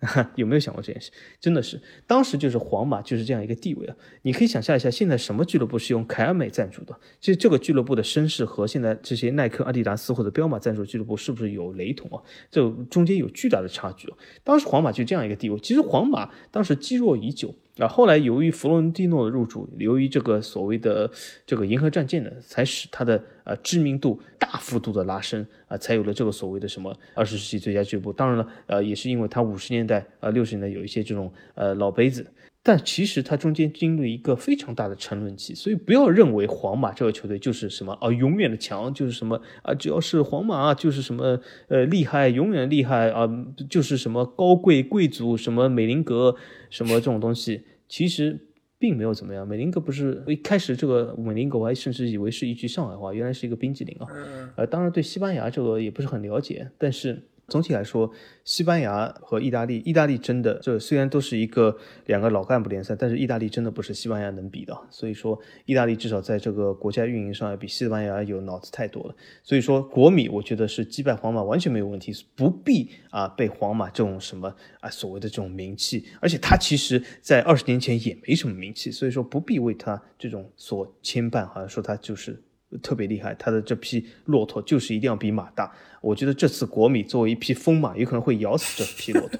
[0.36, 1.10] 有没有想过这件事？
[1.40, 3.96] 真的是，当时就是皇马就是这样一个地位啊！
[4.22, 6.98] 你可以想象一下，现在什么俱乐部是用凯尔美赞助的？
[7.18, 12.22] 其实这个俱乐部的身世和现在这些耐克、阿迪达斯或者彪马赞助俱乐部是不是有雷同啊？
[12.50, 14.18] 这中间有巨大的差距啊！
[14.44, 17.54] 当时皇马就这样一个地位，其实皇马当时积弱已久。
[17.78, 21.10] 那，后来由于弗洛伦蒂诺的入主，由于这个所谓的
[21.44, 28.12] 这个银河战舰呢，才使它的呃知名度大幅度的拉升啊，才有了这个所谓的什么二十世纪最佳俱乐部。
[28.12, 32.26] 当然了，呃，也是因为它五十年代呃六十年代有一些这种呃老杯子。
[32.68, 41.38] 但其实它中间经历一个非常大的沉沦期，所以不要认为皇马这个球队就是什么啊永远的强，就是什么啊只要是皇马啊就是什么
[41.68, 43.24] 呃厉害，永远厉害啊，
[43.70, 46.34] 就是什么高贵贵族，什么美林格
[46.68, 48.36] 什么这种东西，其实
[48.80, 49.46] 并没有怎么样。
[49.46, 54.08] 美林格不是一开始这个美林格，我还甚至以为是一句上海话，原来是一个冰激凌啊。
[54.56, 57.22] 呃，当然对西班牙这个也不是很了解，但是。
[57.48, 58.10] 总体来说，
[58.44, 64.76] 西班牙和意大利，意大利真的这虽然都是一个两个老干部联赛，但是意大利真的不是西班牙能比的。
[64.90, 69.14] 所以说，意大利至少在这个国家运营上要比西班牙有脑子太多了。
[69.44, 82.42] 所以说，国米我觉得是击败皇马完全没有问题，不必啊被皇马这种什么啊所谓的这种名气，而且他其实在二十年前也没什么名气，所以说不必为他这种所牵绊，好像说他就是。
[82.82, 85.72] 特别厉害，他的这匹骆驼就是一定要比马大。
[86.00, 89.38] 我觉得这次国米作为一匹疯马，有可能会咬死这匹骆驼。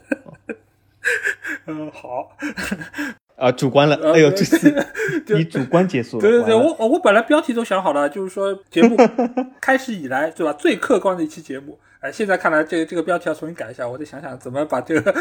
[1.66, 2.36] 嗯，好。
[3.36, 3.96] 啊，主观了。
[4.14, 4.74] 哎呦，这次
[5.26, 6.22] 你主观结束了。
[6.22, 8.96] 对对对，我我本来标题都想好了，就是说节目
[9.60, 10.52] 开始以来，对吧？
[10.54, 11.78] 最客观的一期节目。
[12.00, 15.14] 哎，现在看来，这个这个标题要重新改一下，我得想想怎么把这个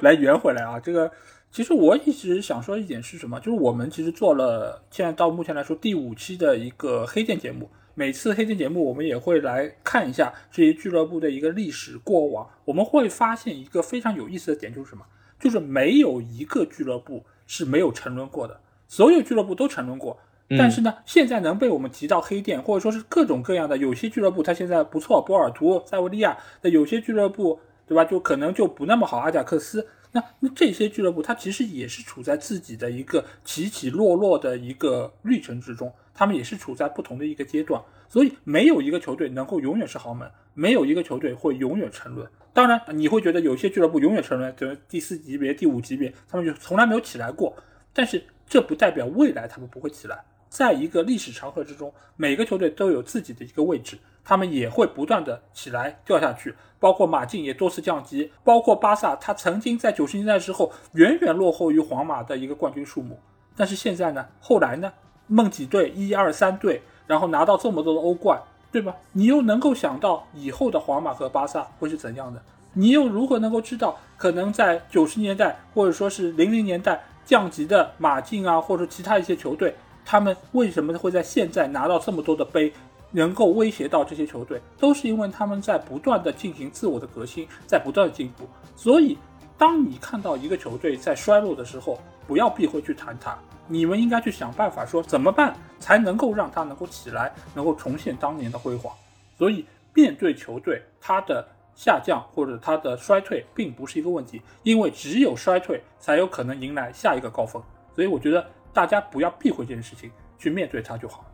[0.00, 0.80] 来圆回来啊。
[0.80, 1.10] 这个。
[1.50, 7.68] 其实我一直想说一点是什么，就是我们其实做了现在到目前来说第五期的一个黑店节目。
[7.94, 12.48] 每次黑店节目，我们也会来看一下这些俱乐部的一个历史过往。
[12.64, 15.04] 我们会发现一个非常有意思的点，就是什么？
[15.40, 20.16] 就是没有一个俱乐部是没有沉沦过的，所有俱乐部都沉沦过。
[20.56, 28.04] 但是呢，现在能被我们提到黑店，或者说是各种各样的，有些俱乐部它现在不错，波尔图、塞维利亚；那有些俱乐部，对吧？
[28.04, 29.88] 就可能就不那么好，阿贾克斯。
[30.12, 42.26] 那那这些俱乐部，它其实也是处在自己的一个起起落落的一个历程之中，他们也是处在不同的一个阶段，所以没有一个球队能够永远是豪门，没有一个球队会永远沉沦。
[42.54, 47.54] 当然，你会觉得有些俱乐部永远沉沦，就是第四级别、第五级别，他们就从来没有起来过。
[47.92, 53.98] 但是这不代表未来他们不会起来，在一个历史长河之中，每个球队都有自己的一个位置。
[54.24, 63.18] 他们也会不断的起来掉下去，包括马竞也多次降级，包括巴萨，他曾经在九十年代之后远远落后于皇马的一个冠军数目，
[63.56, 64.92] 但是现在呢，后来呢，
[65.28, 68.38] 梦几队一二三队，然后拿到这么多的欧冠，
[68.70, 68.94] 对吧？
[69.12, 72.42] 你又能够想到以后的皇马和巴萨会是怎样的？
[72.74, 79.74] 你又如何能够知道可能在九十年代或者说是零零年代降级的马竞啊，或者其他一些球队，
[80.10, 82.72] 他们为什么会在现在拿到这么多的杯？
[83.10, 88.48] 能够威胁到这些球队，都是因为他们在不断的进行自我的革新，在不断的进步。
[88.74, 89.18] 所以，
[89.58, 93.36] 当你看到一个球队在衰落的时候，不要避讳去谈它，
[93.66, 98.94] 你们应该去想办法说怎么办才能够让它能够起来，能够重现当年的辉煌。
[99.36, 107.62] 所以，面对球队它的下降或者它的衰退，并不是一个问题，因为只有衰退才有可能迎来下一个高峰。
[107.94, 111.24] 所以，我觉得大家不要避讳这件事情，去面对它就好。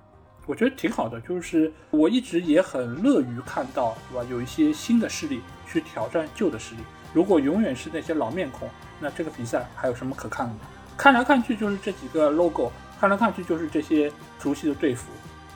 [0.47, 4.27] 我觉得挺好的，就是我一直也很乐于看到，对吧？
[4.31, 6.83] 有一些新的势力去挑战旧的势力。
[7.13, 8.69] 如果永远是那些老面孔，
[9.01, 10.55] 那这个比赛还有什么可看的？
[10.97, 12.71] 看来看去就是这几个 logo，
[13.01, 15.11] 看来看去就是这些熟悉的队服，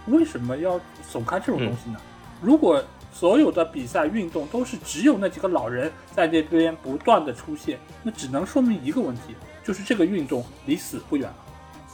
[0.07, 0.81] 为什么要
[1.11, 2.01] 总看这种东西呢？
[2.41, 2.83] 如果
[3.13, 11.37] 所有的比赛运动都是只有那几个老人在那边不断的出现，那只能说明一个问题，就是这个运动离死不远了。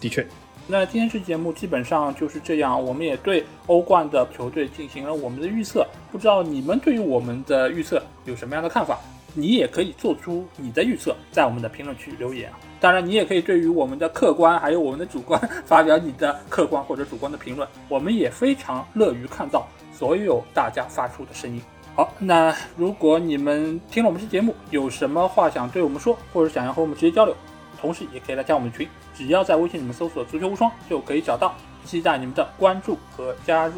[0.04, 0.26] 的确，
[0.66, 8.98] 那今天这节目基本上就是这样，我们也对欧冠的球队进行了我们的预测，不知道你们对于我们的预测有什么样的看法？
[9.32, 12.58] 你也可以做出你的预测，在我们的评论区留言啊。
[12.78, 21.62] 当然，你也可以对于我们的客观还有我们的主观发表你的客观或者主观的评论，我们也非常乐于看到所有大家发出的声音。
[21.96, 27.34] 好，那如果你们听了我们这节目，有什么话想对我们说，或者想要和我们直接交流，
[27.80, 31.54] 同时也可以来加我们群，只要在微信里面搜索“足球无双”就可以找到，
[31.84, 33.74] 期待你们的关注和加入。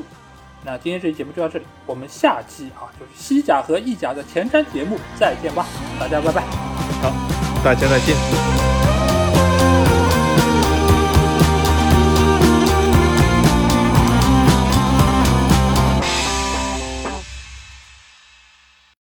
[0.65, 5.67] 那今天这期节目就到这里，我们下期啊就是西甲和意甲的前瞻节目再见吧，
[6.01, 6.43] 大家拜拜。
[7.03, 7.13] 好，
[7.63, 9.76] 大家再见。